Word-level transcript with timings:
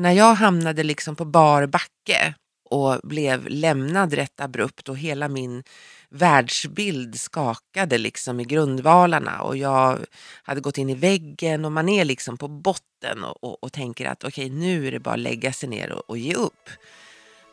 när 0.00 0.12
jag 0.12 0.34
hamnade 0.34 0.82
liksom 0.82 1.16
på 1.16 1.24
bar 1.24 1.66
backe 1.66 2.34
och 2.70 3.00
blev 3.02 3.48
lämnad 3.48 4.12
rätt 4.12 4.40
abrupt 4.40 4.88
och 4.88 4.98
hela 4.98 5.28
min 5.28 5.62
världsbild 6.08 7.20
skakade 7.20 7.98
liksom 7.98 8.40
i 8.40 8.44
grundvalarna 8.44 9.42
och 9.42 9.56
jag 9.56 9.98
hade 10.42 10.60
gått 10.60 10.78
in 10.78 10.90
i 10.90 10.94
väggen 10.94 11.64
och 11.64 11.72
man 11.72 11.88
är 11.88 12.04
liksom 12.04 12.36
på 12.36 12.48
botten 12.48 13.24
och, 13.24 13.44
och, 13.44 13.64
och 13.64 13.72
tänker 13.72 14.06
att 14.06 14.24
okej 14.24 14.46
okay, 14.46 14.58
nu 14.58 14.88
är 14.88 14.92
det 14.92 15.00
bara 15.00 15.14
att 15.14 15.20
lägga 15.20 15.52
sig 15.52 15.68
ner 15.68 15.92
och, 15.92 16.10
och 16.10 16.18
ge 16.18 16.34
upp. 16.34 16.70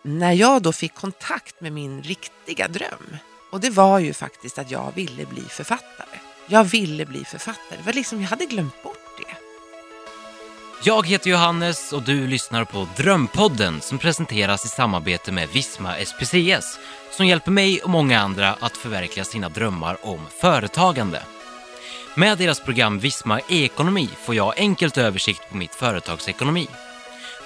När 0.02 0.34
jag 0.34 0.62
då 0.62 0.72
fick 0.72 0.94
kontakt 0.94 1.62
med 1.62 1.74
min 1.74 2.04
riktiga 2.04 2.68
dröm 2.68 3.18
och 3.52 3.60
det 3.60 3.70
var 3.70 4.00
ju 4.00 4.14
faktiskt 4.14 4.60
att 4.60 4.72
jag 4.72 4.92
ville 4.96 5.26
bli 5.26 5.42
författare. 5.42 6.20
Jag 6.48 6.64
ville 6.64 7.06
bli 7.06 7.24
författare. 7.24 7.78
Det 7.78 7.86
var 7.86 7.94
liksom, 7.94 8.22
jag 8.22 8.30
hade 8.30 8.46
glömt 8.46 8.84
bort. 8.84 9.07
Jag 10.84 11.08
heter 11.08 11.30
Johannes 11.30 11.94
och 11.94 12.04
du 12.04 12.28
lyssnar 12.28 12.66
på 12.66 12.88
Drömpodden 12.98 13.82
som 13.82 13.98
presenteras 13.98 14.66
i 14.66 14.68
samarbete 14.68 15.32
med 15.32 15.50
Visma 15.50 15.94
SPCS 16.06 16.80
som 17.12 17.26
hjälper 17.26 17.52
mig 17.52 17.82
och 17.82 17.90
många 17.90 18.20
andra 18.20 18.56
att 18.60 18.78
förverkliga 18.78 19.26
sina 19.26 19.50
drömmar 19.50 19.98
om 20.02 20.28
företagande. 20.42 21.24
Med 22.16 22.38
deras 22.38 22.60
program 22.60 23.00
Visma 23.00 23.40
e-ekonomi 23.40 24.10
får 24.24 24.36
jag 24.36 24.60
enkelt 24.60 24.98
översikt 24.98 25.50
på 25.50 25.58
mitt 25.58 25.76
företagsekonomi. 25.76 26.68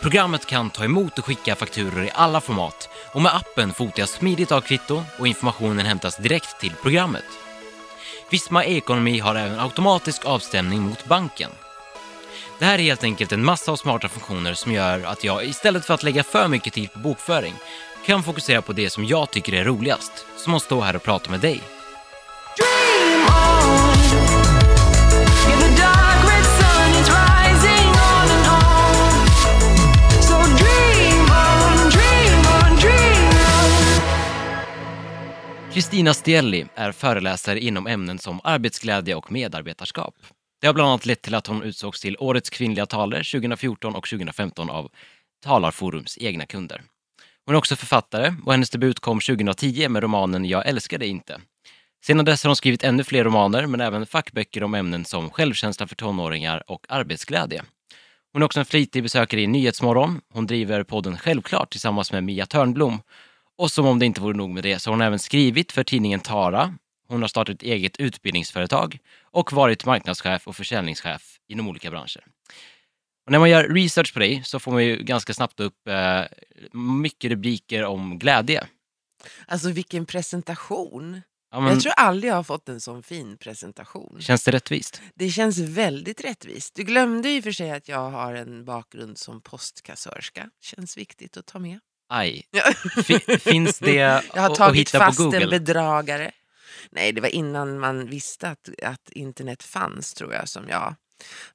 Programmet 0.01 0.45
kan 0.45 0.69
ta 0.69 0.83
emot 0.83 1.19
och 1.19 1.25
skicka 1.25 1.55
fakturor 1.55 2.03
i 2.03 2.11
alla 2.13 2.41
format 2.41 2.89
och 3.13 3.21
med 3.21 3.35
appen 3.35 3.73
fotar 3.73 3.99
jag 3.99 4.09
smidigt 4.09 4.51
av 4.51 4.61
kvitto 4.61 5.03
och 5.19 5.27
informationen 5.27 5.85
hämtas 5.85 6.17
direkt 6.17 6.59
till 6.59 6.73
programmet. 6.81 7.25
Visma 8.29 8.65
e-ekonomi 8.65 9.19
har 9.19 9.35
även 9.35 9.59
automatisk 9.59 10.25
avstämning 10.25 10.81
mot 10.81 11.05
banken. 11.05 11.51
Det 12.61 12.67
här 12.67 12.79
är 12.79 12.83
helt 12.83 13.03
enkelt 13.03 13.31
en 13.31 13.45
massa 13.45 13.71
av 13.71 13.75
smarta 13.75 14.09
funktioner 14.09 14.53
som 14.53 14.71
gör 14.71 15.03
att 15.03 15.23
jag 15.23 15.45
istället 15.45 15.85
för 15.85 15.93
att 15.93 16.03
lägga 16.03 16.23
för 16.23 16.47
mycket 16.47 16.73
tid 16.73 16.93
på 16.93 16.99
bokföring 16.99 17.53
kan 18.05 18.23
fokusera 18.23 18.61
på 18.61 18.73
det 18.73 18.89
som 18.89 19.05
jag 19.05 19.31
tycker 19.31 19.53
är 19.53 19.63
roligast, 19.63 20.25
som 20.37 20.53
att 20.53 20.61
stå 20.61 20.81
här 20.81 20.95
och 20.95 21.03
prata 21.03 21.31
med 21.31 21.39
dig. 21.39 21.61
Kristina 35.73 36.13
Stielli 36.13 36.65
är 36.75 36.91
föreläsare 36.91 37.59
inom 37.59 37.87
ämnen 37.87 38.19
som 38.19 38.41
arbetsglädje 38.43 39.15
och 39.15 39.31
medarbetarskap. 39.31 40.15
Det 40.61 40.67
har 40.67 40.73
bland 40.73 40.89
annat 40.89 41.05
lett 41.05 41.21
till 41.21 41.35
att 41.35 41.47
hon 41.47 41.63
utsågs 41.63 42.01
till 42.01 42.17
Årets 42.19 42.49
kvinnliga 42.49 42.85
talare 42.85 43.23
2014 43.23 43.95
och 43.95 44.07
2015 44.07 44.69
av 44.69 44.89
Talarforums 45.43 46.17
egna 46.17 46.45
kunder. 46.45 46.81
Hon 47.45 47.55
är 47.55 47.59
också 47.59 47.75
författare 47.75 48.33
och 48.45 48.51
hennes 48.51 48.69
debut 48.69 48.99
kom 48.99 49.19
2010 49.19 49.89
med 49.89 50.03
romanen 50.03 50.45
Jag 50.45 50.67
älskar 50.67 50.97
dig 50.97 51.07
inte. 51.07 51.41
Sedan 52.05 52.25
dess 52.25 52.43
har 52.43 52.49
hon 52.49 52.55
skrivit 52.55 52.83
ännu 52.83 53.03
fler 53.03 53.23
romaner 53.23 53.67
men 53.67 53.81
även 53.81 54.05
fackböcker 54.05 54.63
om 54.63 54.75
ämnen 54.75 55.05
som 55.05 55.29
självkänsla 55.29 55.87
för 55.87 55.95
tonåringar 55.95 56.63
och 56.71 56.85
arbetsglädje. 56.89 57.63
Hon 58.33 58.41
är 58.41 58.45
också 58.45 58.59
en 58.59 58.65
flitig 58.65 59.03
besökare 59.03 59.41
i 59.41 59.47
Nyhetsmorgon. 59.47 60.21
Hon 60.33 60.47
driver 60.47 60.83
podden 60.83 61.17
Självklart 61.17 61.71
tillsammans 61.71 62.11
med 62.11 62.23
Mia 62.23 62.45
Törnblom. 62.45 63.01
Och 63.57 63.71
som 63.71 63.85
om 63.85 63.99
det 63.99 64.05
inte 64.05 64.21
vore 64.21 64.37
nog 64.37 64.49
med 64.49 64.63
det 64.63 64.79
så 64.79 64.89
har 64.89 64.93
hon 64.93 65.01
även 65.01 65.19
skrivit 65.19 65.71
för 65.71 65.83
tidningen 65.83 66.19
Tara. 66.19 66.73
Hon 67.11 67.21
har 67.21 67.27
startat 67.29 67.55
ett 67.55 67.63
eget 67.63 67.97
utbildningsföretag 67.97 68.97
och 69.23 69.53
varit 69.53 69.85
marknadschef 69.85 70.47
och 70.47 70.55
försäljningschef 70.55 71.37
inom 71.47 71.67
olika 71.67 71.91
branscher. 71.91 72.23
Och 73.25 73.31
när 73.31 73.39
man 73.39 73.49
gör 73.49 73.63
research 73.63 74.13
på 74.13 74.19
dig 74.19 74.41
så 74.45 74.59
får 74.59 74.71
man 74.71 74.85
ju 74.85 75.03
ganska 75.03 75.33
snabbt 75.33 75.59
upp 75.59 75.87
eh, 75.87 76.21
mycket 76.73 77.31
rubriker 77.31 77.83
om 77.85 78.19
glädje. 78.19 78.67
Alltså 79.47 79.69
vilken 79.71 80.05
presentation! 80.05 81.21
Ja, 81.53 81.59
men, 81.59 81.73
Jag 81.73 81.81
tror 81.81 81.93
aldrig 81.97 82.31
jag 82.31 82.35
har 82.35 82.43
fått 82.43 82.69
en 82.69 82.81
sån 82.81 83.03
fin 83.03 83.37
presentation. 83.37 84.17
Känns 84.21 84.43
det 84.43 84.51
rättvist? 84.51 85.01
Det 85.15 85.29
känns 85.29 85.57
väldigt 85.57 86.23
rättvist. 86.23 86.75
Du 86.75 86.83
glömde 86.83 87.37
och 87.37 87.43
för 87.43 87.51
sig 87.51 87.71
att 87.71 87.87
jag 87.87 88.09
har 88.09 88.33
en 88.33 88.65
bakgrund 88.65 89.17
som 89.17 89.41
postkassörska. 89.41 90.49
Känns 90.61 90.97
viktigt 90.97 91.37
att 91.37 91.45
ta 91.45 91.59
med. 91.59 91.79
Aj. 92.09 92.45
Ja. 92.51 92.61
Fi- 93.03 93.37
finns 93.39 93.79
det 93.79 93.91
Jag 93.95 94.11
har 94.11 94.45
att- 94.45 94.51
att 94.51 94.55
tagit 94.55 94.79
hitta 94.87 94.99
på 94.99 95.05
fast 95.05 95.19
en 95.19 95.25
Google? 95.25 95.47
bedragare. 95.47 96.31
Nej, 96.91 97.11
det 97.11 97.21
var 97.21 97.29
innan 97.35 97.79
man 97.79 98.07
visste 98.07 98.49
att, 98.49 98.69
att 98.83 99.09
internet 99.11 99.63
fanns 99.63 100.13
tror 100.13 100.33
jag 100.33 100.49
som 100.49 100.69
jag 100.69 100.95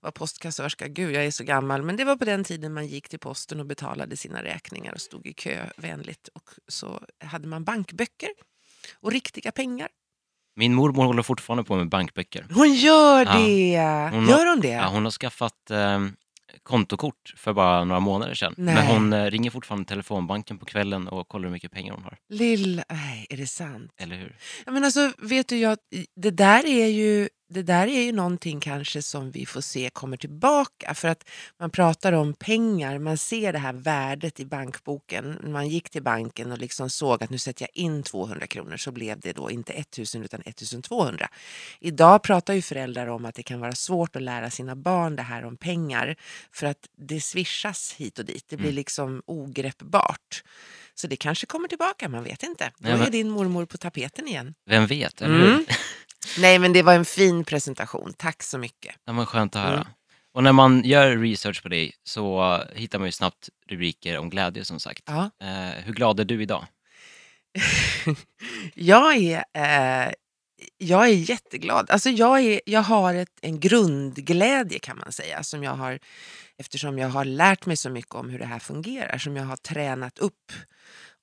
var 0.01 0.11
postkassörska. 0.11 0.89
Gud, 0.89 1.15
jag 1.15 1.25
är 1.25 1.31
så 1.31 1.45
gammal. 1.45 1.83
Men 1.83 1.97
det 1.97 2.05
var 2.05 2.17
på 2.17 2.25
den 2.25 2.45
tiden 2.45 2.75
man 2.75 2.87
gick 2.87 3.09
till 3.09 3.19
posten 3.19 3.61
och 3.61 3.67
betalade 3.67 4.17
sina 4.17 4.43
räkningar 4.43 4.93
och 4.93 5.01
stod 5.01 5.27
i 5.27 5.33
kö 5.33 5.67
vänligt. 5.77 6.29
Och 6.29 6.51
så 6.69 7.01
hade 7.25 7.49
man 7.49 7.65
bankböcker 7.65 8.29
och 9.01 9.13
riktiga 9.13 9.53
pengar. 9.53 9.89
Min 10.57 10.75
mormor 10.75 11.05
håller 11.05 11.23
fortfarande 11.23 11.65
på 11.65 11.77
med 11.77 11.89
bankböcker. 11.89 12.47
Hon 12.55 12.75
gör 12.75 13.25
Ja. 13.25 13.39
det! 13.39 14.17
Hon 14.17 14.29
Gör 14.29 14.47
hon 14.47 14.61
det? 14.61 14.69
Ja, 14.69 14.87
hon 14.89 15.05
har 15.05 15.11
skaffat 15.11 15.71
eh, 15.71 16.01
kontokort 16.63 17.35
för 17.37 17.53
bara 17.53 17.85
några 17.85 18.01
månader 18.01 18.35
sedan. 18.35 18.55
Nej. 18.57 18.75
Men 18.75 18.87
hon 18.87 19.13
eh, 19.13 19.31
ringer 19.31 19.51
fortfarande 19.51 19.89
telefonbanken 19.89 20.59
på 20.59 20.65
kvällen 20.65 21.09
och 21.09 21.29
kollar 21.29 21.45
hur 21.45 21.53
mycket 21.53 21.73
pengar 21.73 21.95
hon 21.95 22.03
har. 22.03 22.19
Lill... 22.29 22.83
Nej, 22.89 23.27
är 23.31 23.37
det 23.37 23.47
sant? 23.47 23.93
Eller 23.97 24.17
hur? 24.17 24.37
Ja, 24.67 24.73
men 24.73 24.85
alltså, 24.85 25.13
vet 25.19 25.49
du, 25.49 25.57
jag, 25.57 25.79
det, 26.17 26.31
där 26.31 26.67
är 26.67 26.87
ju, 26.87 27.29
det 27.49 27.63
där 27.63 27.87
är 27.87 28.03
ju 28.03 28.13
någonting 28.13 28.61
kanske 28.61 29.03
som 29.03 29.31
vi 29.31 29.47
får 29.47 29.61
se 29.61 29.91
kommer 29.93 30.17
tillbaka. 30.17 30.95
För 30.95 31.09
att 31.09 31.29
man 31.61 31.71
pratar 31.71 32.13
om 32.13 32.35
pengar, 32.35 32.99
man 32.99 33.19
ser 33.19 33.53
det 33.53 33.59
här 33.59 33.73
värdet 33.73 34.41
i 34.41 34.47
bankboken. 34.47 35.39
Man 35.45 35.69
gick 35.69 35.91
till 35.91 36.03
banken 36.03 36.53
och 36.53 36.59
liksom 36.59 36.91
såg 36.91 37.25
att 37.25 37.31
nu 37.31 37.39
sätter 37.39 37.63
jag 37.63 37.83
in 37.85 38.03
200 38.03 38.47
kronor 38.47 38.77
så 38.77 38.93
blev 38.93 39.21
det 39.21 39.33
då 39.33 39.51
inte 39.51 39.73
1000 39.73 40.23
utan 40.23 40.41
1200. 40.41 41.29
Idag 41.81 42.23
pratar 42.23 42.55
ju 42.55 42.63
föräldrar 42.63 43.07
om 43.07 43.25
att 43.25 43.35
det 43.35 43.43
kan 43.43 43.61
vara 43.61 43.75
svårt 43.75 44.17
att 44.17 44.23
lära 44.23 44.51
sina 44.51 44.77
barn 44.77 45.17
det 45.17 45.23
här 45.23 45.45
om 45.45 45.57
pengar. 45.57 46.17
För 46.53 46.67
att 46.67 46.89
det 46.99 47.21
swishas 47.21 47.93
hit 47.99 48.19
och 48.19 48.25
dit, 48.25 48.45
det 48.49 48.57
blir 48.57 48.67
Mm. 48.69 48.77
liksom 48.77 49.23
ogreppbart. 49.27 50.43
Så 50.95 51.07
det 51.07 51.17
kanske 51.17 51.47
kommer 51.47 51.69
tillbaka, 51.69 52.09
man 52.09 52.25
vet 52.25 52.43
inte. 52.43 52.71
Då 52.79 52.89
är 52.89 53.11
din 53.11 53.31
mormor 53.31 53.65
på 53.67 53.79
tapeten 53.79 54.29
igen. 54.29 54.55
Vem 54.67 54.87
vet, 54.87 55.23
eller 55.23 55.35
Mm. 55.35 55.53
hur? 55.53 55.67
Nej 56.41 56.59
men 56.59 56.73
det 56.73 56.83
var 56.83 56.95
en 56.95 57.05
fin 57.05 57.45
presentation, 57.45 58.13
tack 58.19 58.43
så 58.43 58.59
mycket. 58.59 58.95
Ja, 59.05 59.13
men 59.13 59.27
skönt 59.27 59.57
att 59.57 59.63
höra. 59.63 59.75
Mm. 59.81 59.87
Och 60.35 60.43
när 60.43 60.53
man 60.53 60.85
gör 60.85 61.17
research 61.17 61.63
på 61.63 61.69
dig 61.69 61.93
så 62.05 62.59
hittar 62.75 62.99
man 62.99 63.09
ju 63.09 63.13
snabbt 63.13 63.49
rubriker 63.69 64.19
om 64.19 64.31
glädje 64.31 64.65
som 64.65 64.81
sagt. 64.81 65.03
Ja. 65.07 65.31
Eh, 65.43 65.85
hur 65.85 65.93
glad 65.93 66.21
är 66.21 66.25
du 66.25 66.43
idag? 66.43 66.67
jag, 68.75 69.17
är, 69.17 69.45
eh, 70.07 70.13
jag 70.79 71.05
är 71.05 71.13
jätteglad. 71.13 71.91
Alltså 71.91 72.11
jag, 72.11 72.41
är, 72.41 72.61
jag 72.67 72.83
har 72.83 73.15
ett, 73.15 73.39
en 73.41 73.61
grundglädje 73.61 74.79
kan 74.79 74.99
man 74.99 75.13
säga 75.13 75.43
som 75.43 75.63
jag 75.63 75.75
har 75.75 75.99
eftersom 76.59 76.99
jag 76.99 77.09
har 77.09 77.25
lärt 77.25 77.67
mig 77.67 77.77
så 77.77 77.91
mycket 77.91 78.15
om 78.15 78.29
hur 78.29 78.39
det 78.39 78.47
här 78.47 78.59
fungerar 78.59 79.19
som 79.19 79.37
jag 79.37 79.45
har 79.45 79.57
tränat 79.57 80.19
upp. 80.19 80.53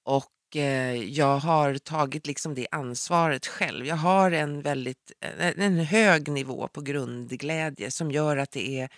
Och 0.04 0.56
eh, 0.56 0.96
jag 0.96 1.38
har 1.38 1.78
tagit 1.78 2.28
liksom 2.28 2.56
det 2.56 2.68
ansvaret 2.72 3.48
själv. 3.48 3.86
Jag 3.86 3.96
har 3.96 4.32
en 4.32 4.62
väldigt 4.62 5.12
en, 5.40 5.62
en 5.62 5.80
hög 5.80 6.28
nivå 6.28 6.68
på 6.68 6.82
grundglädje 6.82 7.92
som 7.92 8.12
gör 8.12 8.38
att 8.38 8.52
det 8.52 8.80
är 8.80 8.90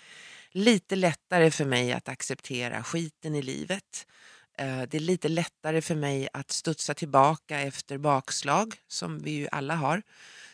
lite 0.51 0.95
lättare 0.95 1.51
för 1.51 1.65
mig 1.65 1.93
att 1.93 2.09
acceptera 2.09 2.83
skiten 2.83 3.35
i 3.35 3.41
livet. 3.41 4.07
Eh, 4.57 4.81
Det 4.81 4.97
är 4.97 4.99
lite 4.99 5.27
lättare 5.29 5.81
för 5.81 5.95
mig 5.95 6.27
att 6.33 6.51
studsa 6.51 6.93
tillbaka 6.93 7.59
efter 7.59 7.97
bakslag 7.97 8.75
som 8.87 9.19
vi 9.19 9.31
ju 9.31 9.47
alla 9.51 9.75
har. 9.75 10.01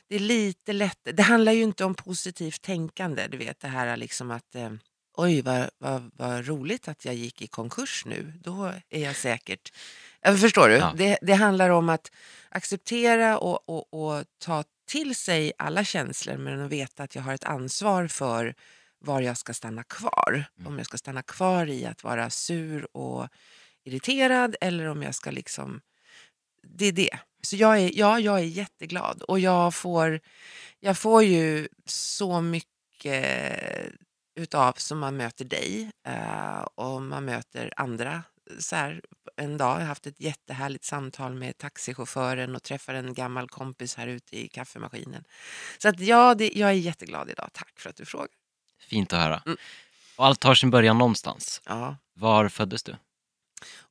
Det 0.07 0.15
är 0.15 0.19
lite 0.19 0.73
lättare. 0.73 1.13
Det 1.13 1.23
handlar 1.23 1.51
ju 1.51 1.63
inte 1.63 1.85
om 1.85 1.95
positivt 1.95 2.61
tänkande. 2.61 3.27
Du 3.27 3.37
vet 3.37 3.59
det 3.59 3.67
här 3.67 3.97
liksom 3.97 4.31
att 4.31 4.55
eh, 4.55 4.71
oj 5.17 5.41
vad, 5.41 5.69
vad, 5.77 6.11
vad 6.13 6.47
roligt 6.47 6.87
att 6.87 7.05
jag 7.05 7.15
gick 7.15 7.41
i 7.41 7.47
konkurs 7.47 8.03
nu. 8.05 8.33
Då 8.43 8.73
är 8.89 9.03
jag 9.03 9.15
säkert... 9.15 9.73
Förstår 10.25 10.69
du? 10.69 10.75
Ja. 10.75 10.93
Det, 10.97 11.17
det 11.21 11.33
handlar 11.33 11.69
om 11.69 11.89
att 11.89 12.11
acceptera 12.49 13.37
och, 13.37 13.69
och, 13.69 13.93
och 13.93 14.25
ta 14.37 14.63
till 14.87 15.15
sig 15.15 15.53
alla 15.57 15.83
känslor 15.83 16.37
men 16.37 16.61
att 16.61 16.71
veta 16.71 17.03
att 17.03 17.15
jag 17.15 17.21
har 17.21 17.33
ett 17.33 17.43
ansvar 17.43 18.07
för 18.07 18.55
var 18.99 19.21
jag 19.21 19.37
ska 19.37 19.53
stanna 19.53 19.83
kvar. 19.83 20.45
Om 20.65 20.77
jag 20.77 20.85
ska 20.85 20.97
stanna 20.97 21.23
kvar 21.23 21.69
i 21.69 21.85
att 21.85 22.03
vara 22.03 22.29
sur 22.29 22.97
och 22.97 23.27
irriterad 23.83 24.55
eller 24.61 24.85
om 24.85 25.03
jag 25.03 25.15
ska 25.15 25.31
liksom... 25.31 25.81
Det 26.63 26.85
är 26.85 26.91
det. 26.91 27.19
Så 27.41 27.55
jag 27.55 27.79
är, 27.79 27.91
ja, 27.93 28.19
jag 28.19 28.39
är 28.39 28.43
jätteglad 28.43 29.21
och 29.21 29.39
jag 29.39 29.73
får, 29.73 30.19
jag 30.79 30.97
får 30.97 31.23
ju 31.23 31.67
så 31.85 32.41
mycket 32.41 32.75
utav 34.35 34.73
som 34.73 34.99
man 34.99 35.17
möter 35.17 35.45
dig 35.45 35.91
eh, 36.07 36.61
och 36.61 37.01
man 37.01 37.25
möter 37.25 37.73
andra. 37.75 38.23
Så 38.59 38.75
här, 38.75 39.01
en 39.37 39.57
dag 39.57 39.73
har 39.73 39.79
jag 39.79 39.87
haft 39.87 40.07
ett 40.07 40.19
jättehärligt 40.19 40.83
samtal 40.83 41.33
med 41.33 41.57
taxichauffören 41.57 42.55
och 42.55 42.63
träffar 42.63 42.93
en 42.93 43.13
gammal 43.13 43.49
kompis 43.49 43.95
här 43.95 44.07
ute 44.07 44.37
i 44.39 44.47
kaffemaskinen. 44.47 45.23
Så 45.77 45.89
att 45.89 45.99
ja, 45.99 46.35
det, 46.35 46.51
jag 46.55 46.69
är 46.69 46.73
jätteglad 46.73 47.29
idag. 47.29 47.49
Tack 47.53 47.79
för 47.79 47.89
att 47.89 47.95
du 47.95 48.05
frågar. 48.05 48.29
Fint 48.79 49.13
att 49.13 49.19
höra. 49.19 49.41
Mm. 49.45 49.57
Och 50.15 50.25
allt 50.25 50.39
tar 50.39 50.55
sin 50.55 50.69
början 50.69 50.97
någonstans. 50.97 51.61
Ja. 51.65 51.97
Var 52.13 52.49
föddes 52.49 52.83
du? 52.83 52.95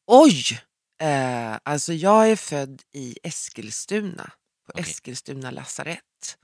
Oj! 0.07 0.61
Eh, 1.01 1.59
alltså 1.63 1.93
jag 1.93 2.31
är 2.31 2.37
född 2.37 2.83
i 2.93 3.17
Eskilstuna, 3.23 4.31
på 4.67 4.73
Okej. 4.73 4.83
Eskilstuna 4.91 5.51
lasarett 5.51 6.37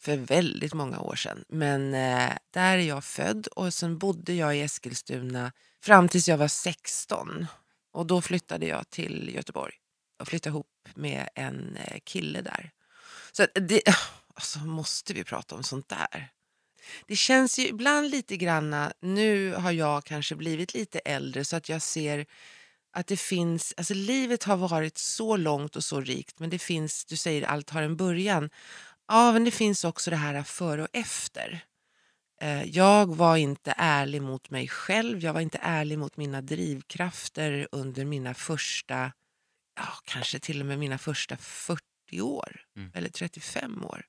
för 0.00 0.16
väldigt 0.16 0.74
många 0.74 1.00
år 1.00 1.16
sedan. 1.16 1.44
Men 1.48 1.94
eh, 1.94 2.32
där 2.50 2.78
är 2.78 2.82
jag 2.88 3.04
född 3.04 3.46
och 3.46 3.74
sen 3.74 3.98
bodde 3.98 4.34
jag 4.34 4.56
i 4.56 4.60
Eskilstuna 4.60 5.52
fram 5.82 6.08
tills 6.08 6.28
jag 6.28 6.38
var 6.38 6.48
16. 6.48 7.46
Och 7.92 8.06
då 8.06 8.22
flyttade 8.22 8.66
jag 8.66 8.90
till 8.90 9.34
Göteborg 9.34 9.74
och 10.20 10.28
flyttade 10.28 10.50
ihop 10.50 10.88
med 10.94 11.28
en 11.34 11.76
eh, 11.76 11.98
kille 12.04 12.40
där. 12.42 12.70
Så 13.32 13.46
det, 13.54 13.82
alltså 14.34 14.58
måste 14.58 15.14
vi 15.14 15.24
prata 15.24 15.54
om 15.54 15.62
sånt 15.62 15.88
där? 15.88 16.30
Det 17.06 17.16
känns 17.16 17.58
ju 17.58 17.66
ibland 17.66 18.10
lite 18.10 18.36
granna, 18.36 18.92
nu 19.00 19.52
har 19.54 19.72
jag 19.72 20.04
kanske 20.04 20.36
blivit 20.36 20.74
lite 20.74 20.98
äldre 20.98 21.44
så 21.44 21.56
att 21.56 21.68
jag 21.68 21.82
ser 21.82 22.26
att 22.92 23.06
det 23.06 23.16
finns, 23.16 23.74
alltså 23.76 23.94
livet 23.94 24.44
har 24.44 24.56
varit 24.56 24.98
så 24.98 25.36
långt 25.36 25.76
och 25.76 25.84
så 25.84 26.00
rikt 26.00 26.38
men 26.38 26.50
det 26.50 26.58
finns, 26.58 27.04
du 27.04 27.16
säger 27.16 27.42
allt 27.42 27.70
har 27.70 27.82
en 27.82 27.96
början. 27.96 28.50
Ja 29.08 29.32
men 29.32 29.44
det 29.44 29.50
finns 29.50 29.84
också 29.84 30.10
det 30.10 30.16
här 30.16 30.42
före 30.42 30.82
och 30.82 30.88
efter. 30.92 31.64
Eh, 32.40 32.62
Jag 32.64 33.16
var 33.16 33.36
inte 33.36 33.74
ärlig 33.76 34.22
mot 34.22 34.50
mig 34.50 34.68
själv, 34.68 35.20
jag 35.20 35.32
var 35.32 35.40
inte 35.40 35.58
ärlig 35.62 35.98
mot 35.98 36.16
mina 36.16 36.40
drivkrafter 36.42 37.68
under 37.72 38.04
mina 38.04 38.34
första, 38.34 39.12
ja 39.76 39.88
kanske 40.04 40.38
till 40.38 40.60
och 40.60 40.66
med 40.66 40.78
mina 40.78 40.98
första 40.98 41.36
40 41.36 41.80
år 42.20 42.60
Mm. 42.76 42.90
eller 42.94 43.08
35 43.08 43.84
år. 43.84 44.04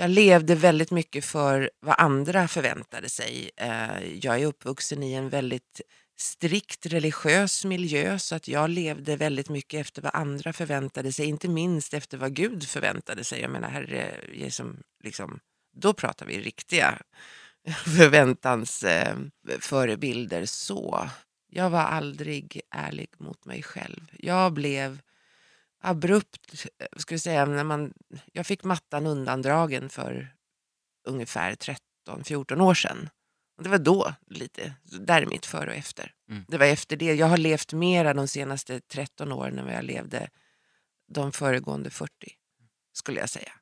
Jag 0.00 0.10
levde 0.10 0.54
väldigt 0.54 0.90
mycket 0.90 1.24
för 1.24 1.70
vad 1.80 1.94
andra 1.98 2.48
förväntade 2.48 3.08
sig. 3.08 3.50
Eh, 3.56 4.04
jag 4.14 4.40
är 4.40 4.46
uppvuxen 4.46 5.02
i 5.02 5.12
en 5.12 5.28
väldigt 5.28 5.80
strikt 6.18 6.86
religiös 6.86 7.64
miljö 7.64 8.18
så 8.18 8.34
att 8.34 8.48
jag 8.48 8.70
levde 8.70 9.16
väldigt 9.16 9.48
mycket 9.48 9.80
efter 9.80 10.02
vad 10.02 10.14
andra 10.14 10.52
förväntade 10.52 11.12
sig, 11.12 11.26
inte 11.26 11.48
minst 11.48 11.94
efter 11.94 12.18
vad 12.18 12.34
Gud 12.34 12.64
förväntade 12.64 13.24
sig. 13.24 13.40
Jag 13.40 13.50
menar, 13.50 13.68
herre, 13.68 14.14
Jesus, 14.32 14.66
liksom, 15.04 15.40
då 15.76 15.92
pratar 15.92 16.26
vi 16.26 16.40
riktiga 16.40 16.98
förväntans 17.96 18.82
eh, 18.82 19.16
förebilder 19.60 20.46
så. 20.46 21.08
Jag 21.50 21.70
var 21.70 21.82
aldrig 21.82 22.60
ärlig 22.70 23.08
mot 23.18 23.44
mig 23.44 23.62
själv. 23.62 24.10
Jag 24.18 24.52
blev 24.52 24.98
abrupt, 25.80 26.64
eh, 26.78 26.86
ska 26.96 27.14
vi 27.14 27.18
säga, 27.18 27.44
när 27.44 27.64
man, 27.64 27.92
jag 28.32 28.46
fick 28.46 28.64
mattan 28.64 29.06
undandragen 29.06 29.88
för 29.88 30.34
ungefär 31.08 31.54
13-14 32.06 32.60
år 32.60 32.74
sedan. 32.74 33.10
Och 33.56 33.64
det 33.64 33.70
var 33.70 33.78
då 33.78 34.14
lite, 34.26 34.74
där 34.82 35.22
är 35.22 35.26
mitt 35.26 35.46
före 35.46 35.70
och 35.70 35.76
efter. 35.76 36.12
Mm. 36.30 36.44
Det 36.48 36.58
var 36.58 36.66
efter 36.66 36.96
det. 36.96 37.14
Jag 37.14 37.26
har 37.26 37.36
levt 37.36 37.72
mera 37.72 38.14
de 38.14 38.28
senaste 38.28 38.80
13 38.80 39.32
åren 39.32 39.58
än 39.58 39.64
vad 39.64 39.74
jag 39.74 39.84
levde 39.84 40.28
de 41.12 41.32
föregående 41.32 41.90
40, 41.90 42.10
skulle 42.92 43.20
jag 43.20 43.30
säga. 43.30 43.52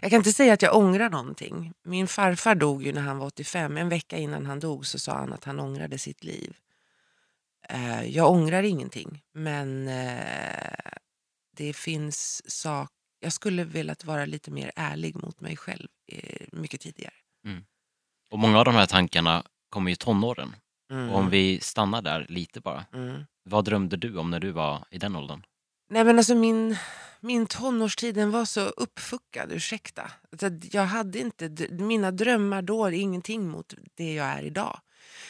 Jag 0.00 0.10
kan 0.10 0.16
inte 0.18 0.32
säga 0.32 0.52
att 0.52 0.62
jag 0.62 0.76
ångrar 0.76 1.10
någonting. 1.10 1.72
Min 1.84 2.08
farfar 2.08 2.54
dog 2.54 2.82
ju 2.82 2.92
när 2.92 3.02
han 3.02 3.18
var 3.18 3.26
85. 3.26 3.76
En 3.76 3.88
vecka 3.88 4.18
innan 4.18 4.46
han 4.46 4.60
dog 4.60 4.86
så 4.86 4.98
sa 4.98 5.12
han 5.12 5.32
att 5.32 5.44
han 5.44 5.60
ångrade 5.60 5.98
sitt 5.98 6.24
liv. 6.24 6.56
Eh, 7.68 8.04
jag 8.04 8.30
ångrar 8.30 8.62
ingenting, 8.62 9.22
men 9.32 9.88
eh, 9.88 10.92
det 11.66 11.72
finns 11.72 12.42
sak... 12.50 12.90
Jag 13.20 13.32
skulle 13.32 13.64
velat 13.64 14.04
vara 14.04 14.24
lite 14.24 14.50
mer 14.50 14.72
ärlig 14.76 15.16
mot 15.16 15.40
mig 15.40 15.56
själv 15.56 15.88
eh, 16.12 16.46
mycket 16.52 16.80
tidigare. 16.80 17.14
Och 18.30 18.38
många 18.38 18.58
av 18.58 18.64
de 18.64 18.74
här 18.74 18.86
tankarna 18.86 19.42
kommer 19.68 19.90
i 19.90 19.96
tonåren. 19.96 20.56
Mm. 20.90 21.10
Och 21.10 21.18
om 21.18 21.30
vi 21.30 21.60
stannar 21.60 22.02
där 22.02 22.26
lite 22.28 22.60
bara. 22.60 22.84
Mm. 22.94 23.24
Vad 23.44 23.64
drömde 23.64 23.96
du 23.96 24.18
om 24.18 24.30
när 24.30 24.40
du 24.40 24.50
var 24.50 24.84
i 24.90 24.98
den 24.98 25.16
åldern? 25.16 25.42
Nej 25.90 26.04
men 26.04 26.18
alltså 26.18 26.34
min, 26.34 26.76
min 27.20 27.46
tonårstid 27.46 28.14
den 28.14 28.30
var 28.30 28.44
så 28.44 28.60
uppfuckad, 28.60 29.52
ursäkta. 29.52 30.10
Alltså, 30.32 30.48
jag 30.72 30.86
hade 30.86 31.18
inte, 31.18 31.68
mina 31.70 32.10
drömmar 32.10 32.62
då 32.62 32.84
är 32.86 32.92
ingenting 32.92 33.48
mot 33.48 33.74
det 33.94 34.14
jag 34.14 34.26
är 34.26 34.42
idag. 34.42 34.80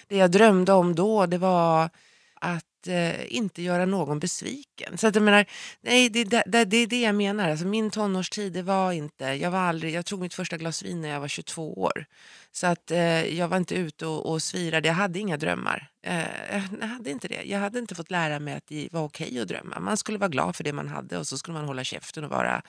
Det 0.06 0.16
jag 0.16 0.30
drömde 0.30 0.72
om 0.72 0.94
då 0.94 1.26
det 1.26 1.38
var 1.38 1.90
att 2.34 2.71
eh, 2.88 3.34
inte 3.36 3.62
göra 3.62 3.86
någon 3.86 4.18
besviken. 4.18 4.98
Så 4.98 5.06
att 5.06 5.14
jag 5.14 5.24
menar, 5.24 5.46
nej, 5.80 6.08
det, 6.08 6.24
det, 6.24 6.42
det, 6.46 6.64
det 6.64 6.76
är 6.76 6.86
det 6.86 7.00
jag 7.00 7.14
menar. 7.14 7.50
Alltså, 7.50 7.66
min 7.66 7.90
tonårstid 7.90 8.52
det 8.52 8.62
var 8.62 8.92
inte, 8.92 9.24
jag 9.24 9.50
var 9.50 9.58
aldrig, 9.58 9.94
jag 9.94 10.06
tog 10.06 10.20
mitt 10.20 10.34
första 10.34 10.56
glas 10.56 10.82
vin 10.82 11.00
när 11.00 11.08
jag 11.08 11.20
var 11.20 11.28
22 11.28 11.72
år. 11.72 12.06
Så 12.52 12.66
att 12.66 12.90
eh, 12.90 13.38
jag 13.38 13.48
var 13.48 13.56
inte 13.56 13.74
ute 13.74 14.06
och, 14.06 14.32
och 14.32 14.42
svirade, 14.42 14.88
jag 14.88 14.94
hade 14.94 15.18
inga 15.18 15.36
drömmar. 15.36 15.90
Eh, 16.02 16.56
eh, 16.56 16.62
jag 16.80 16.86
hade 16.86 17.10
inte 17.10 17.28
det. 17.28 17.42
Jag 17.42 17.58
hade 17.58 17.78
inte 17.78 17.94
fått 17.94 18.10
lära 18.10 18.38
mig 18.38 18.54
att 18.54 18.66
det 18.66 18.88
var 18.92 19.02
okej 19.02 19.40
att 19.40 19.48
drömma. 19.48 19.80
Man 19.80 19.96
skulle 19.96 20.18
vara 20.18 20.28
glad 20.28 20.56
för 20.56 20.64
det 20.64 20.72
man 20.72 20.88
hade 20.88 21.18
och 21.18 21.26
så 21.26 21.38
skulle 21.38 21.54
man 21.54 21.64
hålla 21.64 21.84
käften 21.84 22.24
och 22.24 22.30
vara 22.30 22.62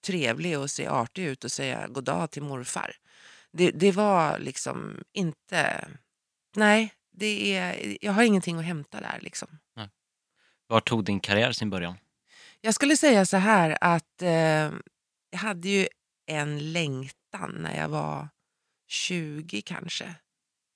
trevlig 0.00 0.58
och 0.58 0.70
se 0.70 0.86
artig 0.86 1.24
ut 1.24 1.44
och 1.44 1.52
säga 1.52 1.86
god 1.88 2.04
dag 2.04 2.30
till 2.30 2.42
morfar. 2.42 2.96
Det, 3.52 3.70
det 3.70 3.92
var 3.92 4.38
liksom 4.38 5.04
inte, 5.12 5.88
nej, 6.56 6.94
det 7.12 7.56
är, 7.56 7.96
jag 8.00 8.12
har 8.12 8.22
ingenting 8.22 8.58
att 8.58 8.64
hämta 8.64 9.00
där 9.00 9.18
liksom. 9.22 9.58
Var 10.66 10.80
tog 10.80 11.04
din 11.04 11.20
karriär 11.20 11.52
sin 11.52 11.70
början? 11.70 11.98
Jag 12.60 12.74
skulle 12.74 12.96
säga 12.96 13.26
så 13.26 13.36
här 13.36 13.78
att 13.80 14.22
eh, 14.22 14.72
jag 15.30 15.38
hade 15.38 15.68
ju 15.68 15.88
en 16.26 16.72
längtan 16.72 17.50
när 17.58 17.76
jag 17.76 17.88
var 17.88 18.28
20 18.88 19.62
kanske, 19.62 20.14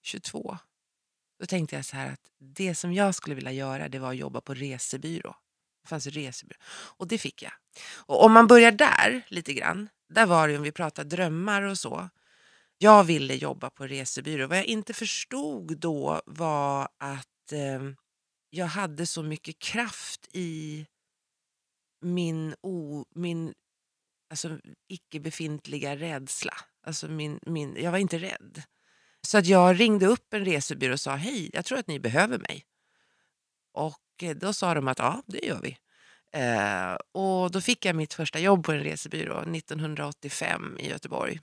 22. 0.02 0.58
Då 1.40 1.46
tänkte 1.46 1.76
jag 1.76 1.84
så 1.84 1.96
här 1.96 2.12
att 2.12 2.20
det 2.38 2.74
som 2.74 2.92
jag 2.92 3.14
skulle 3.14 3.34
vilja 3.34 3.52
göra 3.52 3.88
det 3.88 3.98
var 3.98 4.10
att 4.10 4.16
jobba 4.16 4.40
på 4.40 4.54
resebyrå. 4.54 5.36
Det 5.82 5.88
fanns 5.88 6.06
resebyrå. 6.06 6.58
Och 6.68 7.08
det 7.08 7.18
fick 7.18 7.42
jag. 7.42 7.52
Och 7.96 8.24
om 8.24 8.32
man 8.32 8.46
börjar 8.46 8.72
där 8.72 9.22
lite 9.28 9.52
grann, 9.52 9.88
där 10.08 10.26
var 10.26 10.48
det 10.48 10.56
om 10.56 10.62
vi 10.62 10.72
pratar 10.72 11.04
drömmar 11.04 11.62
och 11.62 11.78
så. 11.78 12.08
Jag 12.78 13.04
ville 13.04 13.34
jobba 13.34 13.70
på 13.70 13.86
resebyrå. 13.86 14.46
Vad 14.46 14.58
jag 14.58 14.64
inte 14.64 14.94
förstod 14.94 15.78
då 15.78 16.22
var 16.26 16.88
att 16.98 17.52
eh, 17.52 17.82
jag 18.50 18.66
hade 18.66 19.06
så 19.06 19.22
mycket 19.22 19.58
kraft 19.58 20.28
i 20.32 20.86
min, 22.00 22.54
o, 22.62 23.04
min 23.14 23.54
alltså, 24.30 24.58
icke 24.88 25.20
befintliga 25.20 25.96
rädsla. 25.96 26.54
Alltså 26.86 27.08
min, 27.08 27.40
min, 27.46 27.76
jag 27.76 27.90
var 27.90 27.98
inte 27.98 28.18
rädd. 28.18 28.62
Så 29.22 29.38
att 29.38 29.46
jag 29.46 29.80
ringde 29.80 30.06
upp 30.06 30.34
en 30.34 30.44
resebyrå 30.44 30.92
och 30.92 31.00
sa 31.00 31.14
hej, 31.14 31.50
jag 31.52 31.64
tror 31.64 31.78
att 31.78 31.86
ni 31.86 32.00
behöver 32.00 32.38
mig. 32.38 32.64
Och 33.72 34.22
eh, 34.22 34.36
då 34.36 34.52
sa 34.52 34.74
de 34.74 34.88
att 34.88 34.98
ja, 34.98 35.22
det 35.26 35.46
gör 35.46 35.60
vi. 35.60 35.76
Eh, 36.32 36.94
och 37.12 37.50
då 37.50 37.60
fick 37.60 37.84
jag 37.84 37.96
mitt 37.96 38.14
första 38.14 38.38
jobb 38.38 38.64
på 38.64 38.72
en 38.72 38.84
resebyrå 38.84 39.40
1985 39.40 40.76
i 40.78 40.88
Göteborg. 40.88 41.40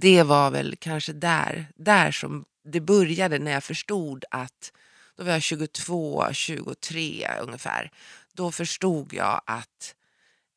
Det 0.00 0.22
var 0.22 0.50
väl 0.50 0.76
kanske 0.76 1.12
där, 1.12 1.66
där 1.76 2.10
som 2.10 2.44
det 2.64 2.80
började 2.80 3.38
när 3.38 3.52
jag 3.52 3.64
förstod 3.64 4.24
att, 4.30 4.72
då 5.16 5.24
var 5.24 5.32
jag 5.32 5.42
22, 5.42 6.24
23 6.32 7.28
ungefär. 7.40 7.90
Då 8.32 8.52
förstod 8.52 9.12
jag 9.12 9.40
att 9.46 9.94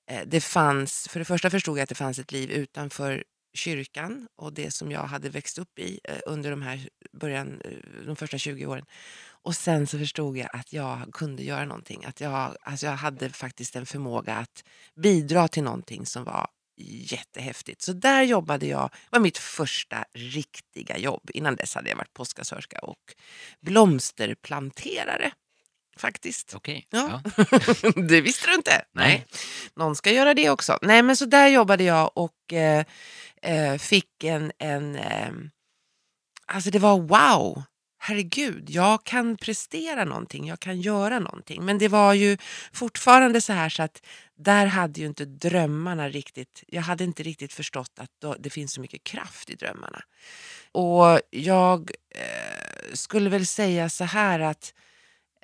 eh, 0.10 0.22
det 0.28 0.42
fanns, 0.42 1.08
för 1.08 1.20
det 1.20 1.26
första 1.26 1.50
förstod 1.50 1.78
jag 1.78 1.84
att 1.84 1.90
det 1.90 1.96
fanns 1.96 2.20
ett 2.20 2.32
liv 2.32 2.52
utanför 2.52 3.24
kyrkan 3.54 4.28
och 4.36 4.54
det 4.54 4.72
som 4.72 4.92
jag 4.92 5.04
hade 5.04 5.30
växt 5.30 5.58
upp 5.58 5.80
i 5.80 6.00
eh, 6.04 6.18
under 6.26 6.52
de 6.52 6.62
här 6.62 6.90
början, 7.12 7.62
eh, 7.66 8.06
de 8.06 8.16
första 8.16 8.38
20 8.38 8.66
åren. 8.66 8.86
Och 9.44 9.56
sen 9.56 9.88
så 9.88 9.98
förstod 9.98 10.38
jag 10.38 10.50
att 10.54 10.74
jag 10.74 11.10
kunde 11.14 11.44
göra 11.44 11.66
någonting. 11.66 12.06
Att 12.06 12.22
jag, 12.22 12.56
alltså 12.62 12.86
jag 12.86 12.94
hade 12.94 13.30
faktiskt 13.30 13.76
en 13.76 13.86
förmåga 13.86 14.36
att 14.36 14.64
bidra 14.96 15.48
till 15.48 15.64
någonting 15.64 16.06
som 16.06 16.24
var 16.24 16.48
jättehäftigt. 16.78 17.82
Så 17.82 17.94
där 17.94 18.24
jobbade 18.24 18.66
jag, 18.66 18.90
det 18.92 19.10
var 19.12 19.20
mitt 19.20 19.38
första 19.38 20.06
riktiga 20.14 20.98
jobb. 20.98 21.30
Innan 21.34 21.56
dess 21.56 21.76
hade 21.76 21.90
jag 21.90 21.98
varit 21.98 22.14
påskassörska 22.14 22.80
och 22.80 23.16
blomsterplanterare. 23.62 25.32
Faktiskt. 25.98 26.54
Okej. 26.56 26.86
Ja. 26.90 27.22
Ja. 27.38 27.52
det 28.08 28.22
visste 28.22 28.48
du 28.48 28.54
inte? 28.54 28.86
Nej. 28.92 29.26
Någon 29.76 29.96
ska 29.96 30.12
göra 30.12 30.34
det 30.34 30.50
också. 30.50 30.80
Nej 30.82 31.04
men 31.04 31.18
så 31.18 31.26
där 31.26 31.48
jobbade 31.48 31.84
jag 31.84 32.12
och 32.16 32.54
eh, 32.54 32.86
eh, 33.42 33.78
fick 33.78 34.24
en, 34.24 34.52
en 34.58 34.96
eh, 34.96 35.30
alltså 36.46 36.70
det 36.70 36.80
var 36.80 37.00
wow. 37.00 37.64
Herregud, 38.08 38.70
jag 38.70 39.04
kan 39.04 39.38
prestera 39.38 40.06
någonting, 40.06 40.48
jag 40.48 40.60
kan 40.60 40.82
göra 40.82 41.20
någonting. 41.20 41.66
Men 41.66 41.78
det 41.78 41.88
var 41.88 42.14
ju 42.14 42.38
fortfarande 42.74 43.42
så 43.42 43.54
här 43.54 43.70
så 43.70 43.84
att 43.84 44.06
där 44.36 44.66
hade 44.66 45.00
ju 45.00 45.08
inte 45.08 45.26
drömmarna 45.26 46.10
riktigt, 46.10 46.64
jag 46.68 46.82
hade 46.82 47.04
inte 47.04 47.24
riktigt 47.24 47.54
förstått 47.54 47.92
att 48.00 48.40
det 48.40 48.50
finns 48.50 48.74
så 48.74 48.82
mycket 48.82 49.04
kraft 49.04 49.50
i 49.50 49.56
drömmarna. 49.56 50.02
Och 50.72 51.20
jag 51.30 51.92
eh, 52.16 52.94
skulle 52.94 53.30
väl 53.30 53.46
säga 53.46 53.90
så 53.90 54.04
här 54.04 54.40
att 54.40 54.74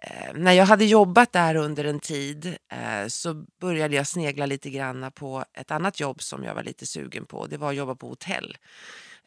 Eh, 0.06 0.34
när 0.34 0.52
jag 0.52 0.66
hade 0.66 0.86
jobbat 0.86 1.32
där 1.32 1.56
under 1.56 1.84
en 1.84 2.00
tid 2.00 2.58
eh, 2.72 3.08
så 3.08 3.34
började 3.62 3.96
jag 3.96 4.08
snegla 4.08 4.46
lite 4.46 4.70
grann 4.70 5.12
på 5.12 5.46
ett 5.54 5.72
annat 5.72 6.00
jobb 6.00 6.22
som 6.22 6.44
jag 6.44 6.56
var 6.56 6.64
lite 6.64 6.86
sugen 6.86 7.26
på. 7.26 7.48
Det 7.48 7.58
var 7.58 7.70
att 7.70 7.76
jobba 7.76 7.96
på 7.96 8.08
hotell. 8.08 8.58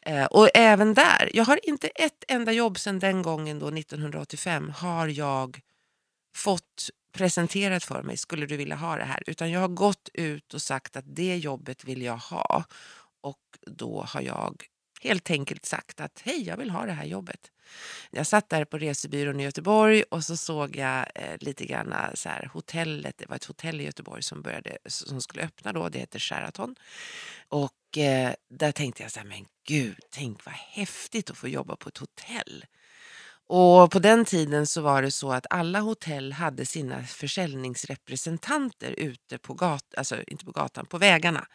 Eh, 0.01 0.25
och 0.25 0.49
även 0.53 0.93
där, 0.93 1.29
jag 1.33 1.45
har 1.45 1.59
inte 1.69 1.87
ett 1.87 2.23
enda 2.27 2.51
jobb 2.51 2.79
sedan 2.79 2.99
den 2.99 3.21
gången 3.21 3.59
då 3.59 3.67
1985 3.67 4.69
har 4.75 5.07
jag 5.07 5.61
fått 6.35 6.89
presenterat 7.11 7.83
för 7.83 8.03
mig, 8.03 8.17
skulle 8.17 8.45
du 8.45 8.57
vilja 8.57 8.75
ha 8.75 8.95
det 8.95 9.03
här? 9.03 9.23
Utan 9.27 9.51
jag 9.51 9.59
har 9.59 9.67
gått 9.67 10.09
ut 10.13 10.53
och 10.53 10.61
sagt 10.61 10.97
att 10.97 11.15
det 11.15 11.37
jobbet 11.37 11.83
vill 11.83 12.01
jag 12.01 12.17
ha. 12.17 12.63
Och 13.21 13.41
då 13.65 14.01
har 14.01 14.21
jag 14.21 14.65
helt 15.01 15.31
enkelt 15.31 15.65
sagt 15.65 16.01
att 16.01 16.21
hej, 16.25 16.47
jag 16.47 16.57
vill 16.57 16.69
ha 16.69 16.85
det 16.85 16.91
här 16.91 17.05
jobbet. 17.05 17.51
Jag 18.11 18.27
satt 18.27 18.49
där 18.49 18.65
på 18.65 18.77
resebyrån 18.77 19.39
i 19.39 19.43
Göteborg 19.43 20.03
och 20.03 20.23
så 20.23 20.37
såg 20.37 20.75
jag 20.75 21.05
eh, 21.15 21.37
lite 21.39 21.65
grann 21.65 21.91
eh, 21.91 22.13
så 22.13 22.29
här, 22.29 22.49
hotellet. 22.53 23.17
Det 23.17 23.29
var 23.29 23.35
ett 23.35 23.45
hotell 23.45 23.81
i 23.81 23.83
Göteborg 23.83 24.23
som, 24.23 24.41
började, 24.41 24.77
som 24.85 25.21
skulle 25.21 25.43
öppna 25.43 25.73
då. 25.73 25.89
Det 25.89 25.99
heter 25.99 26.19
Sheraton. 26.19 26.75
Och 27.47 27.97
eh, 27.97 28.33
där 28.49 28.71
tänkte 28.71 29.03
jag 29.03 29.11
så 29.11 29.19
här, 29.19 29.27
men 29.27 29.45
gud, 29.67 29.99
tänk 30.09 30.45
vad 30.45 30.55
häftigt 30.55 31.29
att 31.29 31.37
få 31.37 31.47
jobba 31.47 31.75
på 31.75 31.89
ett 31.89 31.97
hotell. 31.97 32.65
Och 33.49 33.91
på 33.91 33.99
den 33.99 34.25
tiden 34.25 34.67
så 34.67 34.81
var 34.81 35.01
det 35.01 35.11
så 35.11 35.31
att 35.31 35.45
alla 35.49 35.79
hotell 35.79 36.33
hade 36.33 36.65
sina 36.65 37.03
försäljningsrepresentanter 37.03 38.91
ute 38.91 39.37
på 39.37 39.53
gatan, 39.53 39.97
alltså 39.97 40.23
inte 40.27 40.45
på 40.45 40.51
gatan, 40.51 40.85
på 40.85 40.97
vägarna. 40.97 41.47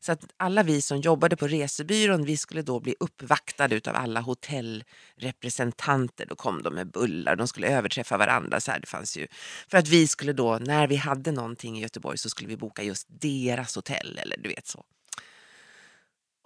Så 0.00 0.12
att 0.12 0.24
alla 0.36 0.62
vi 0.62 0.82
som 0.82 1.00
jobbade 1.00 1.36
på 1.36 1.46
resebyrån, 1.46 2.24
vi 2.24 2.36
skulle 2.36 2.62
då 2.62 2.80
bli 2.80 2.94
uppvaktade 3.00 3.80
av 3.86 3.96
alla 3.96 4.20
hotellrepresentanter. 4.20 6.26
Då 6.26 6.34
kom 6.34 6.62
de 6.62 6.74
med 6.74 6.90
bullar, 6.90 7.36
de 7.36 7.48
skulle 7.48 7.68
överträffa 7.68 8.16
varandra. 8.16 8.60
Så 8.60 8.70
här, 8.70 8.80
det 8.80 8.86
fanns 8.86 9.16
ju, 9.16 9.26
för 9.70 9.78
att 9.78 9.88
vi 9.88 10.08
skulle 10.08 10.32
då, 10.32 10.58
när 10.58 10.86
vi 10.86 10.96
hade 10.96 11.32
någonting 11.32 11.78
i 11.78 11.82
Göteborg 11.82 12.18
så 12.18 12.30
skulle 12.30 12.48
vi 12.48 12.56
boka 12.56 12.82
just 12.82 13.06
deras 13.08 13.76
hotell 13.76 14.18
eller 14.22 14.36
du 14.36 14.48
vet 14.48 14.66
så. 14.66 14.84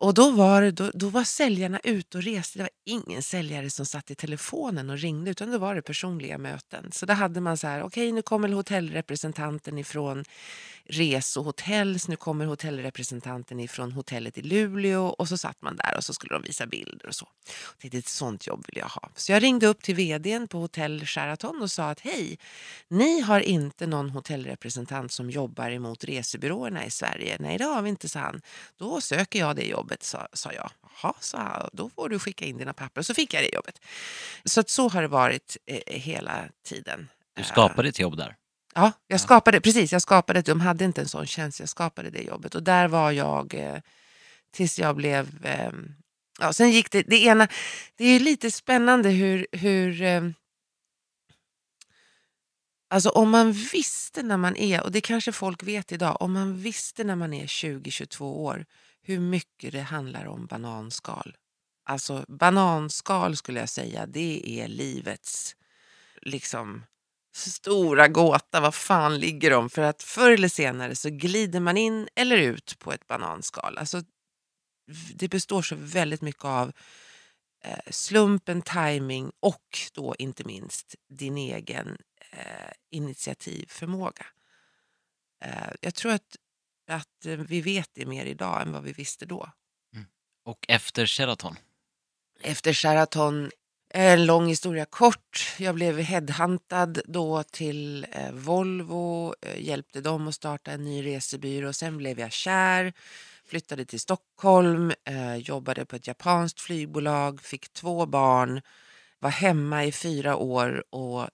Och 0.00 0.14
då 0.14 0.30
var, 0.30 0.70
då, 0.70 0.90
då 0.94 1.08
var 1.08 1.24
säljarna 1.24 1.80
ute 1.84 2.18
och 2.18 2.24
reste. 2.24 2.58
Det 2.58 2.62
var 2.62 2.70
ingen 2.84 3.22
säljare 3.22 3.70
som 3.70 3.86
satt 3.86 4.10
i 4.10 4.14
telefonen 4.14 4.90
och 4.90 4.98
ringde 4.98 5.30
utan 5.30 5.50
då 5.50 5.58
var 5.58 5.74
det 5.74 5.82
personliga 5.82 6.38
möten. 6.38 6.92
Så 6.92 7.06
då 7.06 7.12
hade 7.12 7.40
man 7.40 7.56
så 7.56 7.66
här, 7.66 7.82
okej 7.82 7.86
okay, 7.86 8.12
nu 8.12 8.22
kommer 8.22 8.48
hotellrepresentanten 8.48 9.78
ifrån 9.78 10.24
Resohotells. 10.84 12.08
Nu 12.08 12.16
kommer 12.16 12.44
hotellrepresentanten 12.44 13.60
ifrån 13.60 13.92
hotellet 13.92 14.38
i 14.38 14.42
Luleå 14.42 15.06
och 15.06 15.28
så 15.28 15.38
satt 15.38 15.62
man 15.62 15.76
där 15.76 15.96
och 15.96 16.04
så 16.04 16.14
skulle 16.14 16.34
de 16.34 16.42
visa 16.42 16.66
bilder 16.66 17.06
och 17.06 17.14
så. 17.14 17.28
Och 17.62 17.78
tänkte, 17.78 17.98
ett 17.98 18.08
sånt 18.08 18.46
jobb 18.46 18.64
vill 18.68 18.78
jag 18.78 18.88
ha. 18.88 19.10
Så 19.16 19.32
jag 19.32 19.42
ringde 19.42 19.66
upp 19.66 19.82
till 19.82 19.94
vdn 19.94 20.48
på 20.48 20.58
hotell 20.58 21.06
Sheraton 21.06 21.62
och 21.62 21.70
sa 21.70 21.90
att 21.90 22.00
hej, 22.00 22.38
ni 22.88 23.20
har 23.20 23.40
inte 23.40 23.86
någon 23.86 24.10
hotellrepresentant 24.10 25.12
som 25.12 25.30
jobbar 25.30 25.70
emot 25.70 26.04
resebyråerna 26.04 26.86
i 26.86 26.90
Sverige. 26.90 27.36
Nej 27.40 27.58
det 27.58 27.64
har 27.64 27.82
vi 27.82 27.88
inte, 27.88 28.08
sa 28.08 28.20
han. 28.20 28.40
Då 28.76 29.00
söker 29.00 29.38
jag 29.38 29.56
det 29.56 29.66
jobbet, 29.66 29.89
sa, 29.98 30.28
sa 30.32 30.52
jag. 30.52 30.70
Jaha, 31.02 31.14
så 31.20 31.38
då 31.72 31.90
får 31.90 32.08
du 32.08 32.18
skicka 32.18 32.44
in 32.44 32.58
dina 32.58 32.72
papper. 32.72 33.02
Så 33.02 33.14
fick 33.14 33.34
jag 33.34 33.42
det 33.42 33.54
jobbet. 33.54 33.80
Så 34.44 34.60
att 34.60 34.70
så 34.70 34.88
har 34.88 35.02
det 35.02 35.08
varit 35.08 35.56
eh, 35.66 35.80
hela 35.86 36.44
tiden. 36.64 37.08
Du 37.36 37.44
skapade 37.44 37.88
ett 37.88 37.98
jobb 37.98 38.16
där? 38.16 38.36
Ja, 38.74 38.92
jag 39.06 39.20
skapade, 39.20 39.60
precis. 39.60 39.92
Jag 39.92 40.02
skapade, 40.02 40.42
de 40.42 40.60
hade 40.60 40.84
inte 40.84 41.00
en 41.00 41.08
sån 41.08 41.26
tjänst, 41.26 41.60
jag 41.60 41.68
skapade 41.68 42.10
det 42.10 42.22
jobbet. 42.22 42.54
Och 42.54 42.62
där 42.62 42.88
var 42.88 43.10
jag 43.10 43.54
eh, 43.54 43.78
tills 44.50 44.78
jag 44.78 44.96
blev... 44.96 45.46
Eh, 45.46 45.72
ja, 46.40 46.52
sen 46.52 46.70
gick 46.70 46.90
det, 46.90 47.02
det 47.02 47.24
ena... 47.24 47.48
Det 47.96 48.04
är 48.04 48.20
lite 48.20 48.50
spännande 48.50 49.10
hur... 49.10 49.46
hur 49.52 50.02
eh, 50.02 50.22
alltså 52.88 53.08
om 53.08 53.30
man 53.30 53.52
visste 53.52 54.22
när 54.22 54.36
man 54.36 54.56
är, 54.56 54.82
och 54.82 54.92
det 54.92 55.00
kanske 55.00 55.32
folk 55.32 55.62
vet 55.62 55.92
idag, 55.92 56.16
om 56.22 56.32
man 56.32 56.56
visste 56.56 57.04
när 57.04 57.16
man 57.16 57.32
är 57.32 57.46
20-22 57.46 58.22
år 58.22 58.66
hur 59.02 59.20
mycket 59.20 59.72
det 59.72 59.80
handlar 59.80 60.26
om 60.26 60.46
bananskal. 60.46 61.36
Alltså 61.84 62.24
bananskal 62.28 63.36
skulle 63.36 63.60
jag 63.60 63.68
säga, 63.68 64.06
det 64.06 64.60
är 64.60 64.68
livets 64.68 65.56
liksom 66.22 66.84
stora 67.32 68.08
gåta. 68.08 68.60
Vad 68.60 68.74
fan 68.74 69.18
ligger 69.18 69.50
de? 69.50 69.70
För 69.70 69.82
att 69.82 70.02
förr 70.02 70.30
eller 70.30 70.48
senare 70.48 70.96
så 70.96 71.10
glider 71.10 71.60
man 71.60 71.76
in 71.76 72.08
eller 72.14 72.36
ut 72.36 72.78
på 72.78 72.92
ett 72.92 73.06
bananskal. 73.06 73.78
Alltså, 73.78 74.02
det 75.14 75.28
består 75.28 75.62
så 75.62 75.74
väldigt 75.78 76.22
mycket 76.22 76.44
av 76.44 76.72
eh, 77.64 77.78
slumpen, 77.90 78.62
timing 78.62 79.32
och 79.40 79.78
då 79.94 80.14
inte 80.18 80.44
minst 80.44 80.94
din 81.08 81.38
egen 81.38 81.98
eh, 82.30 82.72
initiativförmåga. 82.90 84.26
Eh, 85.44 85.72
jag 85.80 85.94
tror 85.94 86.12
att, 86.12 86.36
att 86.90 87.26
vi 87.48 87.60
vet 87.60 87.90
det 87.92 88.06
mer 88.06 88.24
idag 88.24 88.62
än 88.62 88.72
vad 88.72 88.82
vi 88.82 88.92
visste 88.92 89.26
då. 89.26 89.50
Mm. 89.94 90.06
Och 90.44 90.66
efter 90.68 91.06
Sheraton? 91.06 91.56
Efter 92.42 92.72
Sheraton 92.72 93.50
en 93.94 94.26
lång 94.26 94.46
historia 94.46 94.84
kort. 94.84 95.54
Jag 95.58 95.74
blev 95.74 95.98
headhuntad 95.98 97.00
då 97.04 97.42
till 97.42 98.06
eh, 98.12 98.32
Volvo, 98.32 99.34
eh, 99.42 99.62
hjälpte 99.62 100.00
dem 100.00 100.28
att 100.28 100.34
starta 100.34 100.72
en 100.72 100.84
ny 100.84 101.06
resebyrå. 101.06 101.72
Sen 101.72 101.96
blev 101.96 102.20
jag 102.20 102.32
kär, 102.32 102.92
flyttade 103.44 103.84
till 103.84 104.00
Stockholm, 104.00 104.92
eh, 105.04 105.36
jobbade 105.36 105.84
på 105.84 105.96
ett 105.96 106.06
japanskt 106.06 106.60
flygbolag, 106.60 107.40
fick 107.40 107.72
två 107.72 108.06
barn, 108.06 108.60
var 109.18 109.30
hemma 109.30 109.84
i 109.84 109.92
fyra 109.92 110.36
år 110.36 110.84
och 110.90 111.28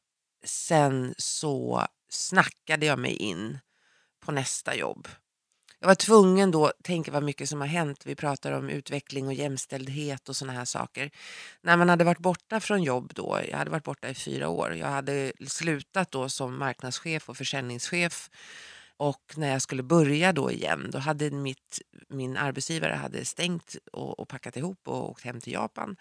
sen 0.44 1.14
så 1.18 1.86
snackade 2.08 2.86
jag 2.86 2.98
mig 2.98 3.16
in 3.16 3.58
på 4.20 4.32
nästa 4.32 4.76
jobb. 4.76 5.08
Jag 5.86 5.90
var 5.90 5.94
tvungen 5.94 6.50
då 6.50 6.72
tänk 6.82 7.08
vad 7.08 7.22
mycket 7.22 7.48
som 7.48 7.60
har 7.60 7.68
hänt. 7.68 8.06
Vi 8.06 8.14
pratar 8.14 8.52
om 8.52 8.68
utveckling 8.68 9.26
och 9.26 9.34
jämställdhet 9.34 10.28
och 10.28 10.36
såna 10.36 10.52
här 10.52 10.64
saker. 10.64 11.10
När 11.62 11.76
man 11.76 11.88
hade 11.88 12.04
varit 12.04 12.18
borta 12.18 12.60
från 12.60 12.82
jobb 12.82 13.12
då, 13.14 13.40
jag 13.50 13.58
hade 13.58 13.70
varit 13.70 13.84
borta 13.84 14.08
i 14.08 14.14
fyra 14.14 14.48
år. 14.48 14.74
Jag 14.74 14.86
hade 14.86 15.32
slutat 15.46 16.10
då 16.10 16.28
som 16.28 16.58
marknadschef 16.58 17.28
och 17.28 17.36
försäljningschef. 17.36 18.30
Och 18.96 19.22
när 19.36 19.52
jag 19.52 19.62
skulle 19.62 19.82
börja 19.82 20.32
då 20.32 20.50
igen, 20.50 20.90
då 20.92 20.98
hade 20.98 21.30
mitt, 21.30 21.80
min 22.08 22.36
arbetsgivare 22.36 22.94
hade 22.94 23.24
stängt 23.24 23.76
och, 23.92 24.20
och 24.20 24.28
packat 24.28 24.56
ihop 24.56 24.88
och 24.88 25.10
åkt 25.10 25.24
hem 25.24 25.40
till 25.40 25.52
Japan. 25.52 25.96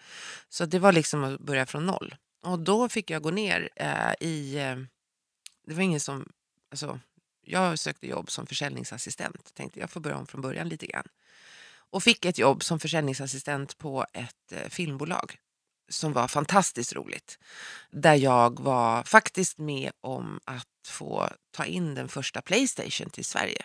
Så 0.48 0.66
det 0.66 0.78
var 0.78 0.92
liksom 0.92 1.24
att 1.24 1.40
börja 1.40 1.66
från 1.66 1.86
noll. 1.86 2.14
Och 2.42 2.58
då 2.58 2.88
fick 2.88 3.10
jag 3.10 3.22
gå 3.22 3.30
ner 3.30 3.68
eh, 3.76 4.12
i... 4.20 4.56
Eh, 4.56 4.76
det 5.66 5.74
var 5.74 5.82
ingen 5.82 6.00
som... 6.00 6.28
Alltså, 6.70 7.00
jag 7.46 7.78
sökte 7.78 8.06
jobb 8.06 8.30
som 8.30 8.46
försäljningsassistent. 8.46 9.54
Tänkte 9.54 9.80
jag 9.80 9.90
får 9.90 10.00
börja 10.00 10.16
om 10.16 10.26
från 10.26 10.40
början 10.40 10.68
lite 10.68 10.86
grann. 10.86 11.06
Och 11.90 12.02
fick 12.02 12.24
ett 12.24 12.38
jobb 12.38 12.64
som 12.64 12.80
försäljningsassistent 12.80 13.78
på 13.78 14.06
ett 14.12 14.52
eh, 14.52 14.68
filmbolag 14.68 15.38
som 15.88 16.12
var 16.12 16.28
fantastiskt 16.28 16.92
roligt. 16.92 17.38
Där 17.90 18.14
jag 18.14 18.60
var 18.60 19.02
faktiskt 19.02 19.58
med 19.58 19.92
om 20.00 20.40
att 20.44 20.66
få 20.86 21.28
ta 21.50 21.64
in 21.64 21.94
den 21.94 22.08
första 22.08 22.42
Playstation 22.42 23.10
till 23.10 23.24
Sverige. 23.24 23.64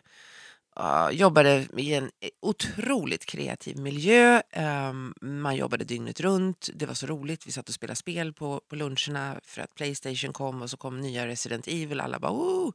Uh, 0.80 1.10
jobbade 1.12 1.68
i 1.78 1.94
en 1.94 2.12
otroligt 2.42 3.26
kreativ 3.26 3.78
miljö. 3.80 4.42
Um, 4.56 5.14
man 5.22 5.56
jobbade 5.56 5.84
dygnet 5.84 6.20
runt. 6.20 6.70
Det 6.74 6.86
var 6.86 6.94
så 6.94 7.08
roligt. 7.08 7.48
Vi 7.48 7.52
satt 7.52 7.70
och 7.70 7.76
spelade 7.76 7.96
spel 7.96 8.34
på, 8.34 8.62
på 8.68 8.76
luncherna 8.76 9.40
för 9.44 9.62
att 9.62 9.76
Playstation 9.76 10.34
kom 10.34 10.62
och 10.62 10.70
så 10.70 10.78
kom 10.78 11.02
nya 11.02 11.28
Resident 11.28 11.68
Evil. 11.68 12.02
Alla 12.02 12.20
bara 12.20 12.32
oh! 12.32 12.72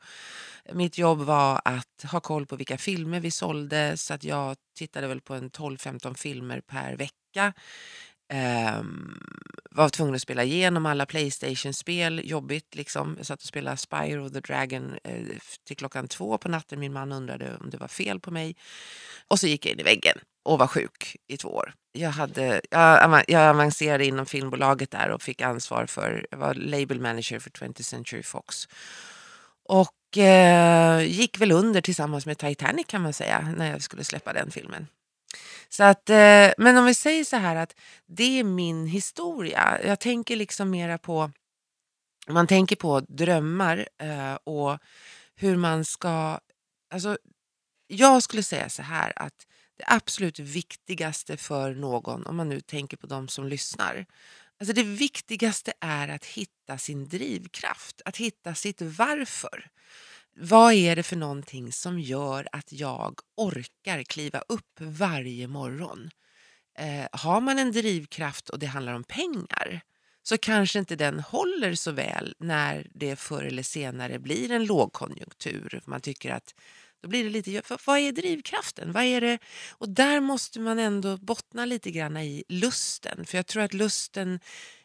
Mitt 0.72 0.98
jobb 0.98 1.18
var 1.18 1.60
att 1.64 2.04
ha 2.12 2.20
koll 2.20 2.46
på 2.46 2.56
vilka 2.56 2.78
filmer 2.78 3.20
vi 3.20 3.30
sålde 3.30 3.96
så 3.96 4.14
att 4.14 4.24
jag 4.24 4.56
tittade 4.76 5.06
väl 5.06 5.20
på 5.20 5.34
en 5.34 5.50
12-15 5.50 6.14
filmer 6.14 6.60
per 6.60 6.96
vecka. 6.96 7.52
Um, 8.32 9.20
var 9.70 9.88
tvungen 9.88 10.14
att 10.14 10.22
spela 10.22 10.44
igenom 10.44 10.86
alla 10.86 11.06
Playstation-spel, 11.06 12.20
jobbigt 12.24 12.74
liksom. 12.74 13.14
Jag 13.16 13.26
satt 13.26 13.40
och 13.40 13.48
spelade 13.48 13.76
Spyro 13.76 14.30
the 14.30 14.40
Dragon 14.40 14.94
eh, 15.04 15.22
till 15.64 15.76
klockan 15.76 16.08
två 16.08 16.38
på 16.38 16.48
natten. 16.48 16.80
Min 16.80 16.92
man 16.92 17.12
undrade 17.12 17.56
om 17.60 17.70
det 17.70 17.76
var 17.76 17.88
fel 17.88 18.20
på 18.20 18.30
mig. 18.30 18.56
Och 19.28 19.40
så 19.40 19.46
gick 19.46 19.66
jag 19.66 19.72
in 19.72 19.80
i 19.80 19.82
väggen 19.82 20.18
och 20.44 20.58
var 20.58 20.66
sjuk 20.66 21.16
i 21.26 21.36
två 21.36 21.48
år. 21.48 21.72
Jag, 21.92 22.10
hade, 22.10 22.60
jag, 22.70 23.24
jag 23.28 23.50
avancerade 23.50 24.06
inom 24.06 24.26
filmbolaget 24.26 24.90
där 24.90 25.10
och 25.10 25.22
fick 25.22 25.40
ansvar 25.40 25.86
för, 25.86 26.26
jag 26.30 26.38
var 26.38 26.54
label 26.54 27.00
manager 27.00 27.38
för 27.38 27.50
20th 27.50 27.82
Century 27.82 28.22
Fox. 28.22 28.68
Och 29.68 30.18
eh, 30.18 31.02
gick 31.02 31.40
väl 31.40 31.52
under 31.52 31.80
tillsammans 31.80 32.26
med 32.26 32.38
Titanic 32.38 32.86
kan 32.86 33.02
man 33.02 33.12
säga 33.12 33.54
när 33.56 33.70
jag 33.70 33.82
skulle 33.82 34.04
släppa 34.04 34.32
den 34.32 34.50
filmen. 34.50 34.86
Så 35.68 35.84
att, 35.84 36.10
eh, 36.10 36.50
men 36.58 36.76
om 36.76 36.84
vi 36.84 36.94
säger 36.94 37.24
så 37.24 37.36
här 37.36 37.56
att 37.56 37.74
det 38.06 38.38
är 38.40 38.44
min 38.44 38.86
historia. 38.86 39.80
Jag 39.84 40.00
tänker 40.00 40.36
liksom 40.36 40.70
mera 40.70 40.98
på, 40.98 41.30
man 42.28 42.46
tänker 42.46 42.76
på 42.76 43.00
drömmar 43.00 43.88
eh, 43.98 44.34
och 44.34 44.78
hur 45.34 45.56
man 45.56 45.84
ska, 45.84 46.40
alltså 46.90 47.18
jag 47.86 48.22
skulle 48.22 48.42
säga 48.42 48.68
så 48.68 48.82
här 48.82 49.12
att 49.16 49.46
det 49.78 49.84
absolut 49.86 50.38
viktigaste 50.38 51.36
för 51.36 51.74
någon, 51.74 52.26
om 52.26 52.36
man 52.36 52.48
nu 52.48 52.60
tänker 52.60 52.96
på 52.96 53.06
de 53.06 53.28
som 53.28 53.46
lyssnar, 53.46 54.06
alltså 54.60 54.74
det 54.74 54.82
viktigaste 54.82 55.72
är 55.80 56.08
att 56.08 56.24
hitta 56.24 56.78
sin 56.78 57.08
drivkraft, 57.08 58.02
att 58.04 58.16
hitta 58.16 58.54
sitt 58.54 58.82
varför. 58.82 59.70
Vad 60.38 60.72
är 60.72 60.96
det 60.96 61.02
för 61.02 61.16
någonting 61.16 61.72
som 61.72 61.98
gör 62.00 62.48
att 62.52 62.72
jag 62.72 63.14
orkar 63.36 64.02
kliva 64.02 64.42
upp 64.48 64.80
varje 64.80 65.48
morgon? 65.48 66.10
Eh, 66.78 67.06
har 67.12 67.40
man 67.40 67.58
en 67.58 67.72
drivkraft 67.72 68.48
och 68.48 68.58
det 68.58 68.66
handlar 68.66 68.92
om 68.92 69.04
pengar 69.04 69.80
så 70.22 70.38
kanske 70.38 70.78
inte 70.78 70.96
den 70.96 71.20
håller 71.20 71.74
så 71.74 71.92
väl 71.92 72.34
när 72.38 72.86
det 72.94 73.16
förr 73.16 73.42
eller 73.42 73.62
senare 73.62 74.18
blir 74.18 74.50
en 74.50 74.64
lågkonjunktur. 74.64 75.82
Man 75.86 76.00
tycker 76.00 76.30
att 76.32 76.54
då 77.06 77.10
blir 77.10 77.24
det 77.24 77.30
lite, 77.30 77.62
vad 77.86 77.98
är 77.98 78.12
drivkraften? 78.12 78.92
Vad 78.92 79.02
är 79.02 79.20
det? 79.20 79.38
Och 79.70 79.88
där 79.88 80.20
måste 80.20 80.60
man 80.60 80.78
ändå 80.78 81.16
bottna 81.16 81.64
lite 81.64 81.90
grann 81.90 82.16
i 82.16 82.44
lusten. 82.48 83.24
För 83.26 83.38
jag 83.38 83.46
tror 83.46 83.62
att 83.62 83.74
lusten 83.74 84.40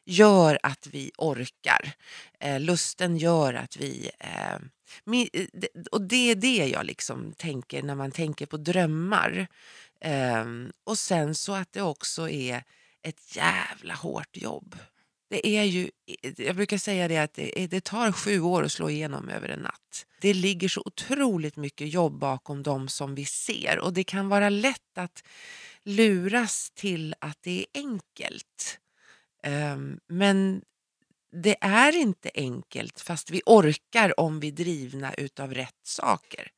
gör 0.05 0.59
att 0.63 0.87
vi 0.87 1.11
orkar. 1.17 1.91
Eh, 2.39 2.59
lusten 2.59 3.17
gör 3.17 3.53
att 3.53 3.77
vi... 3.77 4.11
Eh, 4.19 4.53
eh 4.53 4.59
och 5.91 6.01
det 6.01 6.31
är 6.31 6.35
det 6.35 6.67
jag 6.67 6.85
liksom 6.85 7.33
tänker 7.37 7.83
när 7.83 7.95
man 7.95 8.11
tänker 8.11 8.45
på 8.45 8.57
drömmar. 8.57 9.47
Eh, 10.01 10.45
och 10.83 10.97
sen 10.97 11.35
så 11.35 11.53
att 11.53 11.73
det 11.73 11.81
också 11.81 12.29
är 12.29 12.63
ett 13.03 13.35
jävla 13.35 13.93
hårt 13.93 14.37
jobb. 14.37 14.75
Det 15.31 15.47
är 15.47 15.63
ju, 15.63 15.89
jag 16.37 16.55
brukar 16.55 16.77
säga 16.77 17.07
det 17.07 17.17
att 17.17 17.33
det, 17.33 17.67
det, 17.71 17.83
tar 17.83 18.11
sju 18.11 18.41
år 18.41 18.63
att 18.63 18.71
slå 18.71 18.89
igenom 18.89 19.29
över 19.29 19.49
en 19.49 19.59
natt. 19.59 20.05
Det 20.21 20.33
ligger 20.33 20.67
så 20.67 20.81
otroligt 20.85 21.55
mycket 21.55 21.93
jobb 21.93 22.19
bakom 22.19 22.63
dem 22.63 22.89
som 22.89 23.15
vi 23.15 23.25
ser 23.25 23.79
och 23.79 23.93
det 23.93 24.03
kan 24.03 24.29
vara 24.29 24.49
lätt 24.49 24.97
att 24.97 25.23
luras 25.83 26.71
till 26.75 27.15
att 27.19 27.37
det 27.41 27.59
är 27.59 27.65
enkelt. 27.81 28.79
Um, 29.73 29.99
men 30.07 30.61
det 31.31 31.55
är 31.61 31.95
inte 31.95 32.31
enkelt 32.35 32.99
fast 32.99 33.31
vi 33.31 33.41
orkar 33.45 34.19
om 34.19 34.39
vi 34.39 34.47
är 34.47 34.51
drivna 34.51 35.13
utav 35.13 35.53
rätt 35.53 35.79
saker. 35.83 36.51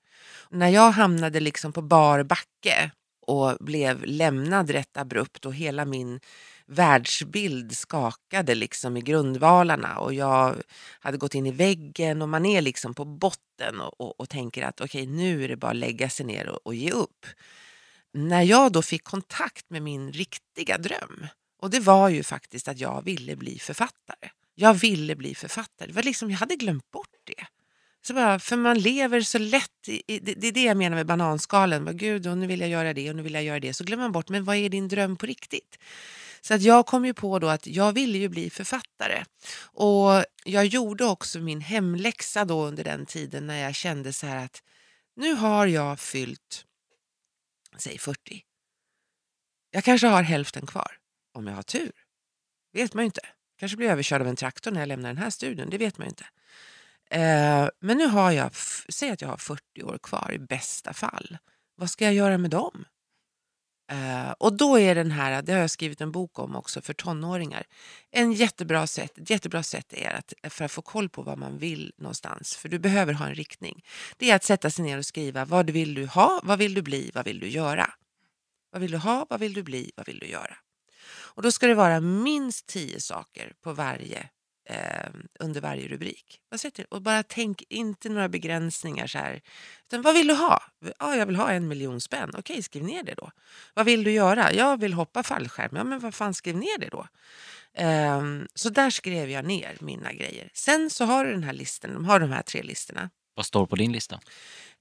När 0.50 0.70
jag 0.70 0.92
hamnade 0.92 1.39
liksom 1.39 1.74
på 1.74 1.82
bar 1.82 2.24
backe 2.24 2.92
och 3.22 3.58
blev 3.60 4.06
lämnad 4.06 4.70
rätt 4.70 4.98
abrupt 4.98 5.46
och 5.46 5.56
hela 5.56 5.86
min 5.86 6.20
världsbild 6.65 7.77
skakade 7.77 8.55
liksom 8.55 8.98
i 8.98 9.01
grundvalarna 9.01 9.98
och 9.98 10.13
jag 10.13 10.55
hade 11.00 11.17
gått 11.17 11.36
in 11.36 11.46
i 11.46 11.51
väggen 11.51 12.22
och 12.22 12.29
man 12.29 12.46
är 12.46 12.62
liksom 12.62 12.93
på 12.93 13.05
botten 13.05 13.82
och, 13.82 14.01
och, 14.01 14.20
och 14.20 14.29
tänker 14.29 14.63
att 14.63 14.82
okej 14.82 15.03
okay, 15.03 15.15
nu 15.15 15.43
är 15.43 15.48
det 15.48 15.55
bara 15.58 15.72
att 15.72 15.77
lägga 15.77 16.10
sig 16.10 16.25
ner 16.25 16.50
och, 16.50 16.60
och 16.63 16.75
ge 16.75 16.91
upp. 16.91 17.25
När 18.13 18.41
jag 18.41 18.72
då 18.72 18.82
fick 18.82 19.03
kontakt 19.03 19.70
med 19.70 19.82
min 19.82 20.12
riktiga 20.12 20.77
dröm 20.77 21.27
och 21.62 21.70
det 21.70 21.79
var 21.79 22.10
ju 22.10 22.24
faktiskt 22.24 22.67
att 22.67 22.79
jag 22.79 23.01
ville 23.05 23.36
bli 23.36 23.60
författare. 23.60 24.29
Jag 24.55 24.74
ville 24.74 25.15
bli 25.15 25.36
författare. 25.36 25.88
Det 25.88 25.93
var 25.93 26.03
liksom, 26.03 26.32
jag 26.32 26.38
hade 26.38 26.55
glömt 26.55 26.91
bort 26.91 27.15
det. 27.24 27.46
Så 28.08 28.13
bara, 28.13 28.39
för 28.39 28.58
man 28.58 28.79
lever 28.79 29.22
så 29.22 29.38
lätt, 29.38 29.88
i, 29.88 30.20
det, 30.20 30.34
det 30.34 30.48
är 30.48 30.51
det 30.51 30.63
jag 30.63 30.77
menar 30.77 30.96
med 30.96 31.05
bananskalen. 31.05 31.86
Bara, 31.86 31.93
Gud, 31.93 32.27
och 32.27 32.38
nu 32.38 32.48
vill 32.48 32.60
jag 32.60 32.70
göra 32.70 32.93
det 32.93 33.10
och 33.10 33.15
nu 33.15 33.22
vill 33.22 33.34
jag 33.34 33.43
göra 33.43 33.60
det. 33.60 33.74
Så 33.74 33.84
glömmer 33.84 34.03
man 34.03 34.12
bort, 34.12 34.29
men 34.29 34.43
vad 34.43 34.55
är 34.55 34.70
din 34.70 34.88
dröm 34.88 35.15
på 35.15 35.25
riktigt? 35.25 35.77
Så 36.45 36.53
att 36.53 36.62
jag 36.62 36.85
kom 36.85 37.05
ju 37.05 37.13
på 37.13 37.39
då 37.39 37.47
att 37.47 37.67
jag 37.67 37.93
ville 37.93 38.17
ju 38.17 38.29
bli 38.29 38.50
författare. 38.50 39.25
Och 39.62 40.25
jag 40.43 40.65
gjorde 40.65 41.05
också 41.05 41.39
min 41.39 41.62
hemläxa 41.62 42.45
då 42.45 42.65
under 42.65 42.83
den 42.83 43.05
tiden 43.05 43.47
när 43.47 43.57
jag 43.57 43.75
kände 43.75 44.13
så 44.13 44.27
här 44.27 44.45
att 44.45 44.63
nu 45.15 45.33
har 45.33 45.67
jag 45.67 46.00
fyllt, 46.00 46.65
säg 47.77 47.97
40. 47.97 48.43
Jag 49.71 49.83
kanske 49.83 50.07
har 50.07 50.23
hälften 50.23 50.65
kvar, 50.65 50.97
om 51.33 51.47
jag 51.47 51.55
har 51.55 51.63
tur. 51.63 51.91
vet 52.73 52.93
man 52.93 53.03
ju 53.03 53.05
inte. 53.05 53.21
Kanske 53.59 53.77
blir 53.77 53.89
överkörd 53.89 54.21
av 54.21 54.27
en 54.27 54.35
traktor 54.35 54.71
när 54.71 54.79
jag 54.79 54.88
lämnar 54.88 55.09
den 55.09 55.17
här 55.17 55.29
studion, 55.29 55.69
det 55.69 55.77
vet 55.77 55.97
man 55.97 56.07
ju 56.07 56.09
inte. 56.09 56.25
Eh, 57.09 57.69
men 57.79 57.97
nu 57.97 58.07
har 58.07 58.31
jag, 58.31 58.55
säg 58.89 59.09
att 59.09 59.21
jag 59.21 59.29
har 59.29 59.38
40 59.38 59.83
år 59.83 59.97
kvar 59.97 60.31
i 60.33 60.39
bästa 60.39 60.93
fall. 60.93 61.38
Vad 61.75 61.89
ska 61.89 62.05
jag 62.05 62.13
göra 62.13 62.38
med 62.38 62.51
dem? 62.51 62.85
Uh, 63.92 64.32
och 64.32 64.58
då 64.58 64.80
är 64.80 64.96
den 64.96 65.12
här, 65.12 65.42
det 65.42 65.54
har 65.54 65.60
jag 65.60 65.70
skrivit 65.70 66.02
en 66.02 66.12
bok 66.12 66.40
om 66.40 66.56
också 66.56 66.82
för 66.82 66.94
tonåringar. 66.94 67.63
En 68.12 68.34
jättebra 68.34 68.88
sätt, 68.88 69.18
ett 69.18 69.30
jättebra 69.30 69.63
sätt 69.63 69.94
är 69.94 70.13
att, 70.13 70.54
för 70.54 70.66
att 70.66 70.72
få 70.72 70.82
koll 70.82 71.10
på 71.10 71.22
vad 71.22 71.38
man 71.38 71.58
vill 71.58 71.94
någonstans, 71.98 72.56
för 72.56 72.70
du 72.70 72.80
behöver 72.80 73.13
ha 73.13 73.25
en 73.25 73.36
riktning. 73.36 73.84
Det 74.18 74.32
är 74.32 74.36
att 74.36 74.44
sätta 74.44 74.70
sig 74.70 74.86
ner 74.86 74.98
och 74.98 75.06
skriva 75.06 75.46
vad 75.46 75.70
vill 75.70 75.94
du 75.94 76.06
ha, 76.06 76.41
vad 76.43 76.60
vill 76.60 76.74
du 76.74 76.82
bli, 76.82 77.12
vad 77.13 77.26
vill 77.26 77.39
du 77.39 77.48
göra? 77.48 77.89
Vad 78.72 78.82
vill 78.82 78.91
du 78.91 78.98
ha, 78.98 79.26
vad 79.30 79.39
vill 79.39 79.54
du 79.54 79.63
bli, 79.63 79.91
vad 79.96 80.06
vill 80.06 80.19
du 80.19 80.28
göra? 80.28 80.58
Och 81.36 81.41
då 81.41 81.52
ska 81.52 81.67
det 81.67 81.76
vara 81.76 82.00
minst 82.00 82.67
tio 82.67 83.02
saker 83.02 83.54
på 83.63 83.74
varje 83.74 84.30
eh, 84.65 85.10
under 85.39 85.62
varje 85.62 85.88
rubrik. 85.88 86.39
Och 86.89 87.02
bara 87.02 87.23
tänk 87.23 87.63
inte 87.69 88.10
några 88.10 88.30
begränsningar 88.30 89.08
så 89.08 89.17
här. 89.17 89.41
Utan 89.88 90.02
vad 90.02 90.13
vill 90.13 90.28
du 90.28 90.34
ha? 90.34 90.63
Ja, 90.99 91.15
jag 91.15 91.26
vill 91.26 91.36
ha 91.36 91.52
en 91.52 91.67
miljon 91.67 92.02
spänn. 92.02 92.32
Okej, 92.38 92.63
skriv 92.63 92.84
ner 92.84 93.04
det 93.04 93.13
då. 93.13 93.32
Vad 93.73 93.86
vill 93.86 94.04
du 94.04 94.12
göra? 94.12 94.54
Jag 94.54 94.80
vill 94.80 94.93
hoppa 94.93 95.23
fallskärm. 95.23 95.76
Ja, 95.76 95.84
men 95.84 95.99
vad 95.99 96.13
fan, 96.13 96.34
skriv 96.34 96.58
ner 96.58 96.80
det 96.80 96.89
då. 96.89 97.08
Eh, 97.73 98.21
så 98.56 98.69
där 98.69 98.89
skrev 98.89 99.30
jag 99.30 99.45
ner 99.45 99.78
mina 99.80 100.13
grejer. 100.13 100.49
Sen 100.54 100.89
så 100.89 101.06
har 101.06 101.26
du 101.26 101.32
den 101.32 101.43
här 101.43 101.54
listan. 101.54 101.93
De 101.93 102.06
har 102.06 102.19
de 102.19 102.32
här 102.32 102.41
tre 102.41 102.63
listorna. 102.63 103.10
Vad 103.36 103.45
står 103.45 103.65
på 103.65 103.76
din 103.76 103.91
lista? 103.91 104.19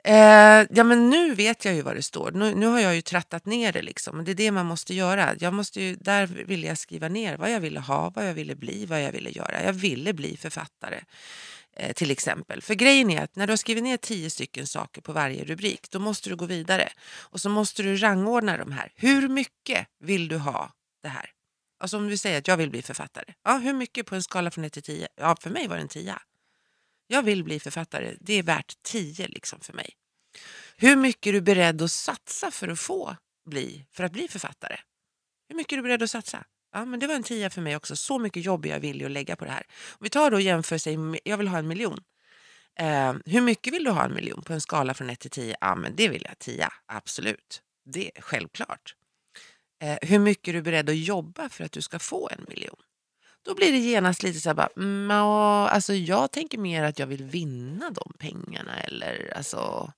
Eh, 0.05 0.67
ja 0.71 0.85
men 0.85 1.11
nu 1.11 1.35
vet 1.35 1.65
jag 1.65 1.75
ju 1.75 1.83
vad 1.83 1.97
det 1.97 2.03
står. 2.03 2.31
Nu, 2.31 2.55
nu 2.55 2.67
har 2.67 2.81
jag 2.81 2.95
ju 2.95 3.03
trattat 3.03 3.47
ner 3.47 3.73
det 3.73 3.83
liksom. 3.83 4.25
Det 4.25 4.31
är 4.31 4.35
det 4.35 4.51
man 4.51 4.67
måste 4.67 4.95
göra. 4.95 5.35
Jag 5.41 5.55
måste 5.55 5.83
ju, 5.83 5.97
där 5.97 6.27
ville 6.27 6.67
jag 6.67 6.79
skriva 6.79 7.09
ner 7.09 7.37
vad 7.37 7.53
jag 7.53 7.61
ville 7.61 7.81
ha, 7.81 8.11
vad 8.11 8.29
jag 8.29 8.35
ville 8.35 8.55
bli, 8.55 8.87
vad 8.87 9.03
jag 9.03 9.13
ville 9.13 9.31
göra. 9.31 9.63
Jag 9.65 9.73
ville 9.73 10.13
bli 10.13 10.37
författare 10.37 11.01
eh, 11.77 11.93
till 11.93 12.11
exempel. 12.11 12.63
För 12.63 12.75
grejen 12.75 13.11
är 13.11 13.23
att 13.23 13.37
när 13.37 13.47
du 13.47 13.51
har 13.51 13.57
skrivit 13.57 13.85
ner 13.85 13.97
tio 13.97 14.31
stycken 14.31 14.67
saker 14.67 15.03
på 15.03 15.13
varje 15.13 15.45
rubrik, 15.45 15.91
då 15.91 15.99
måste 15.99 16.31
du 16.31 16.37
gå 16.37 16.47
vidare. 16.47 16.89
Och 17.21 17.41
så 17.41 17.49
måste 17.49 17.83
du 17.83 17.97
rangordna 17.97 18.57
de 18.57 18.73
här. 18.73 18.93
Hur 18.95 19.29
mycket 19.29 19.87
vill 20.01 20.29
du 20.29 20.39
ha 20.39 20.73
det 21.03 21.09
här? 21.09 21.31
Alltså 21.81 21.97
om 21.97 22.09
du 22.09 22.17
säger 22.17 22.39
att 22.39 22.49
jag 22.49 22.57
vill 22.57 22.71
bli 22.71 22.83
författare. 22.83 23.35
Ja, 23.45 23.59
hur 23.59 23.73
mycket 23.73 24.07
på 24.07 24.15
en 24.15 24.23
skala 24.23 24.51
från 24.51 24.65
1 24.65 24.73
till 24.73 24.83
10? 24.83 25.09
Ja, 25.17 25.37
för 25.41 25.51
mig 25.51 25.69
var 25.69 25.77
det 25.77 25.83
en 25.83 25.89
10 25.89 26.15
jag 27.07 27.23
vill 27.23 27.45
bli 27.45 27.61
författare, 27.61 28.17
det 28.21 28.35
är 28.35 28.43
värt 28.43 28.75
10 28.83 29.27
liksom 29.29 29.61
för 29.61 29.73
mig. 29.73 29.91
Hur 30.77 30.97
mycket 30.97 31.27
är 31.27 31.33
du 31.33 31.41
beredd 31.41 31.83
att 31.83 31.91
satsa 31.91 32.51
för 32.51 32.69
att 32.69 32.81
få 32.81 33.17
bli, 33.51 33.87
för 33.91 34.05
att 34.05 34.13
bli 34.13 34.29
författare? 34.29 34.77
Hur 35.49 35.57
mycket 35.57 35.73
är 35.73 35.77
du 35.77 35.83
beredd 35.83 36.03
att 36.03 36.11
satsa? 36.11 36.45
Ja, 36.73 36.85
men 36.85 37.01
det 37.01 37.07
var 37.07 37.15
en 37.15 37.23
tia 37.23 37.51
för 37.51 37.61
mig 37.61 37.77
också. 37.77 37.97
Så 37.97 38.19
mycket 38.19 38.45
jobb 38.45 38.67
jag 38.67 38.81
vill 38.81 39.05
att 39.05 39.11
lägga 39.11 39.37
på 39.37 39.45
det 39.45 39.51
här. 39.51 39.67
Om 39.91 39.99
vi 40.01 40.09
tar 40.09 40.31
då 40.31 40.37
och 40.37 40.41
jämför, 40.41 40.79
sig, 40.79 40.99
jag 41.25 41.37
vill 41.37 41.49
ha 41.49 41.59
en 41.59 41.69
miljon. 41.69 41.99
Eh, 42.79 43.15
hur 43.27 43.41
mycket 43.41 43.75
vill 43.75 43.85
du 43.85 43.91
ha 43.91 44.05
en 44.05 44.15
miljon 44.15 44.43
på 44.43 44.53
en 44.53 44.61
skala 44.61 44.95
från 44.95 45.11
1 45.11 45.21
till 45.21 45.31
10? 45.31 45.57
Ja, 45.61 45.75
men 45.75 45.97
det 45.97 46.09
vill 46.09 46.23
jag 46.29 46.39
10, 46.39 46.69
absolut. 46.87 47.63
Det 47.85 48.19
är 48.19 48.23
självklart. 48.23 48.95
Eh, 49.83 49.99
hur 50.03 50.19
mycket 50.19 50.49
är 50.49 50.53
du 50.53 50.63
beredd 50.63 50.91
att 50.91 50.97
jobba 50.97 51.49
för 51.49 51.65
att 51.65 51.73
du 51.73 51.83
ska 51.83 51.99
få 51.99 52.29
en 52.33 52.45
miljon? 52.49 52.77
Då 53.45 53.55
blir 53.55 53.73
det 53.73 53.79
genast 53.79 54.23
lite 54.23 54.41
så 54.41 54.49
här 54.49 54.55
bara, 54.55 54.69
mm, 54.77 55.11
alltså 55.11 55.95
jag 55.95 56.33
tänker 56.33 56.59
mer 56.59 56.83
att 56.83 56.99
jag 56.99 57.07
vill 57.07 57.25
vinna 57.25 57.91
de 57.91 58.13
pengarna 58.19 58.81
eller 58.81 59.33
alltså, 59.37 59.93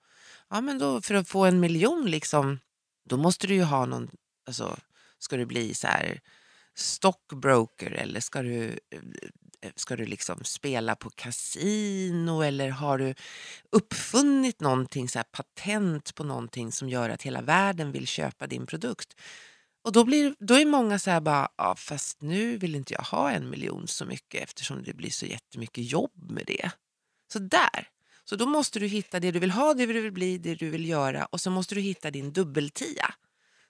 ja 0.50 0.60
men 0.60 0.78
då 0.78 1.00
för 1.02 1.14
att 1.14 1.28
få 1.28 1.44
en 1.44 1.60
miljon 1.60 2.10
liksom, 2.10 2.60
då 3.04 3.16
måste 3.16 3.46
du 3.46 3.54
ju 3.54 3.62
ha 3.62 3.86
någon, 3.86 4.10
alltså 4.46 4.76
ska 5.18 5.36
du 5.36 5.46
bli 5.46 5.74
så 5.74 5.86
här 5.86 6.20
stockbroker 6.74 7.90
eller 7.90 8.20
ska 8.20 8.42
du, 8.42 8.64
eh, 8.66 8.98
eh, 9.60 9.70
ska 9.76 9.96
du 9.96 10.06
liksom 10.06 10.44
spela 10.44 10.96
på 10.96 11.10
kasino 11.10 12.42
eller 12.42 12.68
har 12.68 12.98
du 12.98 13.14
uppfunnit 13.70 14.60
någonting, 14.60 15.08
så 15.08 15.18
här 15.18 15.24
patent 15.24 16.14
på 16.14 16.24
någonting 16.24 16.72
som 16.72 16.88
gör 16.88 17.10
att 17.10 17.22
hela 17.22 17.42
världen 17.42 17.92
vill 17.92 18.06
köpa 18.06 18.46
din 18.46 18.66
produkt? 18.66 19.16
Och 19.84 19.92
då, 19.92 20.04
blir, 20.04 20.34
då 20.38 20.54
är 20.54 20.66
många 20.66 20.98
så 20.98 21.10
här 21.10 21.20
bara, 21.20 21.48
ja, 21.56 21.74
fast 21.76 22.22
nu 22.22 22.56
vill 22.56 22.74
inte 22.74 22.94
jag 22.94 23.02
ha 23.02 23.30
en 23.30 23.50
miljon 23.50 23.88
så 23.88 24.04
mycket 24.04 24.42
eftersom 24.42 24.82
det 24.82 24.94
blir 24.94 25.10
så 25.10 25.26
jättemycket 25.26 25.90
jobb 25.90 26.30
med 26.30 26.44
det. 26.46 26.70
Så 27.32 27.38
där. 27.38 27.88
Så 28.24 28.36
då 28.36 28.46
måste 28.46 28.78
du 28.78 28.86
hitta 28.86 29.20
det 29.20 29.30
du 29.30 29.38
vill 29.38 29.50
ha, 29.50 29.74
det 29.74 29.86
du 29.86 30.00
vill 30.00 30.12
bli, 30.12 30.38
det 30.38 30.54
du 30.54 30.70
vill 30.70 30.88
göra 30.88 31.24
och 31.24 31.40
så 31.40 31.50
måste 31.50 31.74
du 31.74 31.80
hitta 31.80 32.10
din 32.10 32.32
dubbeltia. 32.32 33.14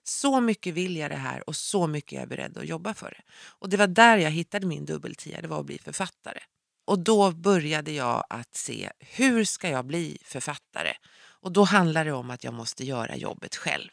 Så 0.05 0.41
mycket 0.41 0.75
vill 0.75 0.97
jag 0.97 1.11
det 1.11 1.17
här 1.17 1.49
och 1.49 1.57
så 1.57 1.87
mycket 1.87 2.13
är 2.13 2.21
jag 2.21 2.29
beredd 2.29 2.59
att 2.59 2.67
jobba 2.67 2.95
för 2.95 3.11
det. 3.11 3.33
Och 3.59 3.69
det 3.69 3.77
var 3.77 3.87
där 3.87 4.17
jag 4.17 4.31
hittade 4.31 4.67
min 4.67 4.85
dubbeltia, 4.85 5.41
det 5.41 5.49
var 5.49 5.61
att 5.61 5.67
bli 5.67 5.79
författare. 5.79 6.41
Och 6.85 6.99
då 6.99 7.31
började 7.31 7.93
jag 7.93 8.25
att 8.29 8.55
se, 8.55 8.91
hur 8.99 9.45
ska 9.45 9.69
jag 9.69 9.87
bli 9.87 10.19
författare? 10.25 10.93
Och 11.17 11.53
då 11.53 11.65
handlar 11.65 12.05
det 12.05 12.13
om 12.13 12.31
att 12.31 12.45
jag 12.45 12.55
måste 12.55 12.85
göra 12.85 13.17
jobbet 13.17 13.57
själv. 13.57 13.91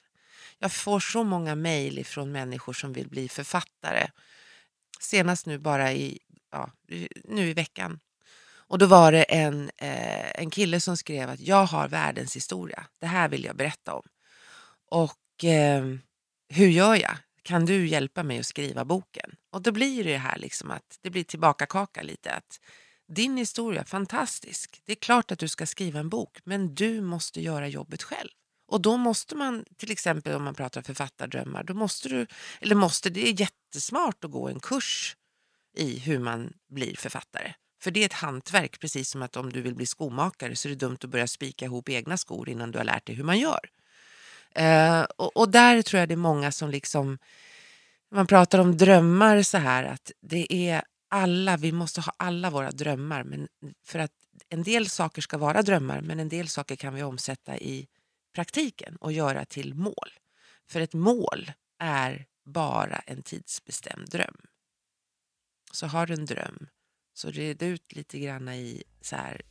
Jag 0.64 0.72
får 0.72 1.00
så 1.00 1.24
många 1.24 1.56
mejl 1.56 2.06
från 2.06 2.32
människor 2.32 2.74
som 2.74 2.94
vill 2.94 3.10
bli 3.10 3.30
författare. 3.30 4.08
Senast 5.00 5.46
nu 5.46 5.58
bara 5.58 5.94
i, 5.94 6.20
ja, 6.52 6.72
nu 7.24 7.50
i 7.50 7.54
veckan. 7.54 8.00
Och 8.54 8.78
då 8.78 8.86
var 8.86 9.12
det 9.12 9.24
en, 9.24 9.72
eh, 9.78 10.42
en 10.42 10.50
kille 10.50 10.80
som 10.80 10.98
skrev 10.98 11.30
att 11.30 11.40
jag 11.40 11.66
har 11.66 11.88
världens 11.88 12.36
historia. 12.36 12.86
Det 13.00 13.08
här 13.08 13.30
vill 13.30 13.44
jag 13.44 13.56
berätta 13.56 13.94
om. 13.94 14.04
Och 14.90 15.44
eh, 15.44 15.86
hur 16.50 16.68
gör 16.68 16.96
jag? 16.96 17.16
Kan 17.44 17.66
du 17.66 17.88
hjälpa 17.88 18.24
mig 18.24 18.40
att 18.40 18.46
skriva 18.46 18.86
boken? 18.86 19.36
Och 19.52 19.62
då 19.62 19.72
blir 19.72 20.04
det 20.04 20.18
här 20.18 20.38
liksom 20.38 20.72
att 20.72 21.00
det 21.02 21.10
blir 21.10 21.24
tillbaka 21.24 21.66
kaka 21.66 22.02
lite. 22.02 22.34
att 22.34 22.60
Din 23.08 23.38
historia, 23.38 23.86
fantastisk. 23.86 24.82
Det 24.86 24.92
är 24.92 24.96
klart 24.96 25.32
att 25.32 25.40
du 25.40 25.48
ska 25.48 25.66
skriva 25.66 26.00
en 26.00 26.10
bok, 26.10 26.40
men 26.44 26.76
du 26.76 27.02
måste 27.02 27.42
göra 27.42 27.68
jobbet 27.68 28.04
själv. 28.04 28.30
Och 28.72 28.82
då 28.82 28.98
måste 28.98 29.36
man, 29.36 29.66
till 29.78 29.92
exempel 29.92 30.36
om 30.36 30.44
man 30.44 30.56
pratar 30.56 30.82
författardrömmar, 30.82 31.64
då 31.64 31.74
måste 31.74 32.10
du, 32.10 32.28
eller 32.62 32.76
måste, 32.76 33.10
det 33.10 33.28
är 33.28 33.42
jättesmart 33.42 34.24
att 34.24 34.32
gå 34.32 34.50
en 34.50 34.60
kurs 34.60 35.16
i 35.78 36.00
hur 36.00 36.20
man 36.20 36.54
blir 36.70 36.96
författare. 36.96 37.54
För 37.82 37.92
det 37.92 38.02
är 38.02 38.06
ett 38.06 38.14
hantverk, 38.14 38.80
precis 38.80 39.10
som 39.10 39.22
att 39.22 39.38
om 39.38 39.54
du 39.54 39.62
vill 39.62 39.76
bli 39.76 39.86
skomakare 39.86 40.56
så 40.56 40.68
är 40.68 40.70
det 40.70 40.76
dumt 40.76 40.98
att 41.04 41.10
börja 41.10 41.28
spika 41.28 41.66
ihop 41.66 41.90
egna 41.90 42.18
skor 42.18 42.50
innan 42.50 42.72
du 42.72 42.78
har 42.78 42.86
lärt 42.86 43.06
dig 43.06 43.16
hur 43.16 43.24
man 43.24 43.40
gör. 43.40 43.70
Eh, 44.56 45.02
och, 45.02 45.38
och, 45.38 45.50
där 45.50 45.82
tror 45.82 46.00
jag 46.00 46.10
det 46.10 46.16
är 46.16 46.28
många 46.32 46.52
som 46.52 46.70
liksom, 46.70 47.18
man 48.12 48.28
pratar 48.28 48.60
om 48.60 48.78
drömmar 48.78 49.42
så 49.42 49.58
här 49.58 49.84
att 49.84 50.12
det 50.22 50.54
är 50.54 50.84
alla, 51.10 51.58
vi 51.58 51.72
måste 51.72 52.02
ha 52.02 52.14
alla 52.18 52.50
våra 52.50 52.72
drömmar. 52.72 53.24
Men 53.24 53.48
för 53.86 54.00
att 54.00 54.12
en 54.50 54.64
del 54.64 54.90
saker 54.90 55.22
ska 55.22 55.38
vara 55.38 55.62
drömmar 55.62 56.02
men 56.02 56.20
en 56.20 56.30
del 56.30 56.48
saker 56.48 56.76
kan 56.76 56.94
vi 56.94 57.04
omsätta 57.04 57.58
i 57.58 57.88
praktiken 58.34 58.96
och 58.96 59.12
göra 59.12 59.46
till 59.46 59.74
mål. 59.74 60.10
För 60.70 60.82
ett 60.82 60.94
mål 60.94 61.52
är 61.80 62.26
bara 62.46 62.96
en 62.98 63.22
tidsbestämd 63.24 64.10
dröm. 64.10 64.36
Så 65.72 65.88
har 65.88 66.06
du 66.08 66.14
en 66.14 66.26
dröm, 66.26 66.68
så 67.14 67.30
red 67.32 67.62
ut 67.64 67.94
lite 67.94 68.20
grann 68.20 68.50
i 68.50 68.84
så 69.02 69.16
här, 69.16 69.42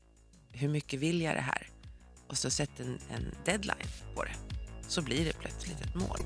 hur 0.53 0.69
mycket 0.69 1.01
vill 1.01 1.21
jag 1.21 1.35
det 1.35 1.41
här? 1.41 1.69
Och 2.29 2.39
så 2.39 2.51
sätt 2.51 2.81
en, 2.81 2.99
en 3.11 3.35
deadline 3.45 3.89
på 4.15 4.25
det. 4.25 4.35
Så 4.89 5.03
blir 5.03 5.25
det 5.25 5.39
plötsligt 5.39 5.81
ett 5.81 5.95
mål. 5.95 6.19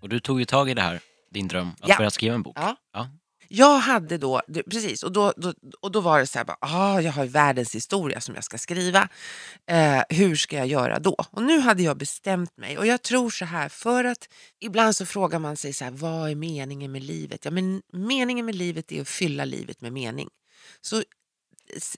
Och 0.00 0.08
du 0.08 0.20
tog 0.20 0.38
ju 0.38 0.44
tag 0.44 0.70
i 0.70 0.74
det 0.74 0.82
här, 0.82 1.00
din 1.30 1.48
dröm, 1.48 1.68
att 1.80 1.88
Ja. 1.88 1.96
börja 1.96 2.10
skriva 2.10 2.34
en 2.34 2.42
bok. 2.42 2.56
Ja. 2.58 2.76
Ja. 2.92 3.10
Jag 3.48 3.78
hade 3.78 4.18
då, 4.18 4.42
det- 4.48 4.62
precis, 4.62 5.02
och 5.02 5.12
då, 5.12 5.32
då, 5.36 5.54
och 5.80 5.92
då 5.92 6.00
var 6.00 6.18
det 6.18 6.26
så 6.26 6.38
här, 6.38 6.44
bara, 6.44 6.56
ah, 6.60 7.00
jag 7.00 7.12
har 7.12 7.24
ju 7.24 7.30
världens 7.30 7.74
historia 7.74 8.20
som 8.20 8.34
jag 8.34 8.44
ska 8.44 8.58
skriva. 8.58 9.08
Eh, 9.66 10.02
hur 10.08 10.36
ska 10.36 10.56
jag 10.56 10.66
göra 10.66 10.98
då? 10.98 11.16
Och 11.30 11.42
nu 11.42 11.58
hade 11.60 11.82
jag 11.82 11.96
bestämt 11.96 12.56
mig 12.56 12.78
och 12.78 12.86
jag 12.86 13.02
tror 13.02 13.30
så 13.30 13.44
här, 13.44 13.68
för 13.68 14.04
att 14.04 14.28
ibland 14.60 14.96
så 14.96 15.06
frågar 15.06 15.38
man 15.38 15.56
sig 15.56 15.72
så 15.72 15.84
här, 15.84 15.90
vad 15.92 16.30
är 16.30 16.34
meningen 16.34 16.92
med 16.92 17.02
livet? 17.02 17.44
Ja, 17.44 17.50
men 17.50 17.82
meningen 17.92 18.46
med 18.46 18.54
livet 18.54 18.92
är 18.92 19.00
att 19.00 19.08
fylla 19.08 19.44
livet 19.44 19.80
med 19.80 19.92
mening. 19.92 20.28
Så 20.80 21.02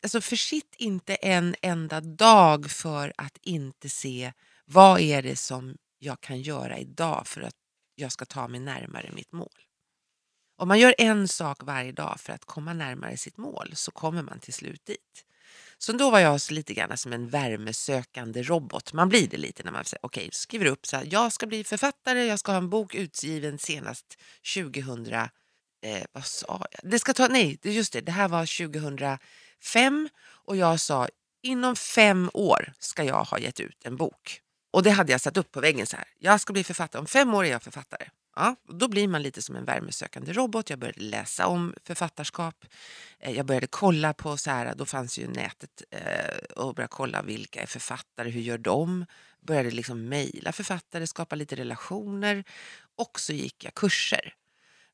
alltså, 0.02 0.20
försitt 0.20 0.74
inte 0.78 1.14
en 1.14 1.54
enda 1.62 2.00
dag 2.00 2.70
för 2.70 3.12
att 3.16 3.38
inte 3.42 3.88
se 3.88 4.32
vad 4.64 5.00
är 5.00 5.22
det 5.22 5.36
som 5.36 5.76
jag 5.98 6.20
kan 6.20 6.40
göra 6.42 6.78
idag 6.78 7.26
för 7.26 7.40
att 7.40 7.54
jag 7.94 8.12
ska 8.12 8.24
ta 8.24 8.48
mig 8.48 8.60
närmare 8.60 9.10
mitt 9.14 9.32
mål. 9.32 9.48
Om 10.60 10.68
man 10.68 10.78
gör 10.78 10.94
en 10.98 11.28
sak 11.28 11.62
varje 11.62 11.92
dag 11.92 12.20
för 12.20 12.32
att 12.32 12.44
komma 12.44 12.72
närmare 12.72 13.16
sitt 13.16 13.36
mål 13.36 13.70
så 13.74 13.90
kommer 13.90 14.22
man 14.22 14.40
till 14.40 14.54
slut 14.54 14.86
dit. 14.86 15.24
Så 15.78 15.92
då 15.92 16.10
var 16.10 16.18
jag 16.18 16.40
så 16.40 16.54
lite 16.54 16.74
grann 16.74 16.96
som 16.96 17.12
en 17.12 17.28
värmesökande 17.28 18.42
robot. 18.42 18.92
Man 18.92 19.08
blir 19.08 19.28
det 19.28 19.36
lite 19.36 19.62
när 19.62 19.72
man 19.72 19.84
säger, 19.84 20.06
okay, 20.06 20.28
skriver 20.32 20.66
upp 20.66 20.86
så 20.86 20.96
här, 20.96 21.08
jag 21.10 21.32
ska 21.32 21.46
bli 21.46 21.64
författare, 21.64 22.24
jag 22.24 22.38
ska 22.38 22.52
ha 22.52 22.58
en 22.58 22.70
bok 22.70 22.94
utgiven 22.94 23.58
senast 23.58 24.18
2000, 24.54 25.14
eh, 25.14 25.28
vad 26.12 26.24
sa 26.24 26.66
jag? 26.70 26.90
Det 26.90 26.98
ska 26.98 27.14
ta, 27.14 27.28
nej, 27.28 27.58
just 27.62 27.92
det, 27.92 28.00
det 28.00 28.12
här 28.12 28.28
var 28.28 28.66
2005 28.66 30.08
och 30.22 30.56
jag 30.56 30.80
sa, 30.80 31.08
inom 31.42 31.76
fem 31.76 32.30
år 32.34 32.72
ska 32.78 33.04
jag 33.04 33.24
ha 33.24 33.38
gett 33.38 33.60
ut 33.60 33.84
en 33.84 33.96
bok. 33.96 34.40
Och 34.70 34.82
det 34.82 34.90
hade 34.90 35.12
jag 35.12 35.20
satt 35.20 35.36
upp 35.36 35.52
på 35.52 35.60
väggen 35.60 35.86
så 35.86 35.96
här, 35.96 36.06
jag 36.18 36.40
ska 36.40 36.52
bli 36.52 36.64
författare, 36.64 37.00
om 37.00 37.06
fem 37.06 37.34
år 37.34 37.44
är 37.44 37.50
jag 37.50 37.62
författare. 37.62 38.06
Ja, 38.36 38.56
då 38.68 38.88
blir 38.88 39.08
man 39.08 39.22
lite 39.22 39.42
som 39.42 39.56
en 39.56 39.64
värmesökande 39.64 40.32
robot. 40.32 40.70
Jag 40.70 40.78
började 40.78 41.00
läsa 41.00 41.46
om 41.46 41.74
författarskap. 41.84 42.64
Eh, 43.18 43.36
jag 43.36 43.46
började 43.46 43.66
kolla 43.66 44.14
på, 44.14 44.36
så 44.36 44.50
här, 44.50 44.74
då 44.74 44.86
fanns 44.86 45.18
ju 45.18 45.28
nätet, 45.28 45.82
eh, 45.90 46.62
och 46.62 46.74
började 46.74 46.90
kolla 46.90 47.22
vilka 47.22 47.62
är 47.62 47.66
författare, 47.66 48.30
hur 48.30 48.40
gör 48.40 48.58
de? 48.58 49.06
Började 49.40 49.70
liksom 49.70 50.08
mejla 50.08 50.52
författare, 50.52 51.06
skapa 51.06 51.36
lite 51.36 51.56
relationer. 51.56 52.44
Och 52.96 53.20
så 53.20 53.32
gick 53.32 53.64
jag 53.64 53.74
kurser 53.74 54.34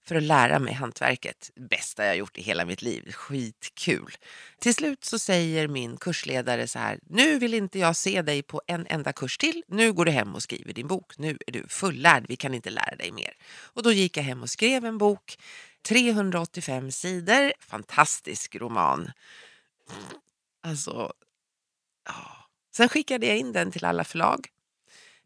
för 0.09 0.14
att 0.14 0.23
lära 0.23 0.59
mig 0.59 0.75
hantverket. 0.75 1.51
Bästa 1.55 2.07
jag 2.07 2.16
gjort 2.16 2.38
i 2.38 2.42
hela 2.42 2.64
mitt 2.64 2.83
liv. 2.83 3.12
Skitkul. 3.12 4.16
Till 4.59 4.75
slut 4.75 5.05
så 5.05 5.19
säger 5.19 5.69
min 5.69 5.97
kursledare 5.97 6.69
så 6.69 6.79
här, 6.79 6.99
nu 7.03 7.38
vill 7.38 7.55
inte 7.55 7.79
jag 7.79 7.97
se 7.97 8.23
dig 8.23 8.42
på 8.42 8.62
en 8.66 8.87
enda 8.87 9.12
kurs 9.12 9.38
till. 9.38 9.62
Nu 9.69 9.92
går 9.92 10.05
du 10.05 10.11
hem 10.11 10.35
och 10.35 10.42
skriver 10.42 10.73
din 10.73 10.87
bok. 10.87 11.19
Nu 11.19 11.38
är 11.47 11.53
du 11.53 11.69
fullärd, 11.69 12.25
vi 12.29 12.37
kan 12.37 12.55
inte 12.55 12.71
lära 12.71 12.97
dig 12.97 13.12
mer. 13.12 13.37
Och 13.62 13.83
då 13.83 13.92
gick 13.92 14.16
jag 14.16 14.25
hem 14.25 14.42
och 14.42 14.51
skrev 14.51 14.85
en 14.85 14.99
bok, 14.99 15.38
385 15.83 16.92
sidor, 16.92 17.53
fantastisk 17.61 18.57
roman. 18.57 19.11
Alltså, 20.62 21.12
ja. 22.09 22.49
Sen 22.77 22.88
skickade 22.88 23.27
jag 23.27 23.38
in 23.38 23.53
den 23.53 23.71
till 23.71 23.85
alla 23.85 24.05
förlag. 24.05 24.47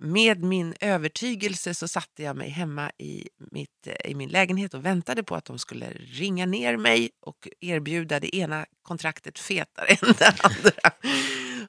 Med 0.02 0.42
min 0.44 0.74
övertygelse 0.80 1.74
så 1.74 1.88
satte 1.88 2.22
jag 2.22 2.36
mig 2.36 2.48
hemma 2.48 2.90
i, 2.98 3.28
mitt, 3.50 3.88
i 4.04 4.14
min 4.14 4.28
lägenhet 4.28 4.74
och 4.74 4.84
väntade 4.84 5.22
på 5.22 5.34
att 5.34 5.44
de 5.44 5.58
skulle 5.58 5.86
ringa 5.90 6.46
ner 6.46 6.76
mig 6.76 7.10
och 7.20 7.48
erbjuda 7.60 8.20
det 8.20 8.36
ena 8.36 8.66
kontraktet 8.82 9.38
fetare 9.38 9.88
än 10.02 10.14
det 10.18 10.34
andra. 10.42 10.90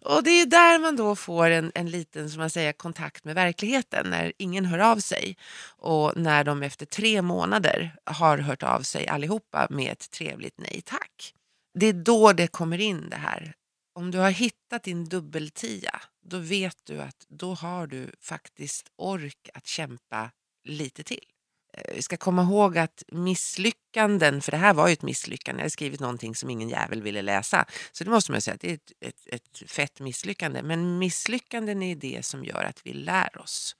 Och 0.01 0.23
det 0.23 0.41
är 0.41 0.45
där 0.45 0.79
man 0.79 0.95
då 0.95 1.15
får 1.15 1.49
en, 1.49 1.71
en 1.75 1.89
liten 1.89 2.29
som 2.29 2.39
man 2.39 2.49
säger, 2.49 2.73
kontakt 2.73 3.25
med 3.25 3.35
verkligheten 3.35 4.09
när 4.09 4.33
ingen 4.37 4.65
hör 4.65 4.79
av 4.79 4.97
sig. 4.97 5.37
Och 5.77 6.13
när 6.15 6.43
de 6.43 6.63
efter 6.63 6.85
tre 6.85 7.21
månader 7.21 7.95
har 8.03 8.37
hört 8.37 8.63
av 8.63 8.81
sig 8.81 9.07
allihopa 9.07 9.67
med 9.69 9.91
ett 9.91 10.11
trevligt 10.11 10.57
nej 10.57 10.81
tack. 10.85 11.33
Det 11.79 11.85
är 11.85 11.93
då 11.93 12.33
det 12.33 12.47
kommer 12.47 12.81
in 12.81 13.09
det 13.09 13.15
här 13.15 13.53
om 14.01 14.11
du 14.11 14.17
har 14.17 14.31
hittat 14.31 14.83
din 14.83 15.09
dubbeltia, 15.09 16.01
då 16.21 16.37
vet 16.37 16.77
du 16.83 17.01
att 17.01 17.25
då 17.29 17.53
har 17.53 17.87
du 17.87 18.11
faktiskt 18.19 18.91
ork 18.95 19.49
att 19.53 19.67
kämpa 19.67 20.31
lite 20.63 21.03
till. 21.03 21.25
Eh, 21.73 21.95
vi 21.95 22.01
ska 22.01 22.17
komma 22.17 22.43
ihåg 22.43 22.77
att 22.77 23.03
misslyckanden, 23.07 24.41
för 24.41 24.51
det 24.51 24.57
här 24.57 24.73
var 24.73 24.87
ju 24.87 24.93
ett 24.93 25.01
misslyckande, 25.01 25.59
jag 25.59 25.63
hade 25.63 25.69
skrivit 25.69 25.99
någonting 25.99 26.35
som 26.35 26.49
ingen 26.49 26.69
jävel 26.69 27.01
ville 27.01 27.21
läsa, 27.21 27.65
så 27.91 28.03
det 28.03 28.09
måste 28.09 28.31
man 28.31 28.41
säga 28.41 28.55
att 28.55 28.61
det 28.61 28.69
är 28.69 28.73
ett, 28.73 28.91
ett, 28.99 29.27
ett 29.27 29.69
fett 29.71 29.99
misslyckande. 29.99 30.63
Men 30.63 30.97
misslyckanden 30.97 31.83
är 31.83 31.95
det 31.95 32.25
som 32.25 32.45
gör 32.45 32.63
att 32.63 32.81
vi 32.83 32.93
lär 32.93 33.37
oss. 33.37 33.75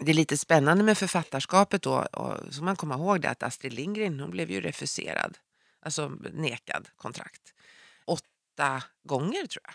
Det 0.00 0.12
är 0.12 0.14
lite 0.14 0.36
spännande 0.36 0.84
med 0.84 0.98
författarskapet 0.98 1.82
då, 1.82 1.98
och 1.98 2.54
så 2.54 2.62
man 2.62 2.76
kommer 2.76 2.94
ihåg 2.94 3.20
det 3.20 3.30
att 3.30 3.42
Astrid 3.42 3.72
Lindgren 3.72 4.20
hon 4.20 4.30
blev 4.30 4.50
ju 4.50 4.60
refuserad, 4.60 5.38
alltså 5.80 6.08
nekad 6.32 6.88
kontrakt. 6.96 7.54
Åtta 8.54 8.82
gånger 9.08 9.46
tror 9.46 9.62
jag. 9.64 9.74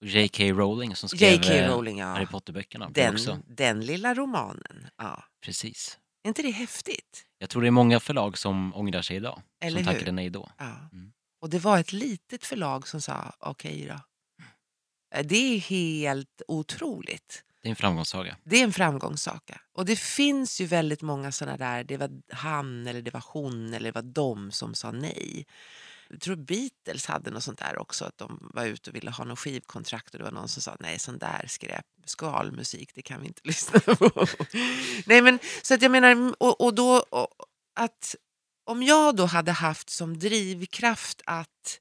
Och 0.00 0.06
J.K. 0.06 0.44
Rowling 0.44 0.96
som 0.96 1.08
skrev 1.08 1.44
eh, 1.44 1.68
Rowling, 1.68 1.98
ja. 1.98 2.06
Harry 2.06 2.26
Potter-böckerna. 2.26 2.88
Den, 2.90 3.14
Också. 3.14 3.38
den 3.46 3.80
lilla 3.86 4.14
romanen. 4.14 4.86
Ja. 4.96 5.24
Precis. 5.44 5.98
Är 6.24 6.28
inte 6.28 6.42
det 6.42 6.50
häftigt? 6.50 7.24
Jag 7.38 7.50
tror 7.50 7.62
det 7.62 7.68
är 7.68 7.70
många 7.70 8.00
förlag 8.00 8.38
som 8.38 8.74
ångrar 8.74 9.02
sig 9.02 9.16
idag. 9.16 9.42
Eller 9.60 9.78
som 9.78 9.86
hur? 9.86 9.94
tackade 9.94 10.12
nej 10.12 10.30
då. 10.30 10.50
Ja. 10.58 10.88
Mm. 10.92 11.12
Och 11.40 11.50
det 11.50 11.58
var 11.58 11.78
ett 11.78 11.92
litet 11.92 12.44
förlag 12.44 12.88
som 12.88 13.00
sa 13.00 13.34
okej 13.38 13.86
då. 13.88 14.00
Eh, 15.18 15.26
Det 15.26 15.36
är 15.36 15.58
helt 15.58 16.42
otroligt. 16.48 17.44
Det 17.62 17.68
är 17.68 17.70
en 17.70 17.76
framgångssaga. 17.76 18.36
Det 18.44 18.56
är 18.60 18.64
en 18.64 18.72
framgångssaga. 18.72 19.60
Och 19.72 19.84
det 19.84 19.98
finns 19.98 20.60
ju 20.60 20.66
väldigt 20.66 21.02
många 21.02 21.32
sådana 21.32 21.56
där, 21.56 21.84
det 21.84 21.96
var 21.96 22.10
han 22.32 22.86
eller 22.86 23.02
det 23.02 23.10
var 23.10 23.24
hon 23.26 23.74
eller 23.74 23.92
det 23.92 23.94
var 24.02 24.12
de 24.12 24.50
som 24.50 24.74
sa 24.74 24.90
nej. 24.90 25.46
Jag 26.14 26.20
tror 26.20 26.36
Beatles 26.36 27.06
hade 27.06 27.30
något 27.30 27.44
sånt 27.44 27.58
där 27.58 27.78
också, 27.78 28.04
att 28.04 28.18
de 28.18 28.50
var 28.54 28.64
ute 28.64 28.90
och 28.90 28.96
ville 28.96 29.10
ha 29.10 29.24
någon 29.24 29.36
skivkontrakt 29.36 30.14
och 30.14 30.18
det 30.18 30.24
var 30.24 30.32
någon 30.32 30.48
som 30.48 30.62
sa 30.62 30.76
nej, 30.80 30.98
sån 30.98 31.18
där 31.18 31.44
skräp, 31.48 31.86
skalmusik, 32.04 32.94
det 32.94 33.02
kan 33.02 33.20
vi 33.20 33.26
inte 33.26 33.40
lyssna 33.44 33.80
på. 33.80 34.26
nej 35.06 35.22
men, 35.22 35.38
så 35.62 35.74
att 35.74 35.82
jag 35.82 35.90
menar, 35.90 36.34
och, 36.38 36.60
och 36.60 36.74
då, 36.74 36.96
och, 37.10 37.28
att 37.74 38.14
om 38.64 38.82
jag 38.82 39.16
då 39.16 39.26
hade 39.26 39.52
haft 39.52 39.90
som 39.90 40.18
drivkraft 40.18 41.22
att 41.26 41.80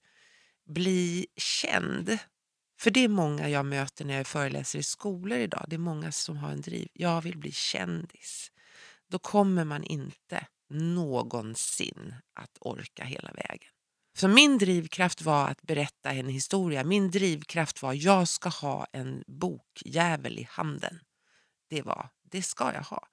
bli 0.65 1.27
känd, 1.37 2.17
för 2.79 2.91
det 2.91 3.03
är 3.03 3.07
många 3.07 3.49
jag 3.49 3.65
möter 3.65 4.05
när 4.05 4.17
jag 4.17 4.27
föreläser 4.27 4.79
i 4.79 4.83
skolor 4.83 5.37
idag, 5.37 5.65
det 5.67 5.75
är 5.75 5.79
många 5.79 6.11
som 6.11 6.37
har 6.37 6.51
en 6.51 6.61
driv, 6.61 6.87
jag 6.93 7.21
vill 7.21 7.37
bli 7.37 7.51
kändis. 7.51 8.51
Då 9.09 9.19
kommer 9.19 9.63
man 9.63 9.83
inte 9.83 10.47
någonsin 10.69 12.15
att 12.33 12.57
orka 12.59 13.03
hela 13.03 13.31
vägen. 13.31 13.69
Så 14.15 14.27
min 14.27 14.57
drivkraft 14.57 15.21
var 15.21 15.47
att 15.47 15.61
berätta 15.61 16.11
en 16.11 16.29
historia. 16.29 16.83
Min 16.83 17.11
drivkraft 17.11 17.81
var 17.81 17.91
att 17.91 18.01
jag 18.01 18.27
ska 18.27 18.49
ha 18.49 18.87
en 18.91 19.23
bokjävel 19.27 20.39
i 20.39 20.47
handen. 20.49 20.99
Det 21.69 21.81
var, 21.81 22.09
det 22.31 22.41
ska 22.41 22.73
jag 22.73 22.83
ha. 22.83 23.07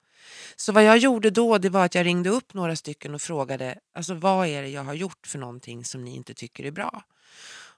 Så 0.56 0.72
vad 0.72 0.84
jag 0.84 0.98
gjorde 0.98 1.30
då 1.30 1.58
det 1.58 1.68
var 1.68 1.84
att 1.84 1.94
jag 1.94 2.06
ringde 2.06 2.30
upp 2.30 2.54
några 2.54 2.76
stycken 2.76 3.14
och 3.14 3.22
frågade 3.22 3.78
alltså, 3.94 4.14
vad 4.14 4.46
är 4.46 4.62
det 4.62 4.68
jag 4.68 4.84
har 4.84 4.94
gjort 4.94 5.26
för 5.26 5.38
någonting 5.38 5.84
som 5.84 6.04
ni 6.04 6.16
inte 6.16 6.34
tycker 6.34 6.64
är 6.64 6.70
bra. 6.70 7.02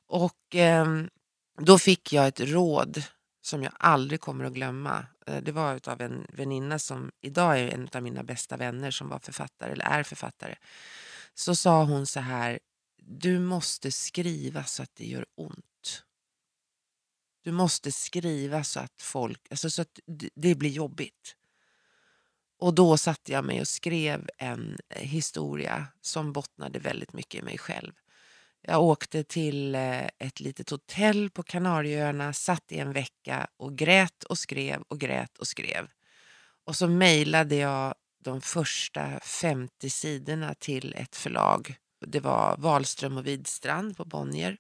Och 0.07 0.55
eh, 0.55 0.87
då 1.61 1.79
fick 1.79 2.13
jag 2.13 2.27
ett 2.27 2.41
råd 2.41 3.03
som 3.43 3.63
jag 3.63 3.73
aldrig 3.79 4.21
kommer 4.21 4.45
att 4.45 4.53
glömma. 4.53 5.07
Eh, 5.27 5.43
det 5.43 5.53
var 5.53 5.89
av 5.89 6.01
en 6.01 6.27
väninna 6.29 6.79
som 6.79 7.11
idag 7.21 7.61
är 7.61 7.69
en 7.69 7.89
av 7.95 8.03
mina 8.03 8.23
bästa 8.23 8.57
vänner 8.57 8.91
som 8.91 9.09
var 9.09 9.19
författare 9.19 9.73
eller 9.73 9.85
är 9.85 10.03
författare. 10.03 10.55
Så 11.35 11.55
sa 11.55 11.85
hon 11.85 12.07
så 12.07 12.21
här, 12.21 12.59
du 13.07 13.39
måste 13.39 13.93
skriva 13.93 14.65
så 14.65 14.83
att 14.83 14.95
det 14.95 15.07
gör 15.07 15.27
ont. 15.35 16.05
Du 17.45 17.53
måste 17.53 17.93
skriva 17.93 18.65
så 18.65 18.81
att 18.81 19.03
folk, 19.03 19.41
alltså 19.51 19.71
så 19.71 19.83
att 19.83 20.01
det 20.35 20.55
blir 20.55 20.71
jobbigt. 20.71 21.37
Och 22.59 22.75
då 22.75 22.97
satte 22.97 23.33
jag 23.33 23.45
mig 23.45 23.61
och 23.61 23.69
skrev 23.69 24.29
en 24.39 24.79
eh, 24.89 25.03
historia 25.03 25.87
som 26.01 26.33
bottnade 26.33 26.79
väldigt 26.79 27.13
mycket 27.13 27.41
i 27.41 27.45
mig 27.45 27.59
själv. 27.59 27.93
Jag 28.61 28.83
åkte 28.83 29.25
till 29.25 29.75
eh, 29.75 30.07
ett 30.19 30.41
litet 30.41 30.71
hotell 30.71 31.31
på 31.31 31.43
Kanarieöarna, 31.43 32.33
satt 32.33 32.73
i 32.73 32.79
en 32.79 32.93
vecka 32.93 33.47
och 33.57 33.79
grät 33.79 34.25
och 34.25 34.39
skrev 34.39 34.83
och 34.89 35.01
grät 35.01 35.39
och 35.39 35.47
skrev. 35.47 35.89
Och 36.65 36.77
så 36.77 36.89
mejlade 36.89 37.57
jag 37.57 37.95
de 38.19 38.41
första 38.41 39.21
50 39.21 39.91
sidorna 39.91 40.55
till 40.55 40.95
ett 40.95 41.17
förlag. 41.17 41.77
Det 42.07 42.21
var 42.21 42.57
Wahlström 42.57 43.17
och 43.17 43.27
Widstrand 43.27 43.97
på 43.97 44.05
Bonnier. 44.05 44.57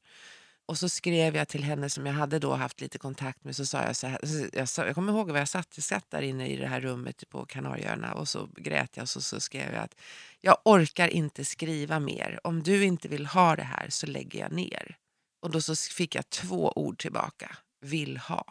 Och 0.66 0.78
så 0.78 0.88
skrev 0.88 1.36
jag 1.36 1.48
till 1.48 1.64
henne 1.64 1.90
som 1.90 2.06
jag 2.06 2.12
hade 2.12 2.38
då 2.38 2.54
haft 2.54 2.80
lite 2.80 2.98
kontakt 2.98 3.44
med. 3.44 3.56
Så 3.56 3.66
sa 3.66 3.82
jag 3.82 3.96
så 3.96 4.06
här, 4.06 4.20
jag, 4.52 4.68
sa, 4.68 4.86
jag 4.86 4.94
kommer 4.94 5.12
ihåg 5.12 5.30
var 5.30 5.38
jag 5.38 5.48
satt, 5.48 5.68
jag 5.74 5.84
satt 5.84 6.10
där 6.10 6.22
inne 6.22 6.48
i 6.48 6.56
det 6.56 6.66
här 6.66 6.80
rummet 6.80 7.28
på 7.28 7.46
Kanarieöarna 7.46 8.14
och 8.14 8.28
så 8.28 8.48
grät 8.56 8.96
jag 8.96 9.02
och 9.02 9.08
så, 9.08 9.20
så 9.20 9.40
skrev 9.40 9.74
jag 9.74 9.84
att 9.84 10.00
jag 10.40 10.56
orkar 10.64 11.08
inte 11.08 11.44
skriva 11.44 12.00
mer. 12.00 12.40
Om 12.44 12.62
du 12.62 12.84
inte 12.84 13.08
vill 13.08 13.26
ha 13.26 13.56
det 13.56 13.62
här 13.62 13.86
så 13.90 14.06
lägger 14.06 14.40
jag 14.40 14.52
ner. 14.52 14.96
Och 15.42 15.50
då 15.50 15.60
så 15.60 15.76
fick 15.76 16.14
jag 16.14 16.30
två 16.30 16.72
ord 16.76 16.98
tillbaka, 16.98 17.56
vill 17.80 18.16
ha. 18.16 18.44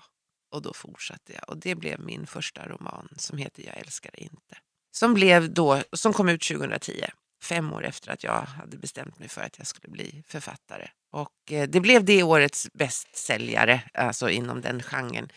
Och 0.51 0.61
då 0.61 0.73
fortsatte 0.73 1.33
jag 1.33 1.49
och 1.49 1.57
det 1.57 1.75
blev 1.75 1.99
min 1.99 2.27
första 2.27 2.67
roman 2.67 3.09
som 3.17 3.37
heter 3.37 3.63
Jag 3.63 3.77
älskar 3.77 4.11
dig 4.11 4.21
inte. 4.21 4.57
Som, 4.91 5.13
blev 5.13 5.53
då, 5.53 5.81
som 5.93 6.13
kom 6.13 6.29
ut 6.29 6.41
2010 6.41 7.05
fem 7.41 7.73
år 7.73 7.85
efter 7.85 8.11
att 8.11 8.23
jag 8.23 8.41
hade 8.41 8.77
bestämt 8.77 9.19
mig 9.19 9.29
för 9.29 9.41
att 9.41 9.57
jag 9.57 9.67
skulle 9.67 9.91
bli 9.91 10.23
författare. 10.27 10.87
Och 11.11 11.51
eh, 11.51 11.69
det 11.69 11.79
blev 11.79 12.05
det 12.05 12.23
årets 12.23 12.67
bästsäljare, 12.73 13.81
alltså 13.93 14.29
inom 14.29 14.61
den 14.61 14.83
genren. 14.83 15.31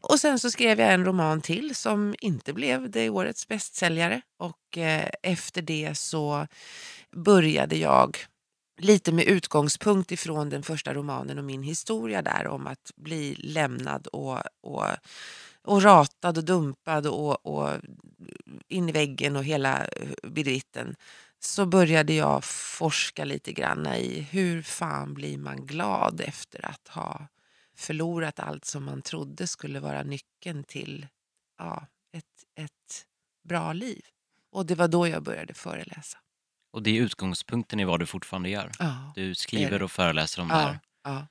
Och 0.00 0.20
sen 0.20 0.38
så 0.38 0.50
skrev 0.50 0.80
jag 0.80 0.92
en 0.92 1.04
roman 1.04 1.40
till 1.40 1.74
som 1.74 2.14
inte 2.20 2.52
blev 2.52 2.90
det 2.90 3.10
årets 3.10 3.48
bästsäljare. 3.48 4.20
Och 4.38 4.78
eh, 4.78 5.10
efter 5.22 5.62
det 5.62 5.94
så 5.94 6.46
började 7.16 7.76
jag 7.76 8.16
lite 8.78 9.12
med 9.12 9.24
utgångspunkt 9.24 10.12
ifrån 10.12 10.50
den 10.50 10.62
första 10.62 10.94
romanen 10.94 11.38
och 11.38 11.44
min 11.44 11.62
historia 11.62 12.22
där 12.22 12.46
om 12.46 12.66
att 12.66 12.90
bli 12.96 13.34
lämnad 13.34 14.06
och, 14.06 14.40
och, 14.60 14.86
och 15.66 15.82
ratad 15.82 16.38
och 16.38 16.44
dumpad 16.44 17.06
och, 17.06 17.46
och 17.46 17.70
in 18.68 18.88
i 18.88 18.92
väggen 18.92 19.36
och 19.36 19.44
hela 19.44 19.86
bedritten 20.22 20.96
så 21.38 21.66
började 21.66 22.12
jag 22.12 22.44
forska 22.44 23.24
lite 23.24 23.52
grann 23.52 23.86
i 23.86 24.20
hur 24.30 24.62
fan 24.62 25.14
blir 25.14 25.38
man 25.38 25.66
glad 25.66 26.20
efter 26.20 26.66
att 26.66 26.88
ha 26.88 27.28
förlorat 27.76 28.40
allt 28.40 28.64
som 28.64 28.84
man 28.84 29.02
trodde 29.02 29.46
skulle 29.46 29.80
vara 29.80 30.02
nyckeln 30.02 30.64
till 30.64 31.06
ja, 31.58 31.86
ett, 32.12 32.64
ett 32.64 33.06
bra 33.48 33.72
liv. 33.72 34.04
Och 34.50 34.66
det 34.66 34.74
var 34.74 34.88
då 34.88 35.08
jag 35.08 35.22
började 35.22 35.54
föreläsa. 35.54 36.18
Och 36.70 36.82
det 36.82 36.90
är 36.90 37.02
utgångspunkten 37.02 37.80
i 37.80 37.84
vad 37.84 38.00
du 38.00 38.06
fortfarande 38.06 38.48
gör? 38.48 38.72
Ja, 38.78 39.12
du 39.14 39.34
skriver 39.34 39.82
och 39.82 39.90
föreläser 39.90 40.42
om 40.42 40.48
ja, 40.50 40.56
det 40.56 40.62
här? 40.62 40.80
Ja, 41.04 41.26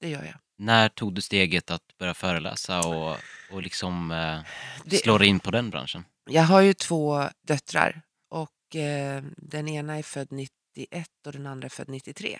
det 0.00 0.08
gör 0.08 0.24
jag. 0.24 0.34
När 0.56 0.88
tog 0.88 1.14
du 1.14 1.20
steget 1.20 1.70
att 1.70 1.98
börja 1.98 2.14
föreläsa 2.14 2.80
och, 2.88 3.16
och 3.50 3.62
liksom 3.62 4.10
eh, 4.10 4.98
slå 4.98 5.18
dig 5.18 5.28
in 5.28 5.40
på 5.40 5.50
den 5.50 5.70
branschen? 5.70 6.04
Jag 6.30 6.42
har 6.42 6.60
ju 6.60 6.74
två 6.74 7.24
döttrar 7.42 8.02
och 8.28 8.76
eh, 8.76 9.22
den 9.36 9.68
ena 9.68 9.98
är 9.98 10.02
född 10.02 10.32
91 10.32 11.08
och 11.26 11.32
den 11.32 11.46
andra 11.46 11.66
är 11.66 11.70
född 11.70 11.88
93. 11.88 12.38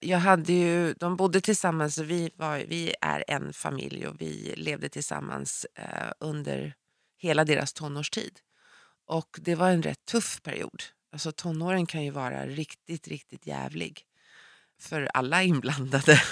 Jag 0.00 0.18
hade 0.18 0.52
ju, 0.52 0.94
de 0.94 1.16
bodde 1.16 1.40
tillsammans 1.40 1.98
och 1.98 2.10
vi, 2.10 2.30
var, 2.34 2.58
vi 2.58 2.94
är 3.00 3.24
en 3.28 3.52
familj 3.52 4.06
och 4.06 4.20
vi 4.20 4.54
levde 4.56 4.88
tillsammans 4.88 5.66
eh, 5.74 6.12
under 6.20 6.74
hela 7.18 7.44
deras 7.44 7.72
tonårstid. 7.72 8.40
Och 9.06 9.38
det 9.40 9.54
var 9.54 9.70
en 9.70 9.82
rätt 9.82 10.04
tuff 10.04 10.42
period. 10.42 10.82
Alltså 11.12 11.32
tonåren 11.32 11.86
kan 11.86 12.04
ju 12.04 12.10
vara 12.10 12.46
riktigt, 12.46 13.08
riktigt 13.08 13.46
jävlig 13.46 14.06
för 14.78 15.08
alla 15.14 15.42
inblandade. 15.42 16.22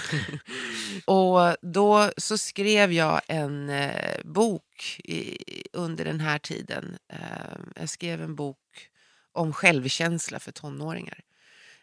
och 1.05 1.55
då 1.61 2.11
så 2.17 2.37
skrev 2.37 2.91
jag 2.91 3.21
en 3.27 3.69
eh, 3.69 4.21
bok 4.23 5.01
i, 5.03 5.37
under 5.73 6.05
den 6.05 6.19
här 6.19 6.39
tiden. 6.39 6.97
Eh, 7.07 7.57
jag 7.75 7.89
skrev 7.89 8.21
en 8.21 8.35
bok 8.35 8.89
om 9.31 9.53
självkänsla 9.53 10.39
för 10.39 10.51
tonåringar. 10.51 11.19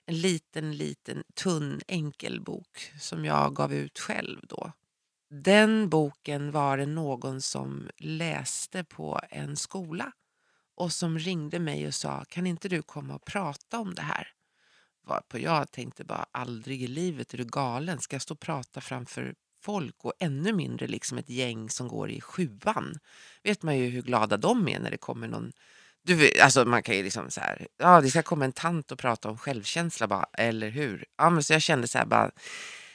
En 0.07 0.21
liten, 0.21 0.77
liten, 0.77 1.25
tunn, 1.35 1.81
enkel 1.89 2.41
bok 2.41 2.93
som 3.01 3.25
jag 3.25 3.55
gav 3.55 3.75
ut 3.75 3.99
själv 3.99 4.41
då. 4.49 4.73
Den 5.31 5.89
boken 5.89 6.51
var 6.51 6.77
det 6.77 6.87
någon 6.87 7.43
som 7.43 7.91
läste 7.99 8.85
på 8.85 9.21
en 9.31 9.57
skola 9.57 10.13
och 10.75 10.93
som 10.93 11.19
ringde 11.19 11.59
mig 11.59 11.87
och 11.87 11.95
sa 11.95 12.25
kan 12.29 12.47
inte 12.47 12.69
du 12.69 12.83
komma 12.83 13.15
och 13.15 13.25
prata 13.25 13.79
om 13.79 13.95
det 13.95 14.03
här? 14.03 14.29
Varpå 15.07 15.39
jag 15.39 15.71
tänkte 15.71 16.05
bara 16.05 16.27
aldrig 16.33 16.83
i 16.83 16.87
livet 16.87 17.35
är 17.35 17.39
du 17.39 17.45
galen, 17.45 18.01
ska 18.01 18.15
jag 18.15 18.23
stå 18.23 18.35
och 18.35 18.41
prata 18.41 18.81
framför 18.81 19.35
folk 19.63 20.05
och 20.05 20.13
ännu 20.21 20.53
mindre 20.53 20.87
liksom 20.87 21.19
ett 21.19 21.29
gäng 21.29 21.71
som 21.71 21.89
går 21.89 22.11
i 22.11 22.21
sjuan. 22.21 22.99
Vet 23.43 23.63
man 23.63 23.79
ju 23.79 23.87
hur 23.89 24.03
glada 24.03 24.37
de 24.37 24.69
är 24.69 24.81
när 24.81 24.91
det 24.91 24.99
kommer 24.99 25.29
någon 25.29 25.53
du, 26.05 26.15
vet- 26.15 26.41
alltså 26.41 26.65
man 26.65 26.83
kan 26.83 26.97
ju 26.97 27.03
liksom 27.03 27.31
så 27.31 27.41
här, 27.41 27.67
ja 27.79 28.01
det 28.01 28.11
ska 28.11 28.23
komma 28.23 28.45
en 28.45 28.53
tant 28.53 28.93
och 28.93 28.99
prata 28.99 29.29
om 29.31 29.39
självkänsla 29.39 30.07
bara, 30.07 30.27
eller 30.33 30.71
hur? 30.71 31.05
Ja 31.19 31.31
men 31.31 31.43
så 31.43 31.53
jag 31.53 31.63
kände 31.63 31.89
så 31.89 31.99
här 31.99 32.07
bara, 32.07 32.31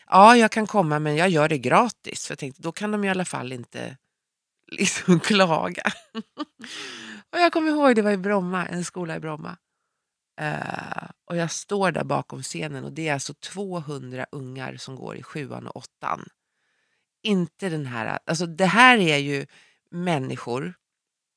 ja 0.08 0.38
jag 0.38 0.52
kan 0.52 0.68
komma 0.68 1.00
men 1.00 1.16
jag 1.16 1.30
gör 1.30 1.50
det 1.50 1.58
gratis. 1.58 2.28
För 2.28 2.32
jag 2.32 2.40
tänkte 2.40 2.62
då 2.62 2.72
kan 2.72 2.92
de 2.92 3.04
i 3.04 3.10
alla 3.10 3.26
fall 3.26 3.52
inte 3.52 3.98
liksom 4.72 5.20
klaga. 5.20 5.84
och 7.34 7.40
jag 7.40 7.54
kommer 7.54 7.70
ihåg 7.72 7.96
det 7.96 8.02
var 8.02 8.12
i 8.12 8.18
Bromma, 8.18 8.66
en 8.66 8.86
skola 8.86 9.16
i 9.16 9.20
Bromma. 9.20 9.58
Eh, 10.38 11.10
och 11.26 11.38
jag 11.38 11.52
står 11.52 11.92
där 11.92 12.04
bakom 12.04 12.44
scenen 12.44 12.84
och 12.84 12.92
det 12.94 13.08
är 13.08 13.14
alltså 13.14 13.34
200 13.34 14.26
ungar 14.32 14.76
som 14.78 14.96
går 14.96 15.18
i 15.18 15.24
sjuan 15.24 15.68
och 15.68 15.76
åttan. 15.76 16.30
Inte 17.24 17.70
den 17.70 17.86
här, 17.86 18.20
alltså 18.26 18.46
det 18.46 18.66
här 18.66 18.98
är 18.98 19.18
ju 19.18 19.46
människor 19.92 20.74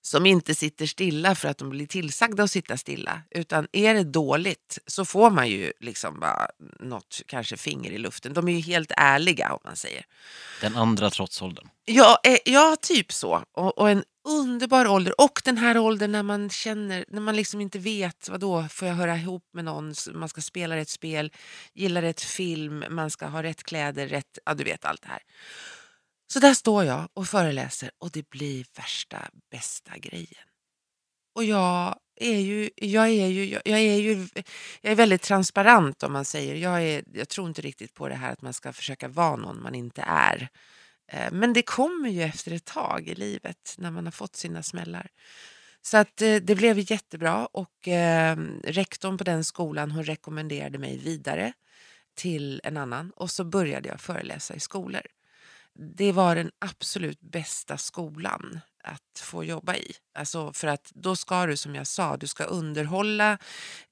som 0.03 0.27
inte 0.27 0.55
sitter 0.55 0.87
stilla 0.87 1.35
för 1.35 1.49
att 1.49 1.59
de 1.59 1.71
blir 1.71 1.87
tillsagda 1.87 2.43
att 2.43 2.51
sitta 2.51 2.77
stilla. 2.77 3.23
Utan 3.31 3.69
är 3.73 3.95
det 3.95 4.05
dåligt 4.05 4.79
så 4.87 5.05
får 5.05 5.31
man 5.31 5.49
ju 5.49 5.73
liksom 5.81 6.21
bara 6.21 6.49
något, 6.81 7.23
kanske 7.27 7.57
finger 7.57 7.91
i 7.91 7.99
luften. 7.99 8.33
De 8.33 8.49
är 8.49 8.53
ju 8.53 8.61
helt 8.61 8.93
ärliga 8.97 9.53
om 9.53 9.61
man 9.65 9.77
säger. 9.77 10.05
Den 10.61 10.77
andra 10.77 11.11
trotsåldern. 11.11 11.69
Ja, 11.85 12.21
eh, 12.25 12.39
ja 12.45 12.77
typ 12.81 13.13
så. 13.13 13.45
Och, 13.53 13.79
och 13.79 13.91
en 13.91 14.05
underbar 14.29 14.87
ålder. 14.87 15.21
Och 15.21 15.43
den 15.45 15.59
här 15.59 15.79
åldern 15.79 16.13
när 16.13 16.23
man 16.23 16.51
känner, 16.51 17.05
när 17.09 17.21
man 17.21 17.37
liksom 17.37 17.61
inte 17.61 17.79
vet, 17.79 18.29
vad 18.29 18.41
då 18.41 18.67
får 18.71 18.89
jag 18.89 18.95
höra 18.95 19.17
ihop 19.17 19.45
med 19.53 19.65
någon, 19.65 19.95
man 20.13 20.29
ska 20.29 20.41
spela 20.41 20.77
rätt 20.77 20.89
spel, 20.89 21.33
gilla 21.75 22.03
rätt 22.03 22.21
film, 22.21 22.85
man 22.91 23.11
ska 23.11 23.27
ha 23.27 23.43
rätt 23.43 23.63
kläder, 23.63 24.09
rätt, 24.09 24.39
ja 24.45 24.55
du 24.55 24.65
vet 24.65 24.85
allt 24.85 25.03
det 25.03 25.09
här. 25.09 25.23
Så 26.33 26.39
där 26.41 26.55
står 26.55 26.85
jag 26.85 27.09
och 27.15 27.29
föreläser 27.29 27.91
och 27.99 28.11
det 28.11 28.31
blir 28.31 28.67
värsta 28.77 29.31
bästa 29.51 29.99
grejen. 29.99 30.49
Och 31.35 31.45
jag 31.45 31.99
är 32.17 32.39
ju, 32.39 32.71
jag 32.77 33.09
är 33.09 33.27
ju, 33.27 33.45
jag 33.45 33.63
jag 33.65 33.81
är 33.81 33.97
ju, 33.97 34.29
jag 34.81 34.93
är 34.93 34.97
väldigt 34.97 35.23
transparent 35.23 36.03
om 36.03 36.13
man 36.13 36.25
säger. 36.25 36.55
Jag, 36.55 36.83
är, 36.83 37.05
jag 37.13 37.29
tror 37.29 37.49
inte 37.49 37.63
riktigt 37.63 37.95
på 37.95 38.09
det 38.09 38.15
här 38.15 38.33
att 38.33 38.43
man 38.43 38.55
ska 38.55 38.73
försöka 38.73 39.09
vara 39.09 39.37
någon 39.37 39.63
man 39.63 39.75
inte 39.75 40.03
är. 40.07 40.49
Eh, 41.13 41.33
men 41.33 41.53
det 41.53 41.63
kommer 41.63 42.09
ju 42.09 42.23
efter 42.23 42.53
ett 42.53 42.65
tag 42.65 43.09
i 43.09 43.15
livet 43.15 43.75
när 43.79 43.91
man 43.91 44.05
har 44.05 44.13
fått 44.13 44.37
sina 44.37 44.63
smällar. 44.63 45.09
Så 45.83 45.97
att 45.97 46.23
eh, 46.23 46.37
det 46.37 46.55
blev 46.55 46.93
jättebra 46.93 47.47
och 47.47 47.89
eh, 47.89 48.37
rektorn 48.65 49.19
på 49.19 49.25
den 49.25 49.45
skolan 49.45 49.91
hon 49.91 50.05
rekommenderade 50.05 50.79
mig 50.79 50.99
vidare 50.99 51.53
till 52.15 52.61
en 52.65 52.77
annan 52.77 53.11
och 53.17 53.31
så 53.31 53.45
började 53.45 53.89
jag 53.89 54.01
föreläsa 54.01 54.55
i 54.55 54.61
skolor. 54.61 55.03
Det 55.83 56.13
var 56.13 56.35
den 56.35 56.51
absolut 56.59 57.21
bästa 57.21 57.79
skolan 57.79 58.61
att 58.85 59.19
få 59.19 59.45
jobba 59.45 59.77
i. 59.77 59.93
Alltså 60.15 60.53
för 60.53 60.69
att 60.69 60.91
då 60.95 61.17
ska 61.17 61.47
du 61.47 61.57
som 61.57 61.75
jag 61.75 61.87
sa, 61.87 62.17
du 62.17 62.27
ska 62.27 62.45
underhålla 62.45 63.39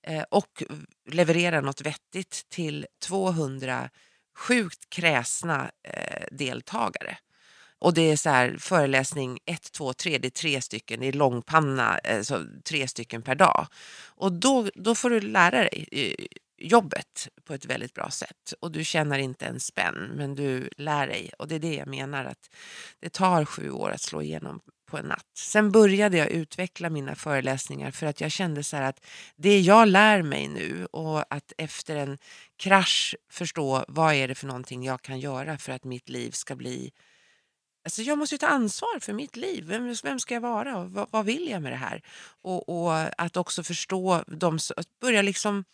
eh, 0.02 0.22
och 0.30 0.62
leverera 1.10 1.60
något 1.60 1.80
vettigt 1.80 2.46
till 2.48 2.86
200 3.02 3.90
sjukt 4.36 4.90
kräsna 4.90 5.70
eh, 5.82 6.26
deltagare. 6.32 7.18
Och 7.80 7.94
det 7.94 8.10
är 8.10 8.16
så 8.16 8.30
här 8.30 8.56
föreläsning 8.58 9.38
1, 9.46 9.72
2, 9.72 9.92
3, 9.92 10.18
det 10.18 10.28
är 10.28 10.30
tre 10.30 10.60
stycken, 10.60 11.00
det 11.00 11.06
är 11.06 11.12
långpanna, 11.12 11.98
eh, 11.98 12.22
så 12.22 12.44
tre 12.64 12.88
stycken 12.88 13.22
per 13.22 13.34
dag. 13.34 13.66
Och 14.06 14.32
då, 14.32 14.68
då 14.74 14.94
får 14.94 15.10
du 15.10 15.20
lära 15.20 15.58
dig 15.62 15.88
eh, 15.92 16.26
jobbet 16.58 17.28
på 17.44 17.54
ett 17.54 17.64
väldigt 17.64 17.94
bra 17.94 18.10
sätt. 18.10 18.52
Och 18.60 18.72
du 18.72 18.84
tjänar 18.84 19.18
inte 19.18 19.46
en 19.46 19.60
spänn, 19.60 20.10
men 20.14 20.34
du 20.34 20.68
lär 20.76 21.06
dig. 21.06 21.30
Och 21.38 21.48
det 21.48 21.54
är 21.54 21.58
det 21.58 21.74
jag 21.74 21.88
menar, 21.88 22.24
att 22.24 22.50
det 23.00 23.08
tar 23.08 23.44
sju 23.44 23.70
år 23.70 23.90
att 23.90 24.00
slå 24.00 24.22
igenom 24.22 24.60
på 24.86 24.98
en 24.98 25.06
natt. 25.06 25.26
Sen 25.36 25.72
började 25.72 26.16
jag 26.16 26.28
utveckla 26.28 26.90
mina 26.90 27.14
föreläsningar 27.14 27.90
för 27.90 28.06
att 28.06 28.20
jag 28.20 28.30
kände 28.30 28.64
så 28.64 28.76
att 28.76 29.06
det 29.36 29.60
jag 29.60 29.88
lär 29.88 30.22
mig 30.22 30.48
nu 30.48 30.86
och 30.86 31.34
att 31.34 31.52
efter 31.58 31.96
en 31.96 32.18
krasch 32.56 33.16
förstå 33.30 33.84
vad 33.88 34.14
är 34.14 34.28
det 34.28 34.34
för 34.34 34.46
någonting 34.46 34.84
jag 34.84 35.02
kan 35.02 35.20
göra 35.20 35.58
för 35.58 35.72
att 35.72 35.84
mitt 35.84 36.08
liv 36.08 36.30
ska 36.30 36.56
bli 36.56 36.92
Alltså 37.84 38.02
jag 38.02 38.18
måste 38.18 38.34
ju 38.34 38.38
ta 38.38 38.46
ansvar 38.46 38.98
för 39.00 39.12
mitt 39.12 39.36
liv. 39.36 39.64
Vem, 39.64 39.94
vem 40.04 40.20
ska 40.20 40.34
jag 40.34 40.40
vara 40.40 40.78
och 40.78 40.90
vad, 40.90 41.08
vad 41.10 41.24
vill 41.24 41.48
jag 41.50 41.62
med 41.62 41.72
det 41.72 41.76
här? 41.76 42.02
Och, 42.42 42.68
och 42.68 43.22
att 43.22 43.36
också 43.36 43.62
förstå, 43.62 44.24
de, 44.26 44.58
att 44.76 44.98
börja 45.00 45.22
liksom, 45.22 45.64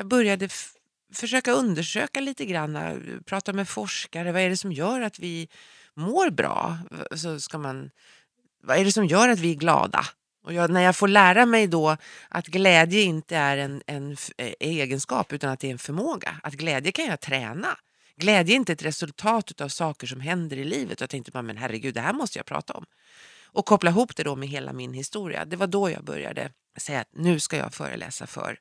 jag 0.00 0.06
började 0.06 0.48
försöka 1.12 1.52
undersöka 1.52 2.20
lite 2.20 2.46
grann, 2.46 2.76
eh, 2.76 2.96
prata 3.26 3.52
med 3.52 3.68
forskare. 3.68 4.32
Vad 4.32 4.42
är 4.42 4.48
det 4.48 4.56
som 4.56 4.72
gör 4.72 5.00
att 5.00 5.18
vi 5.18 5.48
mår 5.94 6.30
bra? 6.30 6.78
Så 7.16 7.40
ska 7.40 7.58
man, 7.58 7.90
vad 8.62 8.78
är 8.78 8.84
det 8.84 8.92
som 8.92 9.06
gör 9.06 9.28
att 9.28 9.38
vi 9.38 9.50
är 9.50 9.54
glada? 9.54 10.04
Och 10.44 10.52
jag, 10.52 10.70
när 10.70 10.80
jag 10.80 10.96
får 10.96 11.08
lära 11.08 11.46
mig 11.46 11.66
då 11.66 11.96
att 12.28 12.46
glädje 12.46 13.02
inte 13.02 13.36
är 13.36 13.56
en, 13.56 13.82
en 13.86 14.16
eh, 14.36 14.52
egenskap 14.60 15.32
utan 15.32 15.50
att 15.50 15.60
det 15.60 15.66
är 15.68 15.72
en 15.72 15.78
förmåga. 15.78 16.40
Att 16.42 16.54
glädje 16.54 16.92
kan 16.92 17.06
jag 17.06 17.20
träna. 17.20 17.78
Glädje 18.16 18.54
är 18.54 18.56
inte 18.56 18.72
ett 18.72 18.82
resultat 18.82 19.60
av 19.60 19.68
saker 19.68 20.06
som 20.06 20.20
händer 20.20 20.56
i 20.56 20.64
livet. 20.64 21.00
Jag 21.00 21.10
tänkte 21.10 21.32
bara, 21.32 21.42
men 21.42 21.56
herregud, 21.56 21.94
det 21.94 22.00
här 22.00 22.12
måste 22.12 22.38
jag 22.38 22.46
prata 22.46 22.72
om. 22.72 22.84
Och 23.44 23.66
koppla 23.66 23.90
ihop 23.90 24.16
det 24.16 24.22
då 24.22 24.36
med 24.36 24.48
hela 24.48 24.72
min 24.72 24.92
historia. 24.92 25.44
Det 25.44 25.56
var 25.56 25.66
då 25.66 25.90
jag 25.90 26.04
började 26.04 26.50
säga 26.78 27.00
att 27.00 27.10
nu 27.12 27.40
ska 27.40 27.56
jag 27.56 27.74
föreläsa 27.74 28.26
för 28.26 28.58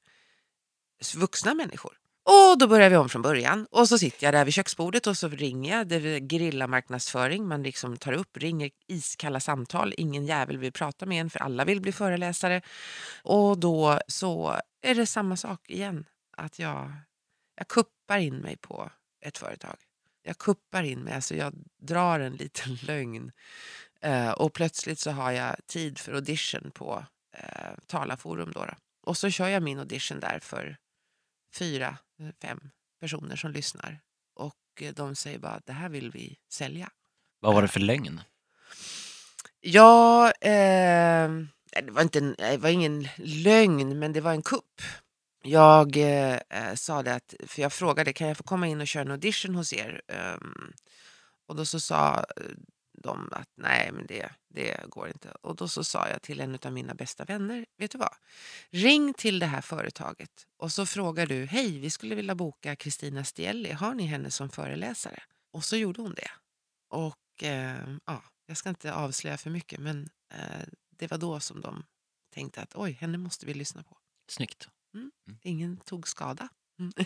vuxna 1.15 1.53
människor. 1.53 1.99
Och 2.23 2.57
då 2.57 2.67
börjar 2.67 2.89
vi 2.89 2.95
om 2.95 3.09
från 3.09 3.21
början. 3.21 3.67
Och 3.71 3.88
så 3.88 3.97
sitter 3.97 4.27
jag 4.27 4.33
där 4.33 4.45
vid 4.45 4.53
köksbordet 4.53 5.07
och 5.07 5.17
så 5.17 5.27
ringer 5.27 5.77
jag. 5.77 5.88
Det 5.88 5.95
är 5.95 6.19
grillamarknadsföring. 6.19 7.47
Man 7.47 7.63
liksom 7.63 7.97
tar 7.97 8.13
upp, 8.13 8.38
ringer 8.38 8.69
iskalla 8.88 9.39
samtal. 9.39 9.93
Ingen 9.97 10.25
jävel 10.25 10.57
vill 10.57 10.71
prata 10.71 11.05
med 11.05 11.21
en 11.21 11.29
för 11.29 11.39
alla 11.39 11.65
vill 11.65 11.81
bli 11.81 11.91
föreläsare. 11.91 12.62
Och 13.23 13.57
då 13.57 13.99
så 14.07 14.59
är 14.81 14.95
det 14.95 15.05
samma 15.05 15.38
sak 15.38 15.69
igen. 15.69 16.05
Att 16.38 16.59
jag, 16.59 16.91
jag 17.55 17.67
kuppar 17.67 18.17
in 18.17 18.35
mig 18.35 18.57
på 18.57 18.89
ett 19.25 19.38
företag. 19.38 19.75
Jag 20.23 20.38
kuppar 20.38 20.83
in 20.83 20.99
mig, 20.99 21.13
alltså 21.13 21.35
jag 21.35 21.53
drar 21.77 22.19
en 22.19 22.33
liten 22.33 22.75
lögn. 22.81 23.31
Eh, 24.01 24.31
och 24.31 24.53
plötsligt 24.53 24.99
så 24.99 25.12
har 25.12 25.31
jag 25.31 25.55
tid 25.67 25.99
för 25.99 26.13
audition 26.13 26.71
på 26.71 27.05
eh, 27.38 27.73
Talarforum. 27.88 28.51
Då, 28.51 28.65
då. 28.65 28.73
Och 29.01 29.17
så 29.17 29.29
kör 29.29 29.47
jag 29.47 29.63
min 29.63 29.79
audition 29.79 30.19
där 30.19 30.39
för 30.39 30.77
fyra, 31.53 31.97
fem 32.41 32.69
personer 32.99 33.35
som 33.35 33.51
lyssnar. 33.51 33.99
Och 34.35 34.55
eh, 34.81 34.93
de 34.93 35.15
säger 35.15 35.39
bara, 35.39 35.62
det 35.65 35.73
här 35.73 35.89
vill 35.89 36.12
vi 36.12 36.38
sälja. 36.49 36.89
Vad 37.39 37.55
var 37.55 37.62
det 37.62 37.67
för 37.67 37.79
lögn? 37.79 38.21
Ja, 39.62 40.31
eh, 40.31 41.29
det, 41.83 41.91
var 41.91 42.01
inte 42.01 42.19
en, 42.19 42.35
det 42.38 42.57
var 42.57 42.69
ingen 42.69 43.07
lögn, 43.17 43.99
men 43.99 44.13
det 44.13 44.21
var 44.21 44.31
en 44.31 44.41
kupp. 44.41 44.81
Jag 45.43 45.97
eh, 45.97 46.39
sa 46.75 47.03
det 47.03 47.15
att, 47.15 47.33
för 47.47 47.62
jag 47.62 47.73
frågade, 47.73 48.13
kan 48.13 48.27
jag 48.27 48.38
få 48.38 48.43
komma 48.43 48.67
in 48.67 48.81
och 48.81 48.88
köra 48.88 49.01
en 49.01 49.12
audition 49.12 49.55
hos 49.55 49.73
er? 49.73 50.01
Um, 50.07 50.73
och 51.47 51.55
då 51.55 51.65
så 51.65 51.79
sa 51.79 52.25
de 53.03 53.29
att 53.31 53.49
nej, 53.57 53.91
men 53.91 54.05
det, 54.07 54.29
det 54.49 54.89
går 54.89 55.07
inte. 55.07 55.31
Och 55.31 55.55
då 55.55 55.67
så 55.67 55.83
sa 55.83 56.09
jag 56.09 56.21
till 56.21 56.39
en 56.39 56.57
av 56.65 56.73
mina 56.73 56.93
bästa 56.93 57.25
vänner, 57.25 57.65
vet 57.77 57.91
du 57.91 57.97
vad? 57.97 58.15
Ring 58.69 59.13
till 59.13 59.39
det 59.39 59.45
här 59.45 59.62
företaget 59.62 60.47
och 60.57 60.71
så 60.71 60.85
frågar 60.85 61.27
du, 61.27 61.45
hej, 61.45 61.79
vi 61.79 61.89
skulle 61.89 62.15
vilja 62.15 62.35
boka 62.35 62.75
Kristina 62.75 63.23
Stielli, 63.23 63.71
har 63.71 63.93
ni 63.93 64.05
henne 64.05 64.31
som 64.31 64.49
föreläsare? 64.49 65.23
Och 65.51 65.65
så 65.65 65.75
gjorde 65.75 66.01
hon 66.01 66.13
det. 66.13 66.31
Och 66.89 67.43
eh, 67.43 67.95
ja, 68.05 68.23
jag 68.45 68.57
ska 68.57 68.69
inte 68.69 68.93
avslöja 68.93 69.38
för 69.38 69.49
mycket, 69.49 69.79
men 69.79 70.09
eh, 70.33 70.67
det 70.89 71.12
var 71.12 71.17
då 71.17 71.39
som 71.39 71.62
de 71.62 71.83
tänkte 72.33 72.62
att 72.62 72.75
oj, 72.75 72.91
henne 72.91 73.17
måste 73.17 73.45
vi 73.45 73.53
lyssna 73.53 73.83
på. 73.83 73.97
Snyggt. 74.27 74.69
Mm. 74.93 75.12
mm. 75.27 75.39
Ingen 75.41 75.77
tog 75.77 76.07
skada. 76.07 76.49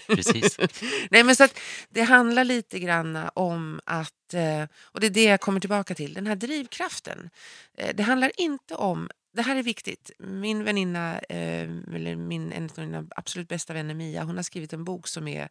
Precis. 0.07 0.57
Nej, 1.11 1.23
men 1.23 1.35
så 1.35 1.47
det 1.89 2.01
handlar 2.01 2.43
lite 2.43 2.79
grann 2.79 3.29
om 3.33 3.79
att, 3.85 4.33
eh, 4.33 4.63
och 4.81 4.99
det 4.99 5.07
är 5.07 5.11
det 5.11 5.23
jag 5.23 5.41
kommer 5.41 5.59
tillbaka 5.59 5.95
till, 5.95 6.13
den 6.13 6.27
här 6.27 6.35
drivkraften. 6.35 7.29
Eh, 7.77 7.95
det 7.95 8.03
handlar 8.03 8.31
inte 8.37 8.75
om, 8.75 9.09
det 9.33 9.41
här 9.41 9.55
är 9.55 9.63
viktigt, 9.63 10.11
min 10.19 10.63
väninna, 10.63 11.19
eh, 11.19 11.69
eller 11.95 12.15
min, 12.15 12.51
en 12.51 12.69
av 12.77 12.79
mina 12.79 13.05
absolut 13.15 13.47
bästa 13.47 13.73
vänner 13.73 13.93
Mia, 13.93 14.23
hon 14.23 14.35
har 14.35 14.43
skrivit 14.43 14.73
en 14.73 14.83
bok 14.83 15.07
som 15.07 15.27
är 15.27 15.49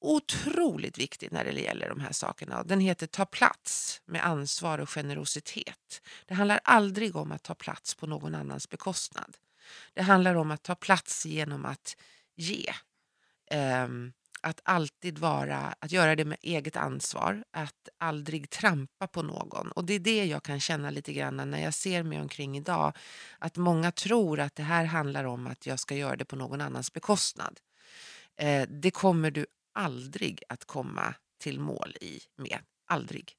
otroligt 0.00 0.98
viktig 0.98 1.32
när 1.32 1.44
det 1.44 1.60
gäller 1.60 1.88
de 1.88 2.00
här 2.00 2.12
sakerna. 2.12 2.62
Den 2.62 2.80
heter 2.80 3.06
Ta 3.06 3.26
plats 3.26 4.02
med 4.04 4.26
ansvar 4.26 4.78
och 4.78 4.90
generositet. 4.90 6.02
Det 6.26 6.34
handlar 6.34 6.60
aldrig 6.64 7.16
om 7.16 7.32
att 7.32 7.42
ta 7.42 7.54
plats 7.54 7.94
på 7.94 8.06
någon 8.06 8.34
annans 8.34 8.68
bekostnad. 8.68 9.36
Det 9.94 10.02
handlar 10.02 10.34
om 10.34 10.50
att 10.50 10.62
ta 10.62 10.74
plats 10.74 11.26
genom 11.26 11.64
att 11.64 11.96
ge 12.36 12.72
eh, 13.50 13.88
att 14.40 14.60
alltid 14.64 15.18
vara, 15.18 15.74
att 15.78 15.92
göra 15.92 16.16
det 16.16 16.24
med 16.24 16.38
eget 16.42 16.76
ansvar, 16.76 17.44
att 17.50 17.88
aldrig 17.98 18.50
trampa 18.50 19.06
på 19.06 19.22
någon. 19.22 19.72
Och 19.72 19.84
det 19.84 19.94
är 19.94 19.98
det 19.98 20.24
jag 20.24 20.42
kan 20.42 20.60
känna 20.60 20.90
lite 20.90 21.12
grann 21.12 21.50
när 21.50 21.62
jag 21.62 21.74
ser 21.74 22.02
mig 22.02 22.20
omkring 22.20 22.56
idag. 22.56 22.92
Att 23.38 23.56
många 23.56 23.92
tror 23.92 24.40
att 24.40 24.54
det 24.54 24.62
här 24.62 24.84
handlar 24.84 25.24
om 25.24 25.46
att 25.46 25.66
jag 25.66 25.80
ska 25.80 25.94
göra 25.94 26.16
det 26.16 26.24
på 26.24 26.36
någon 26.36 26.60
annans 26.60 26.92
bekostnad. 26.92 27.60
Eh, 28.36 28.68
det 28.68 28.90
kommer 28.90 29.30
du 29.30 29.46
aldrig 29.74 30.42
att 30.48 30.64
komma 30.64 31.14
till 31.40 31.60
mål 31.60 31.96
i 32.00 32.20
med. 32.36 32.58
Aldrig. 32.86 33.32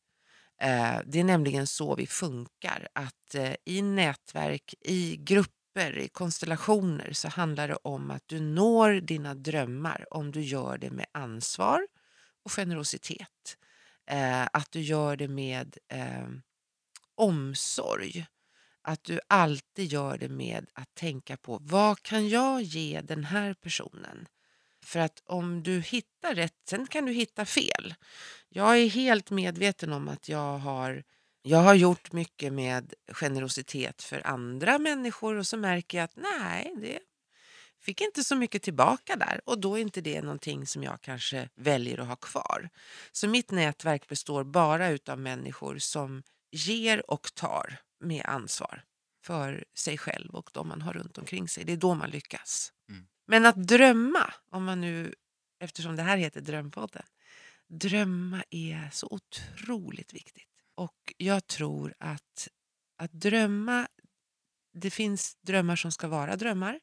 Eh, 0.62 0.98
det 1.06 1.20
är 1.20 1.24
nämligen 1.24 1.68
så 1.68 1.96
vi 1.96 2.08
funkar. 2.08 2.88
Att 2.94 3.36
eh, 3.36 3.54
i 3.66 3.82
nätverk, 3.82 4.74
i 4.82 5.18
grupper 5.18 5.59
grupper, 5.74 5.98
i 5.98 6.08
konstellationer 6.08 7.14
så 7.14 7.28
handlar 7.28 7.68
det 7.68 7.76
om 7.76 8.12
att 8.12 8.24
du 8.28 8.40
når 8.40 9.02
dina 9.02 9.36
drömmar 9.36 10.06
om 10.12 10.32
du 10.32 10.42
gör 10.42 10.78
det 10.78 10.92
med 10.92 11.06
ansvar 11.12 11.88
och 12.44 12.52
generositet. 12.52 13.58
Eh, 14.08 14.48
att 14.54 14.72
du 14.72 14.82
gör 14.82 15.16
det 15.16 15.28
med 15.28 15.78
eh, 15.88 16.28
omsorg. 17.16 18.26
Att 18.82 19.04
du 19.04 19.20
alltid 19.28 19.92
gör 19.92 20.18
det 20.18 20.30
med 20.30 20.66
att 20.74 20.96
tänka 20.96 21.38
på 21.38 21.60
vad 21.62 22.02
kan 22.02 22.30
jag 22.30 22.62
ge 22.62 23.02
den 23.02 23.24
här 23.24 23.54
personen? 23.54 24.28
För 24.84 25.00
att 25.00 25.22
om 25.26 25.64
du 25.64 25.82
hittar 25.82 26.36
rätt, 26.36 26.56
sen 26.70 26.88
kan 26.88 27.06
du 27.06 27.14
hitta 27.14 27.46
fel. 27.46 27.96
Jag 28.50 28.78
är 28.78 28.90
helt 28.90 29.32
medveten 29.32 29.94
om 29.94 30.08
att 30.08 30.30
jag 30.30 30.58
har 30.58 31.04
jag 31.42 31.60
har 31.60 31.74
gjort 31.74 32.12
mycket 32.12 32.54
med 32.54 32.94
generositet 33.12 34.04
för 34.04 34.28
andra 34.28 34.80
människor 34.80 35.36
och 35.36 35.48
så 35.48 35.58
märker 35.58 35.98
jag 35.98 36.06
att 36.06 36.16
nej, 36.16 36.74
det 36.82 37.00
fick 37.82 38.02
inte 38.02 38.24
så 38.24 38.36
mycket 38.36 38.64
tillbaka 38.64 39.16
där 39.16 39.42
och 39.46 39.60
då 39.60 39.78
är 39.78 39.82
inte 39.82 40.02
det 40.02 40.22
någonting 40.22 40.68
som 40.68 40.84
jag 40.84 41.02
kanske 41.02 41.50
väljer 41.56 41.98
att 41.98 42.08
ha 42.08 42.16
kvar. 42.16 42.70
Så 43.12 43.28
mitt 43.28 43.52
nätverk 43.52 44.08
består 44.08 44.44
bara 44.44 44.98
av 45.08 45.20
människor 45.20 45.78
som 45.78 46.24
ger 46.52 47.12
och 47.12 47.36
tar 47.36 47.80
med 48.00 48.26
ansvar 48.26 48.84
för 49.24 49.66
sig 49.74 49.98
själv 49.98 50.36
och 50.36 50.50
de 50.54 50.68
man 50.68 50.82
har 50.82 50.94
runt 50.94 51.18
omkring 51.18 51.50
sig. 51.50 51.64
Det 51.64 51.74
är 51.74 51.78
då 51.78 51.96
man 51.96 52.10
lyckas. 52.10 52.74
Mm. 52.90 53.08
Men 53.28 53.46
att 53.46 53.68
drömma, 53.68 54.34
om 54.52 54.64
man 54.64 54.82
nu, 54.82 55.16
eftersom 55.60 55.96
det 55.96 56.04
här 56.04 56.18
heter 56.18 56.42
Drömpodden, 56.42 57.04
drömma 57.68 58.44
är 58.50 58.90
så 58.92 59.08
otroligt 59.12 60.14
viktigt. 60.14 60.49
Och 60.80 61.14
jag 61.18 61.48
tror 61.48 61.94
att, 62.00 62.48
att 62.98 63.12
drömma, 63.12 63.88
det 64.74 64.92
finns 64.92 65.36
drömmar 65.42 65.76
som 65.76 65.92
ska 65.92 66.08
vara 66.08 66.36
drömmar 66.36 66.80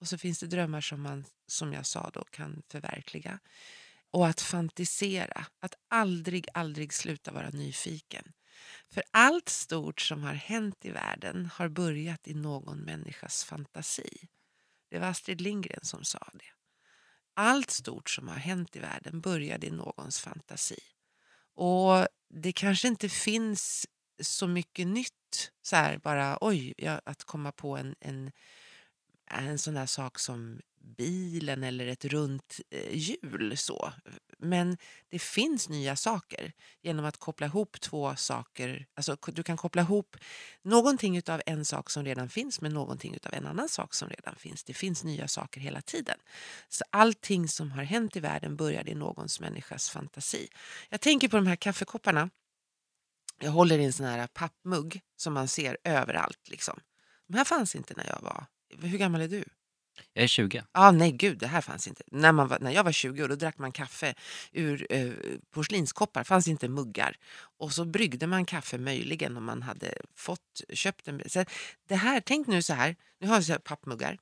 och 0.00 0.08
så 0.08 0.18
finns 0.18 0.40
det 0.40 0.46
drömmar 0.46 0.80
som 0.80 1.02
man, 1.02 1.24
som 1.46 1.72
jag 1.72 1.86
sa 1.86 2.10
då, 2.10 2.24
kan 2.24 2.62
förverkliga. 2.68 3.38
Och 4.10 4.26
att 4.28 4.40
fantisera, 4.40 5.46
att 5.60 5.74
aldrig, 5.88 6.46
aldrig 6.54 6.92
sluta 6.92 7.32
vara 7.32 7.50
nyfiken. 7.50 8.32
För 8.88 9.02
allt 9.10 9.48
stort 9.48 10.00
som 10.00 10.22
har 10.22 10.34
hänt 10.34 10.84
i 10.84 10.90
världen 10.90 11.46
har 11.46 11.68
börjat 11.68 12.28
i 12.28 12.34
någon 12.34 12.78
människas 12.78 13.44
fantasi. 13.44 14.28
Det 14.90 14.98
var 14.98 15.06
Astrid 15.06 15.40
Lindgren 15.40 15.84
som 15.84 16.04
sa 16.04 16.30
det. 16.32 16.52
Allt 17.34 17.70
stort 17.70 18.10
som 18.10 18.28
har 18.28 18.36
hänt 18.36 18.76
i 18.76 18.78
världen 18.78 19.20
började 19.20 19.66
i 19.66 19.70
någons 19.70 20.20
fantasi. 20.20 20.80
Och 21.54 22.06
det 22.28 22.52
kanske 22.52 22.88
inte 22.88 23.08
finns 23.08 23.86
så 24.22 24.46
mycket 24.46 24.86
nytt, 24.86 25.52
så 25.62 25.76
här 25.76 25.98
bara 25.98 26.38
oj, 26.40 26.74
att 27.04 27.24
komma 27.24 27.52
på 27.52 27.76
en, 27.76 27.94
en, 28.00 28.32
en 29.30 29.58
sån 29.58 29.74
där 29.74 29.86
sak 29.86 30.18
som 30.18 30.60
bilen 30.82 31.64
eller 31.64 31.86
ett 31.86 32.04
runt 32.04 32.60
eh, 32.70 32.96
hjul. 32.96 33.56
Så. 33.56 33.92
Men 34.38 34.76
det 35.08 35.18
finns 35.18 35.68
nya 35.68 35.96
saker 35.96 36.52
genom 36.82 37.04
att 37.04 37.16
koppla 37.16 37.46
ihop 37.46 37.80
två 37.80 38.16
saker. 38.16 38.86
Alltså, 38.94 39.16
du 39.26 39.42
kan 39.42 39.56
koppla 39.56 39.82
ihop 39.82 40.16
någonting 40.62 41.22
av 41.26 41.42
en 41.46 41.64
sak 41.64 41.90
som 41.90 42.04
redan 42.04 42.28
finns 42.28 42.60
med 42.60 42.72
någonting 42.72 43.18
av 43.26 43.34
en 43.34 43.46
annan 43.46 43.68
sak 43.68 43.94
som 43.94 44.08
redan 44.08 44.36
finns. 44.36 44.64
Det 44.64 44.74
finns 44.74 45.04
nya 45.04 45.28
saker 45.28 45.60
hela 45.60 45.80
tiden. 45.80 46.18
Så 46.68 46.84
allting 46.90 47.48
som 47.48 47.70
har 47.70 47.82
hänt 47.82 48.16
i 48.16 48.20
världen 48.20 48.56
började 48.56 48.90
i 48.90 48.94
någons 48.94 49.40
människas 49.40 49.90
fantasi. 49.90 50.48
Jag 50.88 51.00
tänker 51.00 51.28
på 51.28 51.36
de 51.36 51.46
här 51.46 51.56
kaffekopparna 51.56 52.30
Jag 53.38 53.50
håller 53.50 53.78
i 53.78 53.84
en 53.84 53.92
sån 53.92 54.06
här 54.06 54.26
pappmugg 54.26 55.00
som 55.16 55.32
man 55.32 55.48
ser 55.48 55.76
överallt. 55.84 56.48
Liksom. 56.48 56.80
De 57.26 57.36
här 57.36 57.44
fanns 57.44 57.74
inte 57.74 57.94
när 57.96 58.06
jag 58.06 58.20
var... 58.22 58.46
Hur 58.80 58.98
gammal 58.98 59.20
är 59.20 59.28
du? 59.28 59.44
Jag 60.12 60.22
är 60.24 60.28
20. 60.28 60.62
ah, 60.72 60.90
nej 60.90 61.12
gud, 61.12 61.38
det 61.38 61.46
här 61.46 61.60
fanns 61.60 61.88
inte. 61.88 62.02
När, 62.06 62.32
man 62.32 62.48
var, 62.48 62.58
när 62.58 62.70
jag 62.70 62.84
var 62.84 62.92
20 62.92 63.24
år 63.24 63.28
då 63.28 63.34
drack 63.34 63.58
man 63.58 63.72
kaffe 63.72 64.14
ur 64.52 64.86
eh, 64.90 65.12
porslinskoppar, 65.50 66.24
fanns 66.24 66.48
inte 66.48 66.68
muggar. 66.68 67.16
Och 67.58 67.72
så 67.72 67.84
bryggde 67.84 68.26
man 68.26 68.44
kaffe 68.44 68.78
möjligen 68.78 69.36
om 69.36 69.44
man 69.44 69.62
hade 69.62 69.94
fått 70.16 70.62
köpt 70.72 71.08
en. 71.08 71.22
Så 71.26 71.44
det 71.88 71.96
här, 71.96 72.20
tänk 72.20 72.46
nu 72.46 72.62
så 72.62 72.74
här, 72.74 72.96
nu 73.20 73.26
har 73.26 73.34
jag 73.34 73.44
så 73.44 73.52
här 73.52 73.58
pappmuggar. 73.58 74.18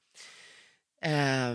Eh, 1.03 1.55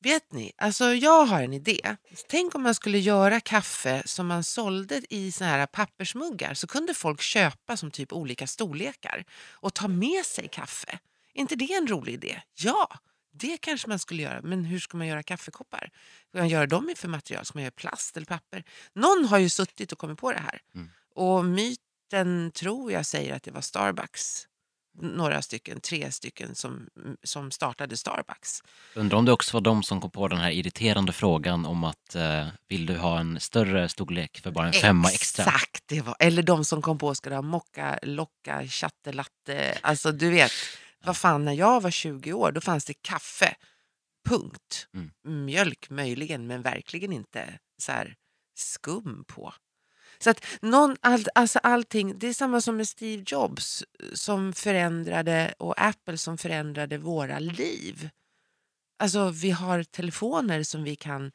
vet 0.00 0.32
ni, 0.32 0.52
alltså 0.56 0.84
jag 0.84 1.26
har 1.26 1.42
en 1.42 1.52
idé. 1.52 1.96
Tänk 2.28 2.54
om 2.54 2.62
man 2.62 2.74
skulle 2.74 2.98
göra 2.98 3.40
kaffe 3.40 4.02
som 4.06 4.26
man 4.26 4.44
sålde 4.44 5.02
i 5.10 5.32
såna 5.32 5.50
här 5.50 5.66
pappersmuggar 5.66 6.54
så 6.54 6.66
kunde 6.66 6.94
folk 6.94 7.20
köpa 7.20 7.76
som 7.76 7.90
typ 7.90 8.12
olika 8.12 8.46
storlekar 8.46 9.24
och 9.52 9.74
ta 9.74 9.88
med 9.88 10.24
sig 10.24 10.48
kaffe. 10.48 10.98
Är 11.34 11.40
inte 11.40 11.56
det 11.56 11.72
en 11.72 11.86
rolig 11.86 12.14
idé? 12.14 12.42
Ja! 12.54 12.88
Det 13.38 13.58
kanske 13.58 13.88
man 13.88 13.98
skulle 13.98 14.22
göra, 14.22 14.40
men 14.42 14.64
hur 14.64 14.78
ska 14.78 14.96
man 14.96 15.06
göra 15.06 15.22
kaffekoppar? 15.22 15.90
Ska 16.28 16.38
man 16.38 16.48
göra 16.48 16.66
dem 16.66 16.90
i 16.90 16.94
för 16.94 17.08
material? 17.08 17.44
Ska 17.44 17.56
man 17.56 17.62
göra 17.62 17.70
plast 17.76 18.16
eller 18.16 18.26
papper? 18.26 18.64
Någon 18.92 19.24
har 19.24 19.38
ju 19.38 19.48
suttit 19.48 19.92
och 19.92 19.98
kommit 19.98 20.18
på 20.18 20.32
det 20.32 20.38
här. 20.38 20.60
Mm. 20.74 20.90
Och 21.14 21.44
myten 21.44 22.52
tror 22.52 22.92
jag 22.92 23.06
säger 23.06 23.34
att 23.34 23.42
det 23.42 23.50
var 23.50 23.60
Starbucks. 23.60 24.46
Några 25.02 25.42
stycken, 25.42 25.80
tre 25.80 26.12
stycken 26.12 26.54
som, 26.54 26.88
som 27.22 27.50
startade 27.50 27.96
Starbucks. 27.96 28.62
Undrar 28.94 29.18
om 29.18 29.24
det 29.24 29.32
också 29.32 29.56
var 29.56 29.60
de 29.60 29.82
som 29.82 30.00
kom 30.00 30.10
på 30.10 30.28
den 30.28 30.38
här 30.38 30.50
irriterande 30.50 31.12
frågan 31.12 31.66
om 31.66 31.84
att 31.84 32.14
eh, 32.14 32.46
vill 32.68 32.86
du 32.86 32.96
ha 32.96 33.20
en 33.20 33.40
större 33.40 33.88
storlek 33.88 34.40
för 34.42 34.50
bara 34.50 34.66
en 34.66 34.72
femma 34.72 35.08
extra? 35.10 35.44
Exakt, 35.44 35.82
det 35.86 36.00
var. 36.00 36.16
Eller 36.18 36.42
de 36.42 36.64
som 36.64 36.82
kom 36.82 36.98
på 36.98 37.14
ska 37.14 37.30
du 37.30 37.36
ha 37.36 37.42
mocka, 37.42 37.98
locka, 38.02 38.66
chatte, 38.66 39.12
latte. 39.12 39.78
Alltså 39.82 40.12
du 40.12 40.30
vet. 40.30 40.52
Vad 41.06 41.16
fan, 41.16 41.44
när 41.44 41.52
jag 41.52 41.80
var 41.80 41.90
20 41.90 42.32
år 42.32 42.52
då 42.52 42.60
fanns 42.60 42.84
det 42.84 42.94
kaffe. 42.94 43.56
Punkt. 44.28 44.88
Mm. 44.94 45.44
Mjölk 45.44 45.90
möjligen, 45.90 46.46
men 46.46 46.62
verkligen 46.62 47.12
inte 47.12 47.58
så 47.78 47.92
här 47.92 48.16
skum 48.54 49.24
på. 49.28 49.54
Så 50.18 50.30
att 50.30 50.44
någon, 50.62 50.96
all, 51.00 51.26
alltså 51.34 51.58
allting, 51.58 52.18
det 52.18 52.28
är 52.28 52.32
samma 52.32 52.60
som 52.60 52.76
med 52.76 52.88
Steve 52.88 53.24
Jobs 53.26 53.84
som 54.12 54.52
förändrade 54.52 55.54
och 55.58 55.74
Apple 55.82 56.18
som 56.18 56.38
förändrade 56.38 56.98
våra 56.98 57.38
liv. 57.38 58.10
Alltså 58.98 59.30
vi 59.30 59.50
har 59.50 59.82
telefoner 59.82 60.62
som 60.62 60.84
vi 60.84 60.96
kan, 60.96 61.32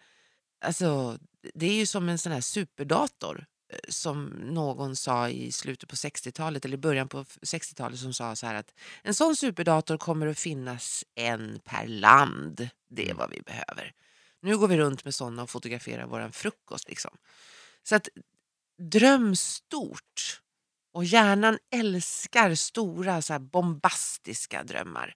alltså 0.66 1.18
det 1.54 1.66
är 1.66 1.74
ju 1.74 1.86
som 1.86 2.10
en 2.10 2.18
sån 2.18 2.32
här 2.32 2.42
superdator 2.42 3.46
som 3.90 4.26
någon 4.26 4.96
sa 4.96 5.30
i 5.30 5.52
slutet 5.52 5.90
på 5.90 5.96
60-talet 5.96 6.66
eller 6.66 6.78
början 6.78 7.08
på 7.08 7.24
60-talet 7.24 8.00
som 8.00 8.14
sa 8.14 8.36
så 8.36 8.46
här 8.46 8.56
att 8.56 8.74
en 9.04 9.14
sån 9.14 9.36
superdator 9.36 9.98
kommer 9.98 10.28
att 10.28 10.40
finnas 10.40 11.06
en 11.16 11.60
per 11.64 11.88
land. 11.88 12.70
Det 12.90 13.10
är 13.10 13.14
vad 13.14 13.30
vi 13.30 13.42
behöver. 13.42 13.94
Nu 14.42 14.58
går 14.58 14.68
vi 14.68 14.78
runt 14.78 15.06
med 15.06 15.16
såna 15.16 15.44
och 15.44 15.50
fotograferar 15.50 16.06
våran 16.06 16.32
frukost. 16.32 16.90
Liksom. 16.90 17.18
Så 17.84 17.96
att 17.96 18.08
dröm 18.78 19.36
stort. 19.36 20.42
Och 20.94 21.06
hjärnan 21.06 21.58
älskar 21.76 22.56
stora 22.56 23.22
så 23.22 23.40
bombastiska 23.40 24.64
drömmar. 24.64 25.16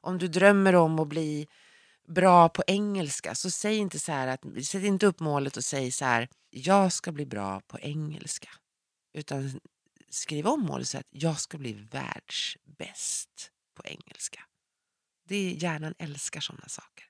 Om 0.00 0.18
du 0.18 0.28
drömmer 0.28 0.74
om 0.74 0.98
att 0.98 1.08
bli 1.08 1.48
bra 2.08 2.48
på 2.48 2.62
engelska 2.66 3.34
så 3.34 3.50
säg 3.50 3.76
inte 3.76 3.98
så 3.98 4.12
här 4.12 4.26
att, 4.26 4.66
sätt 4.66 4.84
inte 4.84 5.06
upp 5.06 5.20
målet 5.20 5.56
och 5.56 5.64
säg 5.64 5.90
så 5.90 6.04
här 6.04 6.28
jag 6.50 6.92
ska 6.92 7.12
bli 7.12 7.26
bra 7.26 7.60
på 7.60 7.78
engelska. 7.78 8.48
Utan 9.14 9.60
skriv 10.08 10.46
om 10.46 10.60
målet 10.60 10.88
så 10.88 10.98
att 10.98 11.06
jag 11.10 11.40
ska 11.40 11.58
bli 11.58 11.72
världsbäst 11.72 13.50
på 13.74 13.82
engelska. 13.84 14.40
Det 15.28 15.52
Hjärnan 15.52 15.94
älskar 15.98 16.40
sådana 16.40 16.68
saker. 16.68 17.06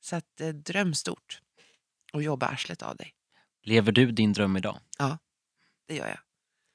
Så 0.00 0.16
att 0.16 0.40
eh, 0.40 0.48
dröm 0.48 0.94
stort 0.94 1.40
och 2.12 2.22
jobba 2.22 2.46
arslet 2.46 2.82
av 2.82 2.96
dig. 2.96 3.14
Lever 3.62 3.92
du 3.92 4.12
din 4.12 4.32
dröm 4.32 4.56
idag? 4.56 4.80
Ja, 4.98 5.18
det 5.86 5.94
gör 5.94 6.08
jag. 6.08 6.18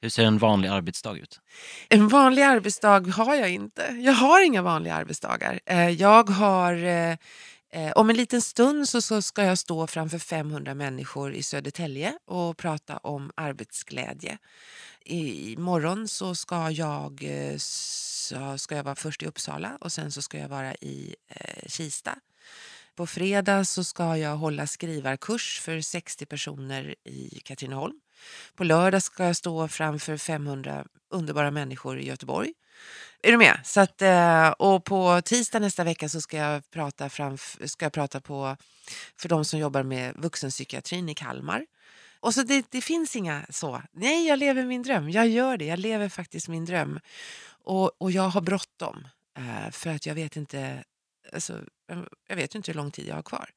Hur 0.02 0.10
ser 0.10 0.26
en 0.26 0.38
vanlig 0.38 0.70
arbetsdag 0.70 1.18
ut? 1.18 1.40
En 1.90 2.08
vanlig 2.08 2.42
arbetsdag 2.42 3.08
har 3.08 3.36
jag 3.36 3.50
inte. 3.50 3.82
Jag 4.00 4.14
har 4.14 4.46
inga 4.46 4.62
vanliga 4.62 4.96
arbetsdagar. 4.96 5.60
Eh, 5.66 5.90
jag 5.90 6.30
har... 6.30 6.74
Eh, 6.74 7.18
eh, 7.72 7.92
om 7.96 8.10
en 8.10 8.16
liten 8.16 8.42
stund 8.42 8.90
så 8.90 9.22
ska 9.22 9.44
jag 9.44 9.58
stå 9.58 9.88
framför 9.88 10.20
500 10.20 10.74
människor 10.74 11.34
i 11.34 11.44
Södertälje 11.44 12.14
och 12.26 12.58
prata 12.58 12.98
om 12.98 13.32
arbetsglädje. 13.36 14.38
Imorgon 15.06 16.08
så 16.08 16.36
ska 16.36 16.70
jag, 16.70 17.24
så 17.58 18.58
ska 18.58 18.76
jag 18.76 18.84
vara 18.84 18.96
först 18.96 19.24
i 19.24 19.26
Uppsala 19.26 19.78
och 19.82 19.92
sen 19.92 20.12
så 20.12 20.22
ska 20.22 20.38
jag 20.38 20.50
vara 20.50 20.76
i 20.76 21.16
Kista. 21.66 22.16
På 22.96 23.08
fredag 23.08 23.66
så 23.66 23.84
ska 23.84 24.18
jag 24.18 24.36
hålla 24.36 24.68
skrivarkurs 24.68 25.60
för 25.60 25.82
60 25.82 26.26
personer 26.26 26.96
i 27.04 27.42
Katrineholm. 27.46 28.00
På 28.56 28.64
lördag 28.64 29.04
ska 29.04 29.26
jag 29.26 29.36
stå 29.36 29.68
framför 29.68 30.18
500 30.18 30.86
underbara 31.10 31.52
människor 31.52 32.00
i 32.00 32.06
Göteborg. 32.06 32.54
Är 33.24 33.32
du 33.32 33.38
med? 33.38 33.60
Så 33.64 33.82
att, 33.82 34.02
eh, 34.02 34.50
och 34.50 34.86
på 34.86 35.22
tisdag 35.22 35.60
nästa 35.60 35.84
vecka 35.84 36.10
så 36.10 36.22
ska 36.22 36.38
jag 36.38 36.70
prata, 36.72 37.08
framf- 37.08 37.68
ska 37.68 37.86
jag 37.86 37.94
prata 37.94 38.22
på, 38.22 38.58
för 39.18 39.30
de 39.30 39.46
som 39.46 39.60
jobbar 39.60 39.84
med 39.84 40.16
vuxenpsykiatrin 40.18 41.10
i 41.10 41.16
Kalmar. 41.16 41.66
Och 42.20 42.34
så 42.34 42.44
det, 42.44 42.66
det, 42.70 42.82
finns 42.82 43.16
inga 43.16 43.46
så, 43.50 43.82
nej 43.92 44.28
jag 44.28 44.40
lever 44.40 44.66
min 44.66 44.84
dröm, 44.84 45.10
jag 45.10 45.28
gör 45.28 45.58
det, 45.58 45.66
jag 45.66 45.80
lever 45.80 46.10
faktiskt 46.10 46.48
min 46.48 46.66
dröm. 46.66 47.00
Och, 47.64 48.02
och 48.02 48.12
jag 48.12 48.30
har 48.30 48.42
bråttom 48.42 49.08
eh, 49.38 49.72
för 49.72 49.90
att 49.90 50.06
jag 50.06 50.16
vet 50.16 50.36
inte, 50.36 50.84
alltså, 51.34 51.62
jag 52.28 52.36
vet 52.36 52.56
inte 52.56 52.72
hur 52.72 52.78
lång 52.78 52.92
tid 52.92 53.08
jag 53.08 53.16
har 53.16 53.24
kvar. 53.24 53.50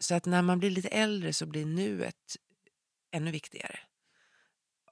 Så 0.00 0.14
att 0.14 0.26
när 0.26 0.42
man 0.42 0.58
blir 0.58 0.70
lite 0.70 0.88
äldre 0.88 1.32
så 1.32 1.46
blir 1.46 1.66
nuet 1.66 2.36
ännu 3.10 3.30
viktigare. 3.30 3.78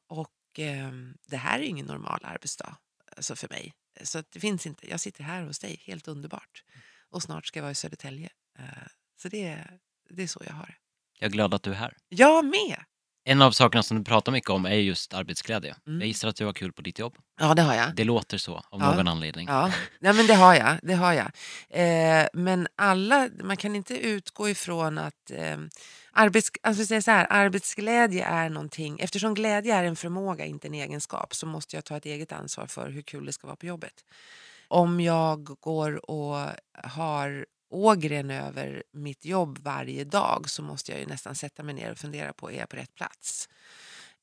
Och 0.07 0.59
eh, 0.59 0.93
det 1.27 1.37
här 1.37 1.59
är 1.59 1.65
ingen 1.65 1.87
normal 1.87 2.21
arbetsdag 2.25 2.77
alltså 3.17 3.37
för 3.37 3.49
mig. 3.49 3.75
Så 4.03 4.23
det 4.31 4.41
finns 4.41 4.67
inte. 4.67 4.91
Jag 4.91 5.01
sitter 5.01 5.25
här 5.25 5.43
hos 5.43 5.59
dig, 5.59 5.83
helt 5.87 6.09
underbart. 6.09 6.65
Och 7.11 7.23
snart 7.23 7.47
ska 7.47 7.59
jag 7.59 7.63
vara 7.63 7.73
i 7.73 7.75
Södertälje. 7.75 8.31
Eh, 8.59 8.65
så 9.17 9.29
det, 9.29 9.65
det 10.11 10.23
är 10.23 10.27
så 10.27 10.43
jag 10.47 10.55
har 10.55 10.67
det. 10.67 10.77
Jag 11.19 11.29
är 11.29 11.33
glad 11.33 11.55
att 11.55 11.63
du 11.63 11.71
är 11.71 11.75
här. 11.75 11.97
Jag 12.09 12.45
med! 12.45 12.85
En 13.27 13.43
av 13.43 13.51
sakerna 13.53 13.83
som 13.83 13.99
du 13.99 14.05
pratar 14.05 14.33
mycket 14.33 14.51
om 14.51 14.67
är 14.67 14.71
just 14.75 15.15
arbetsglädje. 15.15 15.77
Mm. 15.87 16.01
Jag 16.01 16.07
gissar 16.09 16.29
att 16.29 16.37
du 16.37 16.45
har 16.47 16.53
kul 16.53 16.73
på 16.73 16.83
ditt 16.83 16.99
jobb. 16.99 17.15
Ja, 17.41 17.55
det 17.55 17.63
har 17.63 17.75
jag. 17.75 17.95
Det 17.95 18.05
låter 18.05 18.39
så 18.39 18.55
av 18.55 18.81
Ja. 18.81 18.95
någon 18.95 19.09
anledning. 19.09 19.47
Ja, 19.49 19.73
Nej, 20.01 20.13
men 20.13 20.27
det 20.27 20.35
har 20.35 20.55
jag. 20.55 20.77
Det 20.83 20.95
har 20.95 21.13
jag. 21.13 21.31
Eh, 21.71 22.27
men 22.33 22.69
alla, 22.77 23.29
man 23.43 23.57
kan 23.57 23.77
inte 23.77 23.99
utgå 24.07 24.49
ifrån 24.49 24.99
att 24.99 25.31
eh, 25.31 25.57
arbets, 26.13 26.51
alltså 26.63 26.87
säga 26.87 27.03
så 27.03 27.11
här, 27.11 27.27
arbetsglädje 27.31 28.25
är 28.25 28.49
någonting, 28.49 29.01
eftersom 29.01 29.35
glädje 29.35 29.75
är 29.75 29.85
en 29.85 29.97
förmåga, 29.97 30.45
inte 30.45 30.69
en 30.69 30.75
egenskap, 30.75 31.35
så 31.35 31.47
måste 31.47 31.77
jag 31.77 31.85
ta 31.85 31.97
ett 31.97 32.07
eget 32.07 32.33
ansvar 32.33 32.67
för 32.67 32.91
hur 32.91 33.03
kul 33.03 33.27
det 33.27 33.33
ska 33.33 33.47
vara 33.47 33.57
på 33.57 33.67
jobbet. 33.67 33.95
Om 34.69 35.01
jag 35.01 35.45
går 35.45 36.11
och 36.11 36.49
har 36.85 37.47
ågren 37.75 38.31
över 38.31 38.83
mitt 38.93 39.25
jobb 39.25 39.59
varje 39.63 40.05
dag 40.05 40.51
så 40.51 40.63
måste 40.63 40.93
jag 40.93 41.01
ju 41.01 41.07
nästan 41.07 41.35
sätta 41.35 41.63
mig 41.63 41.75
ner 41.75 41.91
och 41.91 41.99
fundera 41.99 42.33
på, 42.33 42.51
är 42.51 42.59
jag 42.59 42.69
på 42.69 42.77
rätt 42.77 42.95
plats? 42.95 43.49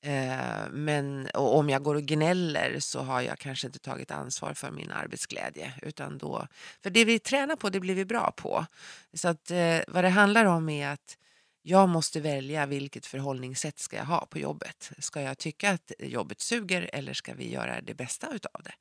Eh, 0.02 0.70
men 0.72 1.28
och 1.34 1.58
om 1.58 1.70
jag 1.70 1.84
går 1.84 1.96
och 1.96 2.04
gnäller 2.04 2.80
så 2.80 3.00
har 3.00 3.22
jag 3.22 3.40
kanske 3.40 3.68
inte 3.68 3.80
tagit 3.80 4.12
ansvar 4.12 4.54
för 4.54 4.72
min 4.72 4.92
arbetsglädje. 4.92 5.74
Utan 5.82 6.18
då, 6.18 6.48
för 6.84 6.90
det 6.90 7.06
vi 7.06 7.20
tränar 7.20 7.56
på, 7.56 7.70
det 7.70 7.80
blir 7.80 7.96
vi 7.96 8.06
bra 8.06 8.32
på. 8.38 8.66
Så 9.14 9.28
att, 9.28 9.52
eh, 9.52 9.80
vad 9.88 10.04
det 10.04 10.10
handlar 10.10 10.46
om 10.46 10.70
är 10.70 10.88
att 10.88 11.18
jag 11.62 11.90
måste 11.90 12.20
välja 12.20 12.66
vilket 12.66 13.06
förhållningssätt 13.06 13.80
ska 13.80 13.98
jag 13.98 14.06
ha 14.06 14.26
på 14.26 14.40
jobbet. 14.40 14.92
Ska 14.98 15.22
jag 15.22 15.38
tycka 15.38 15.72
att 15.72 15.92
jobbet 16.00 16.42
suger 16.42 16.90
eller 16.94 17.14
ska 17.14 17.34
vi 17.34 17.52
göra 17.52 17.82
det 17.82 17.94
bästa 17.94 18.34
utav 18.34 18.62
det? 18.64 18.74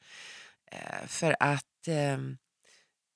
Eh, 0.76 1.06
för 1.06 1.36
att 1.40 1.88
eh, 1.88 2.18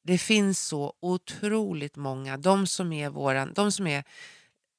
det 0.05 0.18
finns 0.18 0.61
så 0.66 0.94
otroligt 1.00 1.96
många, 1.96 2.36
de 2.36 2.66
som 2.66 2.92
är 2.92 3.11
våran, 3.11 3.52
de 3.55 3.72
som 3.72 3.86
är 3.86 4.05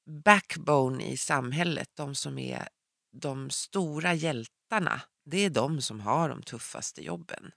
backbone 0.05 1.03
i 1.05 1.17
samhället, 1.17 1.89
de 1.93 2.15
som 2.15 2.37
är 2.37 2.67
de 3.13 3.49
stora 3.49 4.13
hjältarna, 4.13 5.01
det 5.25 5.37
är 5.45 5.49
de 5.49 5.81
som 5.81 5.99
har 5.99 6.29
de 6.29 6.41
tuffaste 6.43 7.01
jobben. 7.05 7.51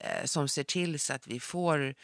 Eh, 0.00 0.24
som 0.24 0.48
ser 0.48 0.64
till 0.64 1.00
så 1.00 1.12
att 1.14 1.26
vi 1.26 1.40
får 1.40 1.94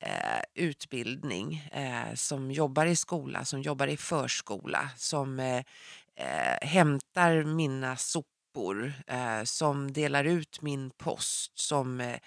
eh, 0.00 0.42
utbildning, 0.54 1.56
eh, 1.72 2.14
som 2.14 2.50
jobbar 2.50 2.86
i 2.86 2.96
skola, 2.96 3.44
som 3.44 3.62
jobbar 3.62 3.86
i 3.86 3.96
förskola, 3.96 4.90
som 4.96 5.40
eh, 5.40 5.64
eh, 6.16 6.68
hämtar 6.68 7.44
mina 7.44 7.96
sopor, 7.96 8.30
eh, 9.06 9.44
som 9.44 9.92
delar 9.92 10.24
ut 10.24 10.62
min 10.62 10.90
post, 10.90 11.58
som 11.58 12.00
eh, 12.00 12.18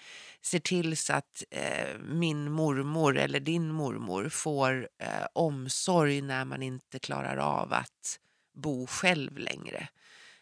ser 0.42 0.58
till 0.58 0.96
så 0.96 1.12
att 1.12 1.44
eh, 1.50 1.98
min 1.98 2.52
mormor 2.52 3.18
eller 3.18 3.40
din 3.40 3.72
mormor 3.72 4.28
får 4.28 4.88
eh, 4.98 5.26
omsorg 5.32 6.20
när 6.20 6.44
man 6.44 6.62
inte 6.62 6.98
klarar 6.98 7.36
av 7.36 7.72
att 7.72 8.20
bo 8.54 8.86
själv 8.86 9.38
längre. 9.38 9.88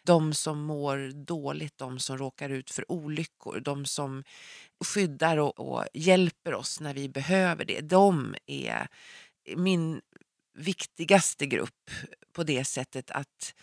De 0.05 0.33
som 0.33 0.61
mår 0.61 1.25
dåligt, 1.25 1.77
de 1.77 1.99
som 1.99 2.17
råkar 2.17 2.49
ut 2.49 2.71
för 2.71 2.91
olyckor, 2.91 3.59
de 3.59 3.85
som 3.85 4.23
skyddar 4.85 5.37
och, 5.37 5.59
och 5.59 5.85
hjälper 5.93 6.53
oss 6.53 6.79
när 6.79 6.93
vi 6.93 7.09
behöver 7.09 7.65
det. 7.65 7.81
De 7.81 8.35
är 8.45 8.87
min 9.55 10.01
viktigaste 10.53 11.45
grupp 11.45 11.91
på 12.33 12.43
det 12.43 12.65
sättet 12.65 13.11
att 13.11 13.53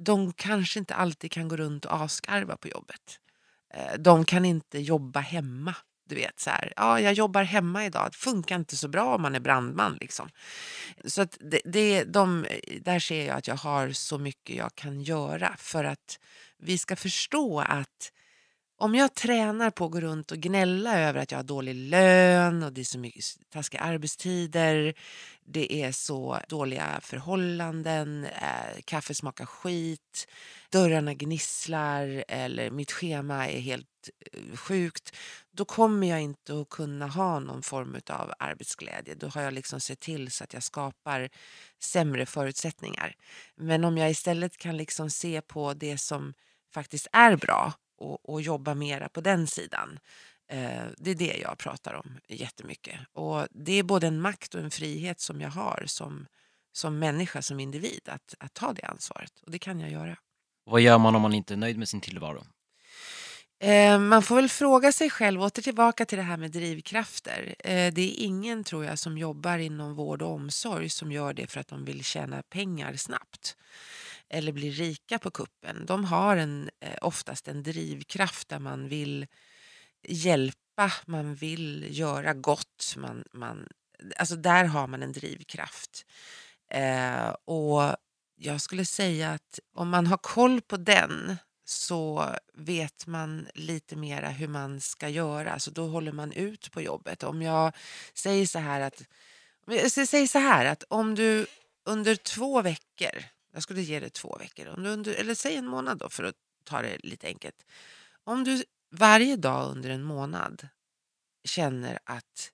de 0.00 0.32
kanske 0.32 0.78
inte 0.78 0.94
alltid 0.94 1.32
kan 1.32 1.48
gå 1.48 1.56
runt 1.56 1.84
och 1.84 2.02
askarva 2.02 2.56
på 2.56 2.68
jobbet. 2.68 3.20
Eh, 3.74 3.98
de 3.98 4.24
kan 4.24 4.44
inte 4.44 4.78
jobba 4.78 5.20
hemma. 5.20 5.74
Du 6.08 6.14
vet, 6.14 6.40
så 6.40 6.50
här, 6.50 6.72
ja, 6.76 7.00
jag 7.00 7.12
jobbar 7.12 7.42
hemma 7.42 7.86
idag. 7.86 8.08
Det 8.10 8.16
funkar 8.16 8.56
inte 8.56 8.76
så 8.76 8.88
bra 8.88 9.14
om 9.14 9.22
man 9.22 9.34
är 9.34 9.40
brandman. 9.40 9.98
Liksom. 10.00 10.28
Så 11.04 11.22
att 11.22 11.36
det, 11.40 11.60
det, 11.64 12.04
de, 12.04 12.46
där 12.80 12.98
ser 12.98 13.26
jag 13.26 13.36
att 13.36 13.46
jag 13.46 13.56
har 13.56 13.90
så 13.92 14.18
mycket 14.18 14.56
jag 14.56 14.74
kan 14.74 15.00
göra 15.00 15.56
för 15.58 15.84
att 15.84 16.18
vi 16.58 16.78
ska 16.78 16.96
förstå 16.96 17.60
att 17.60 18.12
om 18.80 18.94
jag 18.94 19.14
tränar 19.14 19.70
på 19.70 19.84
att 19.84 19.90
gå 19.90 20.00
runt 20.00 20.32
och 20.32 20.38
gnälla 20.38 21.00
över 21.00 21.20
att 21.20 21.30
jag 21.30 21.38
har 21.38 21.42
dålig 21.42 21.74
lön 21.74 22.62
och 22.62 22.72
det 22.72 22.80
är 22.80 22.84
så 22.84 22.98
mycket 22.98 23.24
taskiga 23.52 23.80
arbetstider, 23.80 24.94
det 25.44 25.82
är 25.82 25.92
så 25.92 26.38
dåliga 26.48 27.00
förhållanden, 27.02 28.24
eh, 28.24 28.80
kaffe 28.84 29.14
smakar 29.14 29.46
skit, 29.46 30.28
dörrarna 30.70 31.14
gnisslar 31.14 32.24
eller 32.28 32.70
mitt 32.70 32.92
schema 32.92 33.48
är 33.48 33.60
helt 33.60 34.10
eh, 34.32 34.56
sjukt, 34.56 35.16
då 35.50 35.64
kommer 35.64 36.06
jag 36.06 36.20
inte 36.20 36.60
att 36.60 36.68
kunna 36.68 37.06
ha 37.06 37.38
någon 37.38 37.62
form 37.62 37.96
av 38.10 38.32
arbetsglädje. 38.38 39.14
Då 39.14 39.28
har 39.28 39.42
jag 39.42 39.52
liksom 39.52 39.80
sett 39.80 40.00
till 40.00 40.30
så 40.30 40.44
att 40.44 40.54
jag 40.54 40.62
skapar 40.62 41.28
sämre 41.78 42.26
förutsättningar. 42.26 43.14
Men 43.56 43.84
om 43.84 43.98
jag 43.98 44.10
istället 44.10 44.56
kan 44.56 44.76
liksom 44.76 45.10
se 45.10 45.40
på 45.40 45.74
det 45.74 45.98
som 45.98 46.34
faktiskt 46.74 47.06
är 47.12 47.36
bra 47.36 47.72
och, 48.00 48.28
och 48.28 48.42
jobba 48.42 48.74
mera 48.74 49.08
på 49.08 49.20
den 49.20 49.46
sidan. 49.46 49.98
Eh, 50.48 50.84
det 50.96 51.10
är 51.10 51.14
det 51.14 51.36
jag 51.42 51.58
pratar 51.58 51.94
om 51.94 52.18
jättemycket. 52.28 53.00
Och 53.12 53.46
det 53.50 53.72
är 53.72 53.82
både 53.82 54.06
en 54.06 54.20
makt 54.20 54.54
och 54.54 54.60
en 54.60 54.70
frihet 54.70 55.20
som 55.20 55.40
jag 55.40 55.50
har 55.50 55.84
som, 55.86 56.26
som 56.72 56.98
människa, 56.98 57.42
som 57.42 57.60
individ, 57.60 58.08
att, 58.08 58.34
att 58.38 58.54
ta 58.54 58.72
det 58.72 58.82
ansvaret. 58.82 59.32
Och 59.40 59.50
det 59.50 59.58
kan 59.58 59.80
jag 59.80 59.90
göra. 59.90 60.16
Vad 60.64 60.80
gör 60.80 60.98
man 60.98 61.14
om 61.14 61.22
man 61.22 61.34
inte 61.34 61.54
är 61.54 61.56
nöjd 61.56 61.78
med 61.78 61.88
sin 61.88 62.00
tillvaro? 62.00 62.44
Eh, 63.62 63.98
man 63.98 64.22
får 64.22 64.36
väl 64.36 64.48
fråga 64.48 64.92
sig 64.92 65.10
själv, 65.10 65.42
åter 65.42 65.62
tillbaka 65.62 66.06
till 66.06 66.18
det 66.18 66.24
här 66.24 66.36
med 66.36 66.50
drivkrafter. 66.50 67.54
Eh, 67.58 67.92
det 67.92 68.02
är 68.02 68.24
ingen, 68.24 68.64
tror 68.64 68.84
jag, 68.84 68.98
som 68.98 69.18
jobbar 69.18 69.58
inom 69.58 69.94
vård 69.94 70.22
och 70.22 70.32
omsorg 70.32 70.90
som 70.90 71.12
gör 71.12 71.32
det 71.32 71.46
för 71.46 71.60
att 71.60 71.68
de 71.68 71.84
vill 71.84 72.04
tjäna 72.04 72.42
pengar 72.42 72.96
snabbt 72.96 73.56
eller 74.30 74.52
blir 74.52 74.72
rika 74.72 75.18
på 75.18 75.30
kuppen. 75.30 75.86
De 75.86 76.04
har 76.04 76.36
en, 76.36 76.70
eh, 76.80 76.98
oftast 77.02 77.48
en 77.48 77.62
drivkraft 77.62 78.48
där 78.48 78.58
man 78.58 78.88
vill 78.88 79.26
hjälpa, 80.02 80.92
man 81.06 81.34
vill 81.34 81.86
göra 81.90 82.34
gott. 82.34 82.94
Man, 82.96 83.24
man, 83.32 83.68
alltså 84.16 84.36
där 84.36 84.64
har 84.64 84.86
man 84.86 85.02
en 85.02 85.12
drivkraft. 85.12 86.06
Eh, 86.70 87.28
och 87.44 87.96
jag 88.36 88.60
skulle 88.60 88.84
säga 88.84 89.30
att 89.30 89.58
om 89.74 89.88
man 89.88 90.06
har 90.06 90.16
koll 90.18 90.60
på 90.60 90.76
den 90.76 91.36
så 91.64 92.34
vet 92.54 93.06
man 93.06 93.48
lite 93.54 93.96
mera 93.96 94.28
hur 94.28 94.48
man 94.48 94.80
ska 94.80 95.08
göra. 95.08 95.58
Så 95.58 95.70
då 95.70 95.86
håller 95.86 96.12
man 96.12 96.32
ut 96.32 96.72
på 96.72 96.80
jobbet. 96.80 97.22
Om 97.22 97.42
jag 97.42 97.76
säger 98.14 98.46
så 98.46 98.58
här 98.58 98.80
att, 98.80 99.02
jag 99.66 99.90
säger 99.90 100.26
så 100.26 100.38
här 100.38 100.66
att 100.66 100.84
om 100.88 101.14
du 101.14 101.46
under 101.84 102.16
två 102.16 102.62
veckor 102.62 103.24
jag 103.52 103.62
skulle 103.62 103.82
ge 103.82 104.00
det 104.00 104.10
två 104.10 104.36
veckor. 104.38 104.66
Om 104.66 104.82
du 104.82 104.90
under, 104.90 105.14
eller 105.14 105.34
säg 105.34 105.56
en 105.56 105.66
månad 105.66 105.98
då 105.98 106.08
för 106.08 106.24
att 106.24 106.36
ta 106.64 106.82
det 106.82 106.98
lite 107.02 107.26
enkelt. 107.26 107.66
Om 108.24 108.44
du 108.44 108.64
varje 108.90 109.36
dag 109.36 109.70
under 109.70 109.90
en 109.90 110.02
månad 110.02 110.68
känner 111.44 111.98
att 112.04 112.52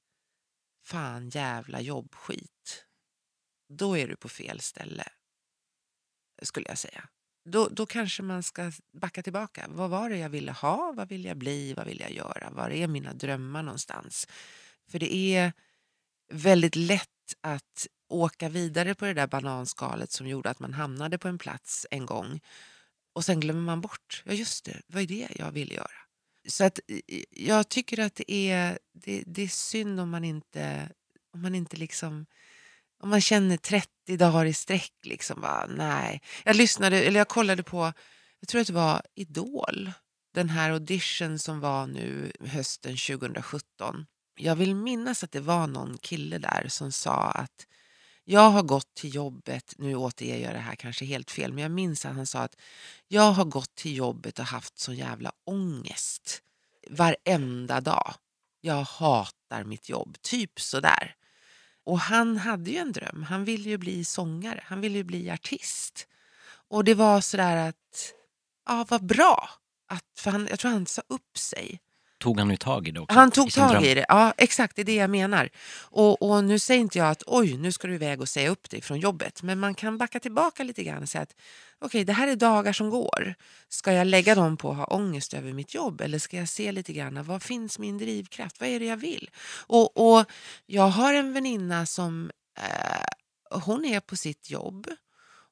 fan 0.84 1.28
jävla 1.28 1.80
jobbskit. 1.80 2.84
Då 3.68 3.98
är 3.98 4.08
du 4.08 4.16
på 4.16 4.28
fel 4.28 4.60
ställe. 4.60 5.08
Skulle 6.42 6.68
jag 6.68 6.78
säga. 6.78 7.08
Då, 7.44 7.68
då 7.68 7.86
kanske 7.86 8.22
man 8.22 8.42
ska 8.42 8.72
backa 8.92 9.22
tillbaka. 9.22 9.66
Vad 9.68 9.90
var 9.90 10.10
det 10.10 10.18
jag 10.18 10.28
ville 10.28 10.52
ha? 10.52 10.92
Vad 10.92 11.08
vill 11.08 11.24
jag 11.24 11.36
bli? 11.36 11.74
Vad 11.74 11.86
vill 11.86 12.00
jag 12.00 12.12
göra? 12.12 12.50
Var 12.50 12.70
är 12.70 12.86
mina 12.86 13.14
drömmar 13.14 13.62
någonstans? 13.62 14.28
För 14.88 14.98
det 14.98 15.14
är 15.14 15.52
väldigt 16.28 16.76
lätt 16.76 17.15
att 17.40 17.86
åka 18.08 18.48
vidare 18.48 18.94
på 18.94 19.04
det 19.04 19.14
där 19.14 19.26
bananskalet 19.26 20.12
som 20.12 20.26
gjorde 20.26 20.50
att 20.50 20.60
man 20.60 20.74
hamnade 20.74 21.18
på 21.18 21.28
en 21.28 21.38
plats 21.38 21.86
en 21.90 22.06
gång. 22.06 22.40
Och 23.12 23.24
sen 23.24 23.40
glömmer 23.40 23.60
man 23.60 23.80
bort, 23.80 24.22
ja 24.26 24.32
just 24.32 24.64
det, 24.64 24.82
vad 24.86 25.02
är 25.02 25.06
det 25.06 25.28
jag 25.36 25.50
ville 25.50 25.74
göra? 25.74 25.90
Så 26.48 26.64
att 26.64 26.80
eh, 26.88 27.22
jag 27.30 27.68
tycker 27.68 28.00
att 28.00 28.14
det 28.14 28.32
är, 28.32 28.78
det, 28.92 29.22
det 29.26 29.42
är 29.42 29.48
synd 29.48 30.00
om 30.00 30.10
man 30.10 30.24
inte, 30.24 30.88
om 31.34 31.42
man 31.42 31.54
inte 31.54 31.76
liksom 31.76 32.26
om 32.98 33.10
man 33.10 33.20
känner 33.20 33.56
30 33.56 34.16
dagar 34.16 34.44
i 34.44 34.54
sträck, 34.54 34.92
liksom 35.02 35.40
bara, 35.40 35.66
nej. 35.66 36.22
Jag 36.44 36.56
lyssnade, 36.56 37.02
eller 37.02 37.20
jag 37.20 37.28
kollade 37.28 37.62
på, 37.62 37.92
jag 38.40 38.48
tror 38.48 38.60
att 38.60 38.66
det 38.66 38.72
var 38.72 39.02
Idol, 39.14 39.92
den 40.34 40.48
här 40.48 40.70
audition 40.70 41.38
som 41.38 41.60
var 41.60 41.86
nu 41.86 42.32
hösten 42.40 42.96
2017. 42.96 44.06
Jag 44.36 44.56
vill 44.56 44.74
minnas 44.74 45.24
att 45.24 45.32
det 45.32 45.40
var 45.40 45.66
någon 45.66 45.98
kille 45.98 46.38
där 46.38 46.66
som 46.68 46.92
sa 46.92 47.30
att 47.30 47.66
jag 48.24 48.50
har 48.50 48.62
gått 48.62 48.94
till 48.94 49.14
jobbet, 49.14 49.74
nu 49.78 49.94
återger 49.94 50.38
jag 50.38 50.54
det 50.54 50.58
här 50.58 50.74
kanske 50.74 51.04
helt 51.04 51.30
fel, 51.30 51.52
men 51.52 51.62
jag 51.62 51.70
minns 51.70 52.06
att 52.06 52.14
han 52.14 52.26
sa 52.26 52.38
att 52.38 52.56
jag 53.08 53.32
har 53.32 53.44
gått 53.44 53.74
till 53.74 53.96
jobbet 53.96 54.38
och 54.38 54.44
haft 54.44 54.78
så 54.78 54.92
jävla 54.92 55.32
ångest 55.44 56.42
varenda 56.90 57.80
dag. 57.80 58.14
Jag 58.60 58.82
hatar 58.82 59.64
mitt 59.64 59.88
jobb, 59.88 60.16
typ 60.22 60.60
sådär. 60.60 61.16
Och 61.84 62.00
han 62.00 62.36
hade 62.36 62.70
ju 62.70 62.78
en 62.78 62.92
dröm, 62.92 63.22
han 63.22 63.44
ville 63.44 63.68
ju 63.68 63.78
bli 63.78 64.04
sångare, 64.04 64.62
han 64.66 64.80
ville 64.80 64.98
ju 64.98 65.04
bli 65.04 65.30
artist. 65.30 66.08
Och 66.68 66.84
det 66.84 66.94
var 66.94 67.20
sådär 67.20 67.68
att, 67.68 68.12
ja 68.66 68.86
vad 68.88 69.06
bra. 69.06 69.50
Att, 69.88 70.04
för 70.18 70.30
han, 70.30 70.46
jag 70.50 70.58
tror 70.58 70.70
han 70.70 70.86
sa 70.86 71.02
upp 71.08 71.38
sig 71.38 71.80
tog 72.26 72.38
han 72.38 72.50
ju 72.50 72.56
tag 72.56 72.88
i 72.88 72.90
det 72.90 73.00
också? 73.00 73.18
Han 73.18 73.30
tog 73.30 73.52
tag 73.52 73.84
i 73.84 73.94
det, 73.94 74.06
ja 74.08 74.34
exakt, 74.36 74.76
det 74.76 74.82
är 74.82 74.84
det 74.84 74.94
jag 74.94 75.10
menar. 75.10 75.48
Och, 75.80 76.22
och 76.22 76.44
nu 76.44 76.58
säger 76.58 76.80
inte 76.80 76.98
jag 76.98 77.10
att 77.10 77.22
oj, 77.26 77.56
nu 77.56 77.72
ska 77.72 77.88
du 77.88 77.94
iväg 77.94 78.20
och 78.20 78.28
säga 78.28 78.50
upp 78.50 78.70
dig 78.70 78.80
från 78.82 78.98
jobbet. 78.98 79.42
Men 79.42 79.58
man 79.58 79.74
kan 79.74 79.98
backa 79.98 80.20
tillbaka 80.20 80.64
lite 80.64 80.84
grann 80.84 81.02
och 81.02 81.08
säga 81.08 81.22
att 81.22 81.34
okej, 81.78 81.86
okay, 81.86 82.04
det 82.04 82.12
här 82.12 82.28
är 82.28 82.36
dagar 82.36 82.72
som 82.72 82.90
går. 82.90 83.34
Ska 83.68 83.92
jag 83.92 84.06
lägga 84.06 84.34
dem 84.34 84.56
på 84.56 84.70
att 84.70 84.76
ha 84.76 84.84
ångest 84.84 85.34
över 85.34 85.52
mitt 85.52 85.74
jobb 85.74 86.00
eller 86.00 86.18
ska 86.18 86.36
jag 86.36 86.48
se 86.48 86.72
lite 86.72 86.92
grann, 86.92 87.24
vad 87.24 87.42
finns 87.42 87.78
min 87.78 87.98
drivkraft? 87.98 88.60
Vad 88.60 88.68
är 88.68 88.80
det 88.80 88.86
jag 88.86 88.96
vill? 88.96 89.30
Och, 89.66 89.96
och 89.96 90.24
jag 90.66 90.88
har 90.88 91.14
en 91.14 91.32
väninna 91.32 91.86
som, 91.86 92.30
eh, 92.58 93.60
hon 93.60 93.84
är 93.84 94.00
på 94.00 94.16
sitt 94.16 94.50
jobb. 94.50 94.90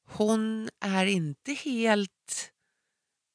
Hon 0.07 0.69
är 0.81 1.07
inte 1.07 1.53
helt 1.53 2.11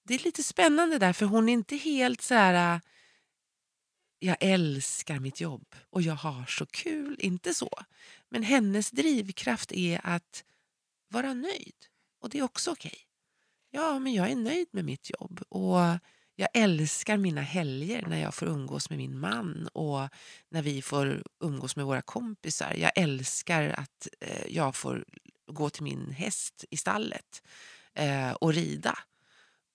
det 0.07 0.15
är 0.15 0.23
lite 0.23 0.43
spännande 0.43 0.97
där 0.97 1.13
för 1.13 1.25
hon 1.25 1.49
är 1.49 1.53
inte 1.53 1.75
helt 1.75 2.21
så 2.21 2.33
här 2.33 2.81
jag 4.19 4.37
älskar 4.39 5.19
mitt 5.19 5.41
jobb 5.41 5.75
och 5.89 6.01
jag 6.01 6.15
har 6.15 6.45
så 6.45 6.65
kul. 6.65 7.15
Inte 7.19 7.53
så. 7.53 7.69
Men 8.29 8.43
hennes 8.43 8.91
drivkraft 8.91 9.71
är 9.71 10.01
att 10.03 10.43
vara 11.07 11.33
nöjd. 11.33 11.75
Och 12.21 12.29
det 12.29 12.39
är 12.39 12.43
också 12.43 12.71
okej. 12.71 12.89
Okay. 12.89 13.01
Ja, 13.71 13.99
men 13.99 14.13
jag 14.13 14.31
är 14.31 14.35
nöjd 14.35 14.67
med 14.71 14.85
mitt 14.85 15.09
jobb. 15.19 15.41
Och 15.49 15.79
jag 16.35 16.49
älskar 16.53 17.17
mina 17.17 17.41
helger 17.41 18.05
när 18.07 18.21
jag 18.21 18.35
får 18.35 18.47
umgås 18.47 18.89
med 18.89 18.97
min 18.97 19.19
man 19.19 19.67
och 19.73 20.09
när 20.49 20.61
vi 20.61 20.81
får 20.81 21.23
umgås 21.39 21.75
med 21.75 21.85
våra 21.85 22.01
kompisar. 22.01 22.73
Jag 22.73 22.91
älskar 22.95 23.69
att 23.69 24.07
eh, 24.19 24.47
jag 24.47 24.75
får 24.75 25.05
gå 25.51 25.69
till 25.69 25.83
min 25.83 26.11
häst 26.11 26.65
i 26.69 26.77
stallet 26.77 27.43
eh, 27.93 28.31
och 28.31 28.53
rida. 28.53 28.99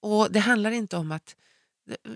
Och 0.01 0.32
det 0.32 0.40
handlar 0.40 0.70
inte 0.70 0.97
om 0.97 1.12
att 1.12 1.36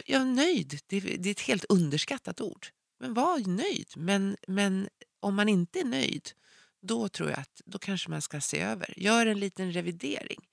jag 0.07 0.21
är 0.21 0.25
nöjd. 0.25 0.81
Det, 0.87 1.01
det 1.01 1.29
är 1.29 1.31
ett 1.31 1.41
helt 1.41 1.64
underskattat 1.69 2.41
ord. 2.41 2.66
Men 3.01 3.14
var 3.14 3.39
nöjd. 3.39 3.89
Men, 3.97 4.37
men 4.49 4.89
om 5.21 5.35
man 5.35 5.49
inte 5.49 5.81
är 5.81 5.85
nöjd, 5.85 6.31
då 6.83 7.09
tror 7.09 7.31
jag 7.31 7.39
att 7.39 7.62
då 7.64 7.79
kanske 7.79 8.11
man 8.11 8.23
ska 8.23 8.41
se 8.41 8.61
över. 8.61 8.95
Gör 8.97 9.27
en 9.27 9.41
liten 9.41 9.73
revidering. 9.73 10.49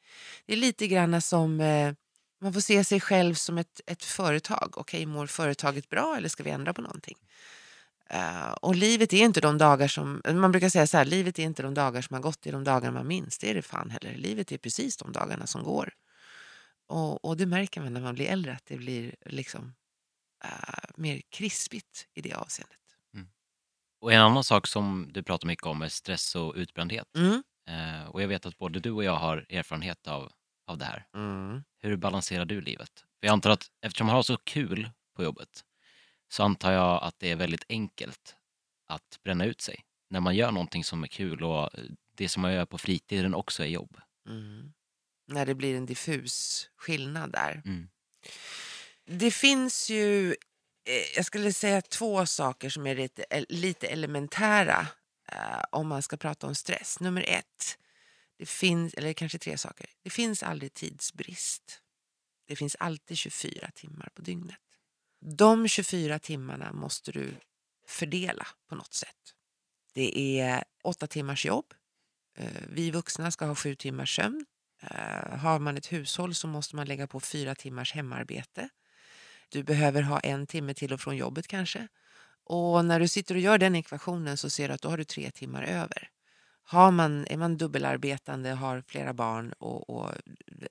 Det 0.45 0.53
är 0.53 0.57
lite 0.57 0.87
grann 0.87 1.21
som 1.21 1.61
eh, 1.61 1.93
man 2.41 2.53
får 2.53 2.61
se 2.61 2.83
sig 2.83 2.99
själv 2.99 3.33
som 3.33 3.57
ett, 3.57 3.81
ett 3.85 4.03
företag. 4.03 4.77
Okej, 4.77 4.97
okay, 4.97 5.05
mår 5.05 5.27
företaget 5.27 5.89
bra 5.89 6.15
eller 6.17 6.29
ska 6.29 6.43
vi 6.43 6.49
ändra 6.49 6.73
på 6.73 6.81
någonting? 6.81 7.17
Uh, 8.13 8.51
och 8.51 8.75
livet 8.75 9.13
är 9.13 9.17
inte 9.17 9.41
de 9.41 9.57
dagar 9.57 9.87
som, 9.87 10.21
man 10.33 10.51
brukar 10.51 10.69
säga 10.69 10.87
så 10.87 10.97
här, 10.97 11.05
livet 11.05 11.39
är 11.39 11.43
inte 11.43 11.63
de 11.63 11.73
dagar 11.73 12.01
som 12.01 12.13
har 12.13 12.21
gått, 12.21 12.41
det 12.41 12.49
är 12.49 12.53
de 12.53 12.63
dagar 12.63 12.91
man 12.91 13.07
minns. 13.07 13.37
Det 13.37 13.49
är 13.49 13.53
det 13.53 13.61
fan 13.61 13.89
heller. 13.89 14.15
Livet 14.15 14.51
är 14.51 14.57
precis 14.57 14.97
de 14.97 15.11
dagarna 15.11 15.47
som 15.47 15.63
går. 15.63 15.93
Och, 16.87 17.25
och 17.25 17.37
det 17.37 17.45
märker 17.45 17.81
man 17.81 17.93
när 17.93 18.01
man 18.01 18.15
blir 18.15 18.25
äldre, 18.25 18.53
att 18.53 18.65
det 18.65 18.77
blir 18.77 19.15
liksom 19.25 19.75
uh, 20.45 20.89
mer 20.95 21.21
krispigt 21.29 22.07
i 22.13 22.21
det 22.21 22.33
avseendet. 22.33 22.79
Mm. 23.13 23.27
Och 24.01 24.13
en 24.13 24.21
annan 24.21 24.43
sak 24.43 24.67
som 24.67 25.09
du 25.13 25.23
pratar 25.23 25.47
mycket 25.47 25.65
om 25.65 25.81
är 25.81 25.87
stress 25.87 26.35
och 26.35 26.53
utbrändhet. 26.55 27.07
Mm. 27.17 27.43
Uh, 27.69 28.07
och 28.09 28.21
jag 28.21 28.27
vet 28.27 28.45
att 28.45 28.57
både 28.57 28.79
du 28.79 28.91
och 28.91 29.03
jag 29.03 29.15
har 29.15 29.45
erfarenhet 29.49 30.07
av 30.07 30.31
av 30.67 30.77
det 30.77 30.85
här. 30.85 31.07
Mm. 31.15 31.63
Hur 31.79 31.97
balanserar 31.97 32.45
du 32.45 32.61
livet? 32.61 32.89
För 33.19 33.27
jag 33.27 33.33
antar 33.33 33.49
att 33.49 33.67
eftersom 33.81 34.07
man 34.07 34.15
har 34.15 34.23
så 34.23 34.37
kul 34.37 34.89
på 35.15 35.23
jobbet 35.23 35.65
så 36.27 36.43
antar 36.43 36.71
jag 36.71 37.03
att 37.03 37.19
det 37.19 37.31
är 37.31 37.35
väldigt 37.35 37.65
enkelt 37.69 38.35
att 38.87 39.19
bränna 39.23 39.45
ut 39.45 39.61
sig 39.61 39.85
när 40.09 40.19
man 40.19 40.35
gör 40.35 40.51
någonting 40.51 40.83
som 40.83 41.03
är 41.03 41.07
kul 41.07 41.43
och 41.43 41.69
det 42.11 42.29
som 42.29 42.41
man 42.41 42.53
gör 42.53 42.65
på 42.65 42.77
fritiden 42.77 43.35
också 43.35 43.63
är 43.63 43.67
jobb. 43.67 43.97
Mm. 44.29 44.73
När 45.27 45.45
det 45.45 45.55
blir 45.55 45.75
en 45.75 45.85
diffus 45.85 46.69
skillnad 46.77 47.31
där. 47.31 47.61
Mm. 47.65 47.87
Det 49.05 49.31
finns 49.31 49.89
ju, 49.89 50.31
eh, 50.85 51.15
jag 51.15 51.25
skulle 51.25 51.53
säga 51.53 51.81
två 51.81 52.25
saker 52.25 52.69
som 52.69 52.87
är 52.87 52.95
lite, 52.95 53.25
eh, 53.29 53.43
lite 53.49 53.87
elementära 53.87 54.87
eh, 55.31 55.63
om 55.71 55.87
man 55.87 56.01
ska 56.01 56.17
prata 56.17 56.47
om 56.47 56.55
stress. 56.55 56.99
Nummer 56.99 57.25
ett, 57.27 57.77
det 58.37 58.45
finns, 58.45 58.93
eller 58.93 59.13
kanske 59.13 59.39
tre 59.39 59.57
saker. 59.57 59.89
Det 60.03 60.09
finns 60.09 60.43
aldrig 60.43 60.73
tidsbrist. 60.73 61.81
Det 62.47 62.55
finns 62.55 62.75
alltid 62.79 63.17
24 63.17 63.71
timmar 63.75 64.09
på 64.15 64.21
dygnet. 64.21 64.59
De 65.21 65.67
24 65.67 66.19
timmarna 66.19 66.73
måste 66.73 67.11
du 67.11 67.35
fördela 67.87 68.47
på 68.69 68.75
något 68.75 68.93
sätt. 68.93 69.33
Det 69.93 70.39
är 70.39 70.63
åtta 70.83 71.07
timmars 71.07 71.45
jobb. 71.45 71.73
Eh, 72.37 72.61
Vi 72.69 72.91
vuxna 72.91 73.31
ska 73.31 73.45
ha 73.45 73.55
sju 73.55 73.75
timmars 73.75 74.15
sömn. 74.15 74.45
Eh, 74.91 75.37
har 75.37 75.59
man 75.59 75.77
ett 75.77 75.93
hushåll 75.93 76.35
så 76.35 76.47
måste 76.47 76.75
man 76.75 76.87
lägga 76.87 77.07
på 77.07 77.19
fyra 77.19 77.55
timmars 77.55 77.93
hemarbete. 77.93 78.69
Du 79.49 79.63
behöver 79.63 80.01
ha 80.01 80.19
en 80.19 80.47
timme 80.47 80.73
till 80.73 80.93
och 80.93 81.01
från 81.01 81.17
jobbet 81.17 81.47
kanske. 81.47 81.87
Och 82.43 82.85
när 82.85 82.99
du 82.99 83.07
sitter 83.07 83.35
och 83.35 83.41
gör 83.41 83.57
den 83.57 83.75
ekvationen 83.75 84.37
så 84.37 84.49
ser 84.49 84.67
du 84.67 84.73
att 84.73 84.81
då 84.81 84.89
har 84.89 84.97
du 84.97 85.03
tre 85.03 85.31
timmar 85.31 85.63
över. 85.63 86.09
Har 86.67 86.91
man, 86.91 87.27
är 87.27 87.37
man 87.37 87.57
dubbelarbetande, 87.57 88.49
har 88.49 88.83
flera 88.87 89.13
barn 89.13 89.53
och, 89.53 89.89
och 89.89 90.11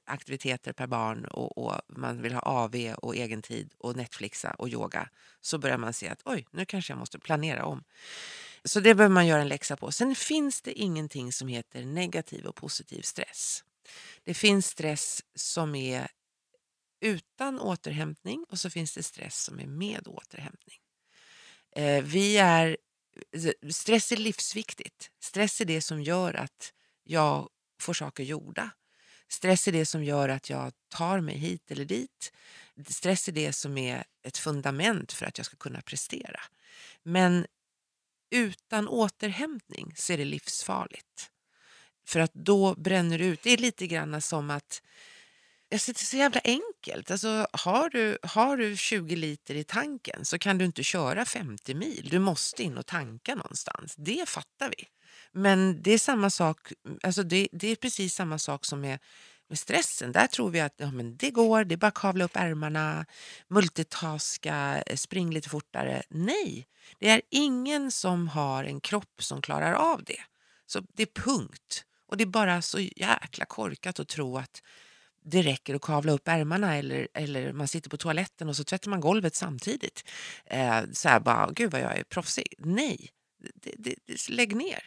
aktiviteter 0.05 0.73
per 0.73 0.87
barn 0.87 1.25
och, 1.25 1.59
och 1.59 1.81
man 1.89 2.23
vill 2.23 2.35
ha 2.35 2.41
AV 2.41 2.95
och 2.97 3.17
egen 3.17 3.43
tid 3.43 3.75
och 3.79 3.97
Netflixa 3.97 4.51
och 4.51 4.69
yoga 4.69 5.09
så 5.41 5.59
börjar 5.59 5.79
man 5.79 5.93
se 5.93 6.09
att 6.09 6.23
oj, 6.25 6.47
nu 6.51 6.65
kanske 6.65 6.93
jag 6.93 6.99
måste 6.99 7.19
planera 7.19 7.65
om. 7.65 7.85
Så 8.65 8.81
det 8.81 8.95
behöver 8.95 9.15
man 9.15 9.27
göra 9.27 9.43
en 9.43 9.49
läxa 9.49 9.77
på. 9.77 9.93
Sen 9.93 10.15
finns 10.15 10.63
det 10.63 10.73
ingenting 10.73 11.33
som 11.33 11.49
heter 11.49 11.85
negativ 11.85 12.47
och 12.47 12.55
positiv 12.55 13.03
stress. 13.03 13.65
Det 14.25 14.35
finns 14.35 14.67
stress 14.67 15.23
som 15.35 15.75
är 15.75 16.09
utan 17.01 17.61
återhämtning 17.61 18.45
och 18.49 18.59
så 18.59 18.71
finns 18.71 18.95
det 18.95 19.03
stress 19.03 19.45
som 19.45 19.61
är 19.61 19.67
med 19.67 20.09
återhämtning. 20.09 20.79
Eh, 21.77 22.05
vi 22.05 22.37
är, 22.39 22.77
eh, 23.33 23.71
stress 23.71 24.13
är 24.13 24.17
livsviktigt. 24.17 25.11
Stress 25.21 25.61
är 25.61 25.65
det 25.65 25.81
som 25.81 26.03
gör 26.03 26.35
att 26.35 26.73
jag 27.05 27.49
får 27.81 27.95
saker 27.95 28.25
gjorda. 28.25 28.71
Stress 29.29 29.69
är 29.69 29.73
det 29.73 29.87
som 29.87 30.05
gör 30.05 30.29
att 30.29 30.51
jag 30.51 30.73
tar 30.89 31.21
mig 31.21 31.39
hit 31.39 31.71
eller 31.71 31.85
dit. 31.85 32.33
Stress 32.87 33.29
är 33.29 33.33
det 33.33 33.53
som 33.53 33.79
är 33.79 34.05
ett 34.23 34.39
fundament 34.39 35.13
för 35.13 35.27
att 35.27 35.39
jag 35.39 35.47
ska 35.47 35.57
kunna 35.57 35.81
prestera. 35.81 36.41
Men 37.03 37.47
utan 38.31 38.89
återhämtning 38.89 39.93
så 39.97 40.13
är 40.13 40.19
det 40.19 40.25
livsfarligt. 40.25 41.31
För 42.05 42.21
att 42.21 42.35
då 42.35 42.75
bränner 42.75 43.19
du 43.19 43.25
ut. 43.25 43.43
Det 43.43 43.51
är 43.51 43.57
lite 43.57 43.87
grann 43.87 44.21
som 44.21 44.51
att 44.51 44.83
Alltså, 45.73 45.93
det 45.93 46.01
är 46.01 46.05
så 46.05 46.17
jävla 46.17 46.41
enkelt. 46.45 47.11
Alltså, 47.11 47.47
har, 47.53 47.89
du, 47.91 48.19
har 48.23 48.57
du 48.57 48.77
20 48.77 49.17
liter 49.17 49.55
i 49.55 49.65
tanken 49.65 50.25
så 50.25 50.39
kan 50.39 50.59
du 50.59 50.65
inte 50.65 50.83
köra 50.83 51.25
50 51.25 51.75
mil. 51.75 52.09
Du 52.11 52.19
måste 52.19 52.63
in 52.63 52.79
och 52.79 52.87
tanka 52.87 53.35
någonstans. 53.35 53.95
Det 53.97 54.29
fattar 54.29 54.69
vi. 54.79 54.89
Men 55.33 55.83
det 55.83 55.91
är 55.93 55.99
samma 55.99 56.31
sak, 56.31 56.73
alltså 57.03 57.23
det, 57.23 57.49
det 57.53 57.69
är 57.69 57.77
precis 57.77 58.15
samma 58.15 58.39
sak 58.39 58.65
som 58.65 58.81
med, 58.81 58.99
med 59.49 59.59
stressen. 59.59 60.13
Där 60.13 60.27
tror 60.27 60.51
vi 60.51 60.61
att 60.61 60.75
ja, 60.77 60.91
men 60.91 61.17
det 61.17 61.31
går, 61.31 61.65
det 61.65 61.75
är 61.75 61.77
bara 61.77 61.87
att 61.87 61.95
kavla 61.95 62.25
upp 62.25 62.37
ärmarna, 62.37 63.07
multitaska, 63.49 64.83
eh, 64.87 64.97
spring 64.97 65.31
lite 65.31 65.49
fortare. 65.49 66.03
Nej, 66.09 66.67
det 66.99 67.11
är 67.11 67.23
ingen 67.31 67.91
som 67.91 68.29
har 68.29 68.65
en 68.65 68.81
kropp 68.81 69.23
som 69.23 69.43
klarar 69.43 69.73
av 69.73 70.05
det. 70.05 70.21
Så 70.67 70.81
det 70.95 71.03
är 71.03 71.23
punkt. 71.23 71.85
Och 72.15 72.19
det 72.19 72.25
är 72.25 72.27
bara 72.27 72.63
så 72.63 72.81
jäkla 72.81 73.45
korkat 73.45 74.01
att 74.01 74.09
tro 74.09 74.39
att 74.39 74.63
det 75.25 75.43
räcker 75.43 75.75
att 75.75 75.83
kavla 75.83 76.13
upp 76.13 76.29
ärmarna 76.29 76.77
eller, 76.77 77.09
eller 77.15 77.53
man 77.53 77.69
sitter 77.69 77.91
på 77.91 77.97
toaletten 77.97 78.49
och 78.49 78.57
så 78.57 78.65
tvättar 78.65 78.91
man 78.91 79.01
golvet 79.01 79.35
samtidigt. 79.35 80.05
Eh, 80.45 80.83
så 80.93 81.09
här 81.09 81.21
bara, 81.21 81.51
gud 81.53 81.71
vad 81.71 81.81
jag 81.81 81.99
är 81.99 82.05
proffsig. 82.05 82.55
Nej, 82.59 83.11
det, 83.55 83.75
det, 83.79 83.95
det, 84.07 84.29
lägg 84.29 84.57
ner. 84.57 84.85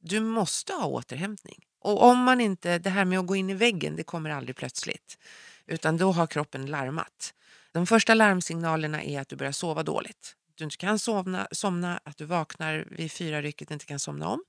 Du 0.00 0.20
måste 0.20 0.72
ha 0.72 0.86
återhämtning. 0.86 1.64
Och 1.80 2.02
om 2.02 2.18
man 2.18 2.40
inte, 2.40 2.78
det 2.78 2.90
här 2.90 3.04
med 3.04 3.18
att 3.18 3.26
gå 3.26 3.36
in 3.36 3.50
i 3.50 3.54
väggen, 3.54 3.96
det 3.96 4.04
kommer 4.04 4.30
aldrig 4.30 4.56
plötsligt. 4.56 5.18
Utan 5.66 5.96
då 5.96 6.12
har 6.12 6.26
kroppen 6.26 6.66
larmat. 6.66 7.34
De 7.72 7.86
första 7.86 8.14
larmsignalerna 8.14 9.02
är 9.02 9.20
att 9.20 9.28
du 9.28 9.36
börjar 9.36 9.52
sova 9.52 9.82
dåligt. 9.82 10.36
Du 10.54 10.64
inte 10.64 10.76
kan 10.76 10.98
somna, 10.98 11.48
somna 11.52 12.00
att 12.04 12.16
du 12.16 12.24
vaknar 12.24 12.88
vid 12.90 13.12
fyra 13.12 13.42
rycket 13.42 13.68
och 13.68 13.72
inte 13.72 13.86
kan 13.86 13.98
somna 13.98 14.28
om. 14.28 14.44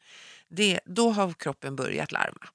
Det, 0.47 0.80
då 0.86 1.12
har 1.12 1.34
kroppen 1.34 1.76
börjat 1.76 2.12
larma. 2.12 2.47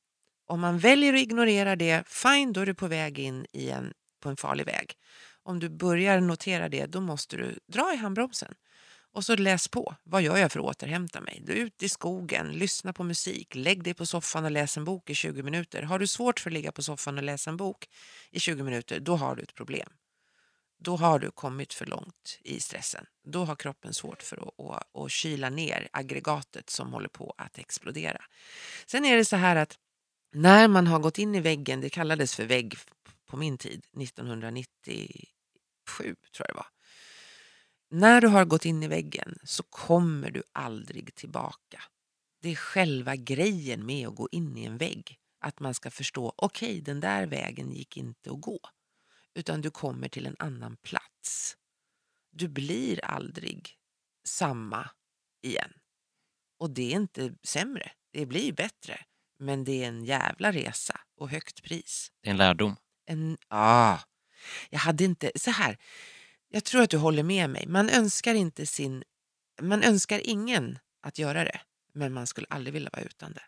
Om 0.46 0.60
man 0.60 0.78
väljer 0.78 1.14
att 1.14 1.20
ignorera 1.20 1.76
det, 1.76 2.08
fine, 2.08 2.52
då 2.52 2.60
är 2.60 2.66
du 2.66 2.74
på 2.74 2.86
väg 2.86 3.18
in 3.18 3.46
i 3.52 3.70
en, 3.70 3.92
på 4.22 4.28
en 4.28 4.36
farlig 4.36 4.66
väg. 4.66 4.94
Om 5.42 5.60
du 5.60 5.68
börjar 5.68 6.20
notera 6.20 6.68
det, 6.68 6.86
då 6.86 7.00
måste 7.00 7.36
du 7.36 7.58
dra 7.66 7.94
i 7.94 7.96
handbromsen. 7.96 8.54
Och 9.12 9.24
så 9.24 9.36
läs 9.36 9.68
på. 9.68 9.94
Vad 10.02 10.22
gör 10.22 10.36
jag 10.36 10.52
för 10.52 10.60
att 10.60 10.66
återhämta 10.66 11.20
mig? 11.20 11.42
Du 11.46 11.52
är 11.52 11.56
ute 11.56 11.84
i 11.84 11.88
skogen, 11.88 12.52
lyssna 12.52 12.92
på 12.92 13.04
musik, 13.04 13.54
lägg 13.54 13.82
dig 13.82 13.94
på 13.94 14.06
soffan 14.06 14.44
och 14.44 14.50
läs 14.50 14.76
en 14.76 14.84
bok 14.84 15.10
i 15.10 15.14
20 15.14 15.42
minuter. 15.42 15.82
Har 15.82 15.98
du 15.98 16.06
svårt 16.06 16.40
för 16.40 16.50
att 16.50 16.54
ligga 16.54 16.72
på 16.72 16.82
soffan 16.82 17.18
och 17.18 17.24
läsa 17.24 17.50
en 17.50 17.56
bok 17.56 17.88
i 18.30 18.40
20 18.40 18.62
minuter, 18.62 19.00
då 19.00 19.16
har 19.16 19.36
du 19.36 19.42
ett 19.42 19.54
problem. 19.54 19.88
Då 20.82 20.96
har 20.96 21.18
du 21.18 21.30
kommit 21.30 21.74
för 21.74 21.86
långt 21.86 22.38
i 22.42 22.60
stressen. 22.60 23.06
Då 23.24 23.44
har 23.44 23.56
kroppen 23.56 23.94
svårt 23.94 24.22
för 24.22 24.36
att, 24.36 24.60
att, 24.60 24.96
att 24.96 25.10
kyla 25.10 25.50
ner 25.50 25.88
aggregatet 25.92 26.70
som 26.70 26.92
håller 26.92 27.08
på 27.08 27.34
att 27.38 27.58
explodera. 27.58 28.22
Sen 28.86 29.04
är 29.04 29.16
det 29.16 29.24
så 29.24 29.36
här 29.36 29.56
att 29.56 29.78
när 30.32 30.68
man 30.68 30.86
har 30.86 30.98
gått 30.98 31.18
in 31.18 31.34
i 31.34 31.40
väggen, 31.40 31.80
det 31.80 31.90
kallades 31.90 32.34
för 32.34 32.44
vägg 32.44 32.76
på 33.26 33.36
min 33.36 33.58
tid, 33.58 33.84
1997 34.00 35.26
tror 36.04 36.16
jag 36.38 36.48
det 36.48 36.54
var. 36.54 36.66
När 37.90 38.20
du 38.20 38.28
har 38.28 38.44
gått 38.44 38.64
in 38.64 38.82
i 38.82 38.88
väggen 38.88 39.38
så 39.44 39.62
kommer 39.62 40.30
du 40.30 40.42
aldrig 40.52 41.14
tillbaka. 41.14 41.82
Det 42.42 42.50
är 42.50 42.56
själva 42.56 43.16
grejen 43.16 43.86
med 43.86 44.08
att 44.08 44.14
gå 44.14 44.28
in 44.32 44.56
i 44.56 44.64
en 44.64 44.78
vägg. 44.78 45.16
Att 45.40 45.60
man 45.60 45.74
ska 45.74 45.90
förstå, 45.90 46.32
okej 46.36 46.70
okay, 46.70 46.80
den 46.80 47.00
där 47.00 47.26
vägen 47.26 47.72
gick 47.72 47.96
inte 47.96 48.30
att 48.30 48.40
gå. 48.40 48.60
Utan 49.34 49.60
du 49.60 49.70
kommer 49.70 50.08
till 50.08 50.26
en 50.26 50.36
annan 50.38 50.76
plats. 50.76 51.56
Du 52.32 52.48
blir 52.48 53.04
aldrig 53.04 53.78
samma 54.24 54.90
igen. 55.42 55.72
Och 56.58 56.70
det 56.70 56.92
är 56.92 56.96
inte 56.96 57.34
sämre, 57.42 57.92
det 58.12 58.26
blir 58.26 58.52
bättre. 58.52 59.04
Men 59.38 59.64
det 59.64 59.84
är 59.84 59.88
en 59.88 60.04
jävla 60.04 60.52
resa 60.52 61.00
och 61.16 61.30
högt 61.30 61.62
pris. 61.62 62.12
Det 62.22 62.28
är 62.28 62.30
en 62.30 62.36
lärdom. 62.36 62.76
En, 63.06 63.38
ah, 63.48 63.98
jag 64.70 64.78
hade 64.78 65.04
inte, 65.04 65.32
så 65.34 65.50
här, 65.50 65.78
jag 66.48 66.64
tror 66.64 66.82
att 66.82 66.90
du 66.90 66.96
håller 66.96 67.22
med 67.22 67.50
mig. 67.50 67.66
Man 67.66 67.90
önskar 67.90 68.34
inte 68.34 68.66
sin, 68.66 69.04
man 69.62 69.82
önskar 69.82 70.20
ingen 70.24 70.78
att 71.02 71.18
göra 71.18 71.44
det. 71.44 71.60
Men 71.92 72.12
man 72.12 72.26
skulle 72.26 72.46
aldrig 72.50 72.74
vilja 72.74 72.90
vara 72.92 73.02
utan 73.02 73.32
det. 73.32 73.42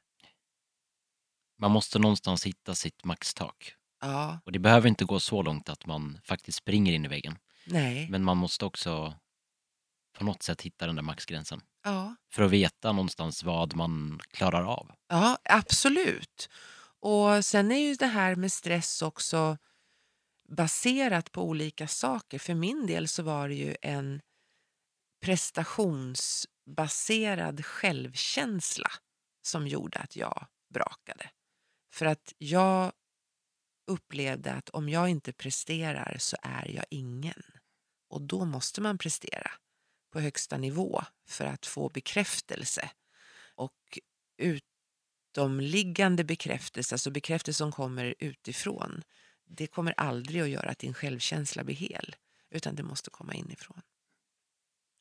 Man 1.58 1.70
måste 1.70 1.98
någonstans 1.98 2.46
hitta 2.46 2.74
sitt 2.74 3.04
maxtak. 3.04 3.74
Ja, 4.04 4.38
Och 4.44 4.52
det 4.52 4.58
behöver 4.58 4.88
inte 4.88 5.04
gå 5.04 5.20
så 5.20 5.42
långt 5.42 5.68
att 5.68 5.86
man 5.86 6.20
faktiskt 6.24 6.58
springer 6.58 6.92
in 6.92 7.04
i 7.04 7.08
väggen. 7.08 7.38
nej, 7.66 8.08
Men 8.10 8.24
man 8.24 8.36
måste 8.36 8.64
också 8.64 9.14
på 10.18 10.24
något 10.24 10.42
sätt 10.42 10.62
hitta 10.62 10.86
den 10.86 10.96
där 10.96 11.02
maxgränsen. 11.02 11.60
ja. 11.84 12.16
För 12.32 12.42
att 12.42 12.50
veta 12.50 12.92
någonstans 12.92 13.42
vad 13.44 13.76
man 13.76 14.20
klarar 14.30 14.64
av. 14.64 14.90
Ja, 15.08 15.38
absolut. 15.44 16.48
Och 17.00 17.44
sen 17.44 17.72
är 17.72 17.78
ju 17.78 17.94
det 17.94 18.06
här 18.06 18.36
med 18.36 18.52
stress 18.52 19.02
också 19.02 19.58
baserat 20.48 21.32
på 21.32 21.42
olika 21.42 21.88
saker. 21.88 22.38
För 22.38 22.54
min 22.54 22.86
del 22.86 23.08
så 23.08 23.22
var 23.22 23.48
det 23.48 23.54
ju 23.54 23.76
en 23.82 24.20
prestationsbaserad 25.24 27.64
självkänsla 27.64 28.90
som 29.42 29.66
gjorde 29.66 29.98
att 29.98 30.16
jag 30.16 30.46
brakade. 30.74 31.30
För 31.92 32.06
att 32.06 32.32
jag 32.38 32.92
upplevde 33.92 34.52
att 34.52 34.68
om 34.68 34.88
jag 34.88 35.08
inte 35.08 35.32
presterar 35.32 36.16
så 36.18 36.36
är 36.42 36.68
jag 36.68 36.84
ingen. 36.90 37.42
Och 38.08 38.22
då 38.22 38.44
måste 38.44 38.80
man 38.80 38.98
prestera 38.98 39.50
på 40.12 40.20
högsta 40.20 40.58
nivå 40.58 41.02
för 41.26 41.44
att 41.44 41.66
få 41.66 41.88
bekräftelse. 41.88 42.90
Och 43.54 43.98
utomliggande 44.38 46.24
bekräftelse, 46.24 46.94
alltså 46.94 47.10
bekräftelse 47.10 47.58
som 47.58 47.72
kommer 47.72 48.14
utifrån, 48.18 49.02
det 49.44 49.66
kommer 49.66 49.94
aldrig 49.96 50.42
att 50.42 50.48
göra 50.48 50.70
att 50.70 50.78
din 50.78 50.94
självkänsla 50.94 51.64
blir 51.64 51.74
hel, 51.74 52.16
utan 52.50 52.74
det 52.74 52.82
måste 52.82 53.10
komma 53.10 53.34
inifrån. 53.34 53.82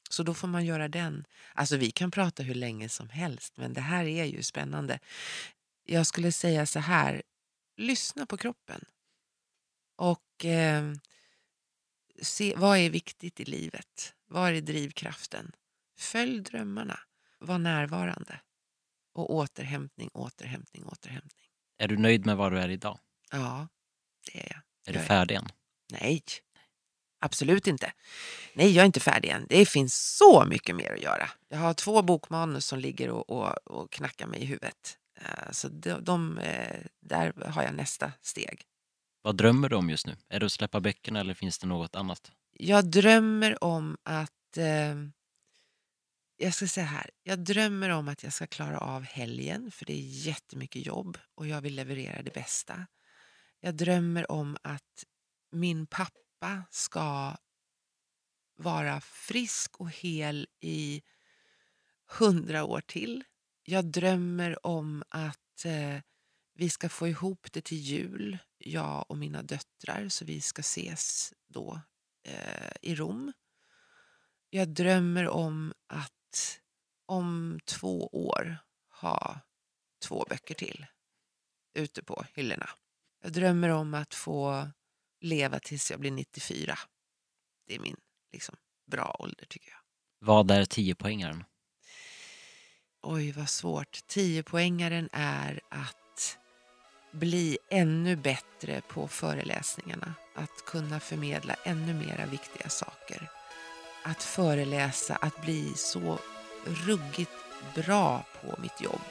Så 0.10 0.24
då 0.24 0.34
får 0.34 0.48
man 0.48 0.66
göra 0.66 0.88
den. 0.88 1.26
Alltså 1.54 1.78
vi 1.78 1.92
kan 1.92 2.12
prata 2.12 2.44
hur 2.44 2.56
länge 2.56 2.90
som 2.90 3.10
helst, 3.10 3.58
men 3.58 3.74
det 3.74 3.82
här 3.82 4.06
är 4.06 4.26
ju 4.26 4.44
spännande. 4.44 5.00
Jag 5.86 6.08
skulle 6.08 6.32
säga 6.32 6.66
så 6.66 6.80
här, 6.80 7.22
lyssna 7.82 8.26
på 8.26 8.38
kroppen. 8.38 8.86
Och 9.96 10.46
eh, 10.46 10.94
se 12.22 12.54
vad 12.58 12.78
är 12.78 12.90
viktigt 12.90 13.40
i 13.40 13.46
livet. 13.46 14.14
Vad 14.28 14.52
är 14.56 14.62
drivkraften? 14.62 15.52
Följ 15.98 16.40
drömmarna. 16.42 17.00
Var 17.40 17.58
närvarande. 17.58 18.42
Och 19.14 19.34
återhämtning, 19.34 20.10
återhämtning, 20.14 20.86
återhämtning. 20.86 21.46
Är 21.78 21.88
du 21.88 21.98
nöjd 21.98 22.26
med 22.26 22.38
var 22.38 22.52
du 22.52 22.60
är 22.60 22.70
idag? 22.70 23.00
Ja, 23.32 23.68
det 24.32 24.40
är 24.40 24.48
jag. 24.50 24.58
Är 24.58 24.64
Jag 24.86 24.94
du 24.96 25.00
är- 25.00 25.04
färdig 25.06 25.36
än? 25.36 25.48
Nej, 25.92 26.24
absolut 27.20 27.68
inte. 27.68 27.94
Nej, 28.54 28.72
jag 28.72 28.82
är 28.82 28.86
inte 28.86 29.00
färdig 29.00 29.30
än. 29.30 29.46
Det 29.50 29.66
finns 29.66 30.16
så 30.18 30.46
mycket 30.46 30.76
mer 30.76 30.94
att 30.94 31.02
göra. 31.02 31.30
Jag 31.48 31.58
har 31.58 31.74
två 31.74 32.02
bokmanus 32.02 32.66
som 32.66 32.80
ligger 32.80 33.10
och, 33.10 33.30
och, 33.30 33.68
och 33.68 33.92
knackar 33.92 34.28
mig 34.28 34.42
i 34.42 34.46
huvudet. 34.46 34.98
Eh, 35.26 35.52
Så 35.52 35.68
de, 35.70 36.04
de, 36.04 36.38
eh, 36.38 36.82
där 37.00 37.34
har 37.46 37.64
jag 37.64 37.76
nästa 37.76 38.12
steg. 38.22 38.62
Vad 39.22 39.38
drömmer 39.38 39.70
du 39.70 39.76
om 39.76 39.90
just 39.90 40.08
nu? 40.08 40.16
Är 40.30 40.40
det 40.40 40.46
att 40.46 40.52
släppa 40.52 40.80
böckerna 40.80 41.20
eller 41.20 41.34
finns 41.34 41.60
det 41.60 41.68
något 41.68 41.96
annat? 41.96 42.32
Jag 42.52 42.92
drömmer 42.92 43.64
om 43.64 43.98
att... 44.04 44.58
Eh, 44.58 44.96
jag 46.38 46.54
ska 46.54 46.68
säga 46.68 46.86
här. 46.86 47.10
Jag 47.24 47.40
drömmer 47.40 47.90
om 47.90 48.08
att 48.08 48.24
jag 48.24 48.34
ska 48.34 48.48
klara 48.48 48.78
av 48.78 49.04
helgen, 49.04 49.72
för 49.72 49.86
det 49.86 49.94
är 49.94 50.26
jättemycket 50.28 50.86
jobb 50.86 51.18
och 51.36 51.48
jag 51.48 51.62
vill 51.62 51.76
leverera 51.76 52.22
det 52.22 52.34
bästa. 52.34 52.88
Jag 53.60 53.76
drömmer 53.76 54.32
om 54.32 54.58
att 54.62 55.06
min 55.52 55.88
pappa 55.88 56.64
ska 56.70 57.36
vara 58.58 59.02
frisk 59.02 59.80
och 59.80 59.92
hel 59.92 60.48
i 60.60 61.02
hundra 62.20 62.64
år 62.64 62.82
till. 62.82 63.24
Jag 63.72 63.86
drömmer 63.86 64.66
om 64.66 65.04
att 65.10 65.66
eh, 65.66 66.02
vi 66.54 66.70
ska 66.70 66.90
få 66.90 67.08
ihop 67.08 67.48
det 67.52 67.62
till 67.62 67.78
jul, 67.78 68.38
jag 68.58 69.06
och 69.10 69.18
mina 69.18 69.44
döttrar, 69.44 70.10
så 70.10 70.26
vi 70.26 70.42
ska 70.42 70.60
ses 70.60 71.34
då 71.48 71.82
eh, 72.28 72.72
i 72.82 72.96
Rom. 72.96 73.34
Jag 74.50 74.70
drömmer 74.70 75.28
om 75.28 75.74
att 75.88 76.60
om 77.06 77.60
två 77.66 78.08
år 78.08 78.58
ha 79.02 79.40
två 80.06 80.26
böcker 80.30 80.56
till 80.56 80.86
ute 81.74 82.04
på 82.04 82.26
hyllorna. 82.34 82.70
Jag 83.22 83.34
drömmer 83.34 83.70
om 83.70 83.94
att 83.94 84.14
få 84.14 84.70
leva 85.20 85.60
tills 85.60 85.92
jag 85.92 86.00
blir 86.00 86.12
94. 86.12 86.80
Det 87.68 87.76
är 87.76 87.80
min 87.80 87.98
liksom, 88.32 88.56
bra 88.92 89.16
ålder 89.20 89.46
tycker 89.46 89.70
jag. 89.70 89.80
Vad 90.20 90.52
är 90.52 90.66
10-poängaren? 90.66 91.44
Oj, 93.04 93.32
vad 93.32 93.50
svårt. 93.50 94.08
Tiopoängaren 94.08 95.10
är 95.12 95.62
att 95.70 96.38
bli 97.12 97.58
ännu 97.70 98.16
bättre 98.16 98.82
på 98.88 99.08
föreläsningarna. 99.08 100.14
Att 100.36 100.66
kunna 100.66 101.00
förmedla 101.00 101.56
ännu 101.64 101.94
mera 101.94 102.26
viktiga 102.26 102.70
saker. 102.70 103.30
Att 104.04 104.24
föreläsa, 104.24 105.16
att 105.16 105.42
bli 105.42 105.74
så 105.76 106.20
ruggigt 106.66 107.32
bra 107.76 108.26
på 108.42 108.62
mitt 108.62 108.82
jobb 108.82 109.06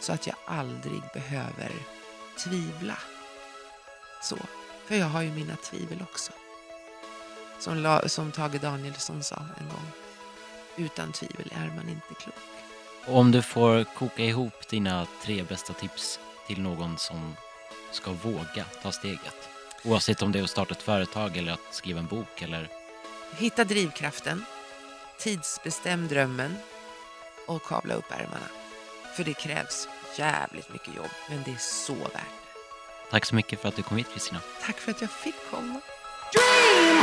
så 0.00 0.12
att 0.12 0.26
jag 0.26 0.36
aldrig 0.46 1.02
behöver 1.14 1.72
tvivla. 2.38 2.98
Så. 4.22 4.36
För 4.84 4.94
jag 4.94 5.06
har 5.06 5.22
ju 5.22 5.30
mina 5.30 5.56
tvivel 5.56 6.02
också. 6.02 6.32
Som, 7.58 8.00
som 8.06 8.32
Tage 8.32 8.60
Danielsson 8.60 9.22
sa 9.22 9.36
en 9.36 9.68
gång. 9.68 9.86
Utan 10.76 11.12
tvivel 11.12 11.52
är 11.54 11.72
man 11.76 11.88
inte 11.88 12.14
klok. 12.14 12.59
Om 13.12 13.30
du 13.30 13.42
får 13.42 13.84
koka 13.84 14.24
ihop 14.24 14.68
dina 14.68 15.06
tre 15.22 15.42
bästa 15.42 15.72
tips 15.72 16.20
till 16.46 16.60
någon 16.60 16.98
som 16.98 17.36
ska 17.90 18.10
våga 18.12 18.64
ta 18.82 18.92
steget. 18.92 19.48
Oavsett 19.84 20.22
om 20.22 20.32
det 20.32 20.38
är 20.38 20.42
att 20.42 20.50
starta 20.50 20.74
ett 20.74 20.82
företag 20.82 21.36
eller 21.36 21.52
att 21.52 21.74
skriva 21.74 22.00
en 22.00 22.06
bok 22.06 22.42
eller 22.42 22.68
Hitta 23.38 23.64
drivkraften, 23.64 24.44
tidsbestäm 25.18 26.08
drömmen 26.08 26.56
och 27.46 27.62
kavla 27.62 27.94
upp 27.94 28.10
ärmarna. 28.10 28.48
För 29.16 29.24
det 29.24 29.34
krävs 29.34 29.88
jävligt 30.18 30.72
mycket 30.72 30.96
jobb, 30.96 31.10
men 31.28 31.42
det 31.44 31.50
är 31.50 31.58
så 31.58 31.94
värt 31.94 32.12
det. 32.12 32.20
Tack 33.10 33.26
så 33.26 33.34
mycket 33.34 33.60
för 33.60 33.68
att 33.68 33.76
du 33.76 33.82
kom 33.82 33.96
hit 33.96 34.12
Kristina. 34.12 34.40
Tack 34.66 34.76
för 34.76 34.90
att 34.90 35.00
jag 35.00 35.10
fick 35.10 35.34
komma. 35.50 35.80
Dream 36.32 36.98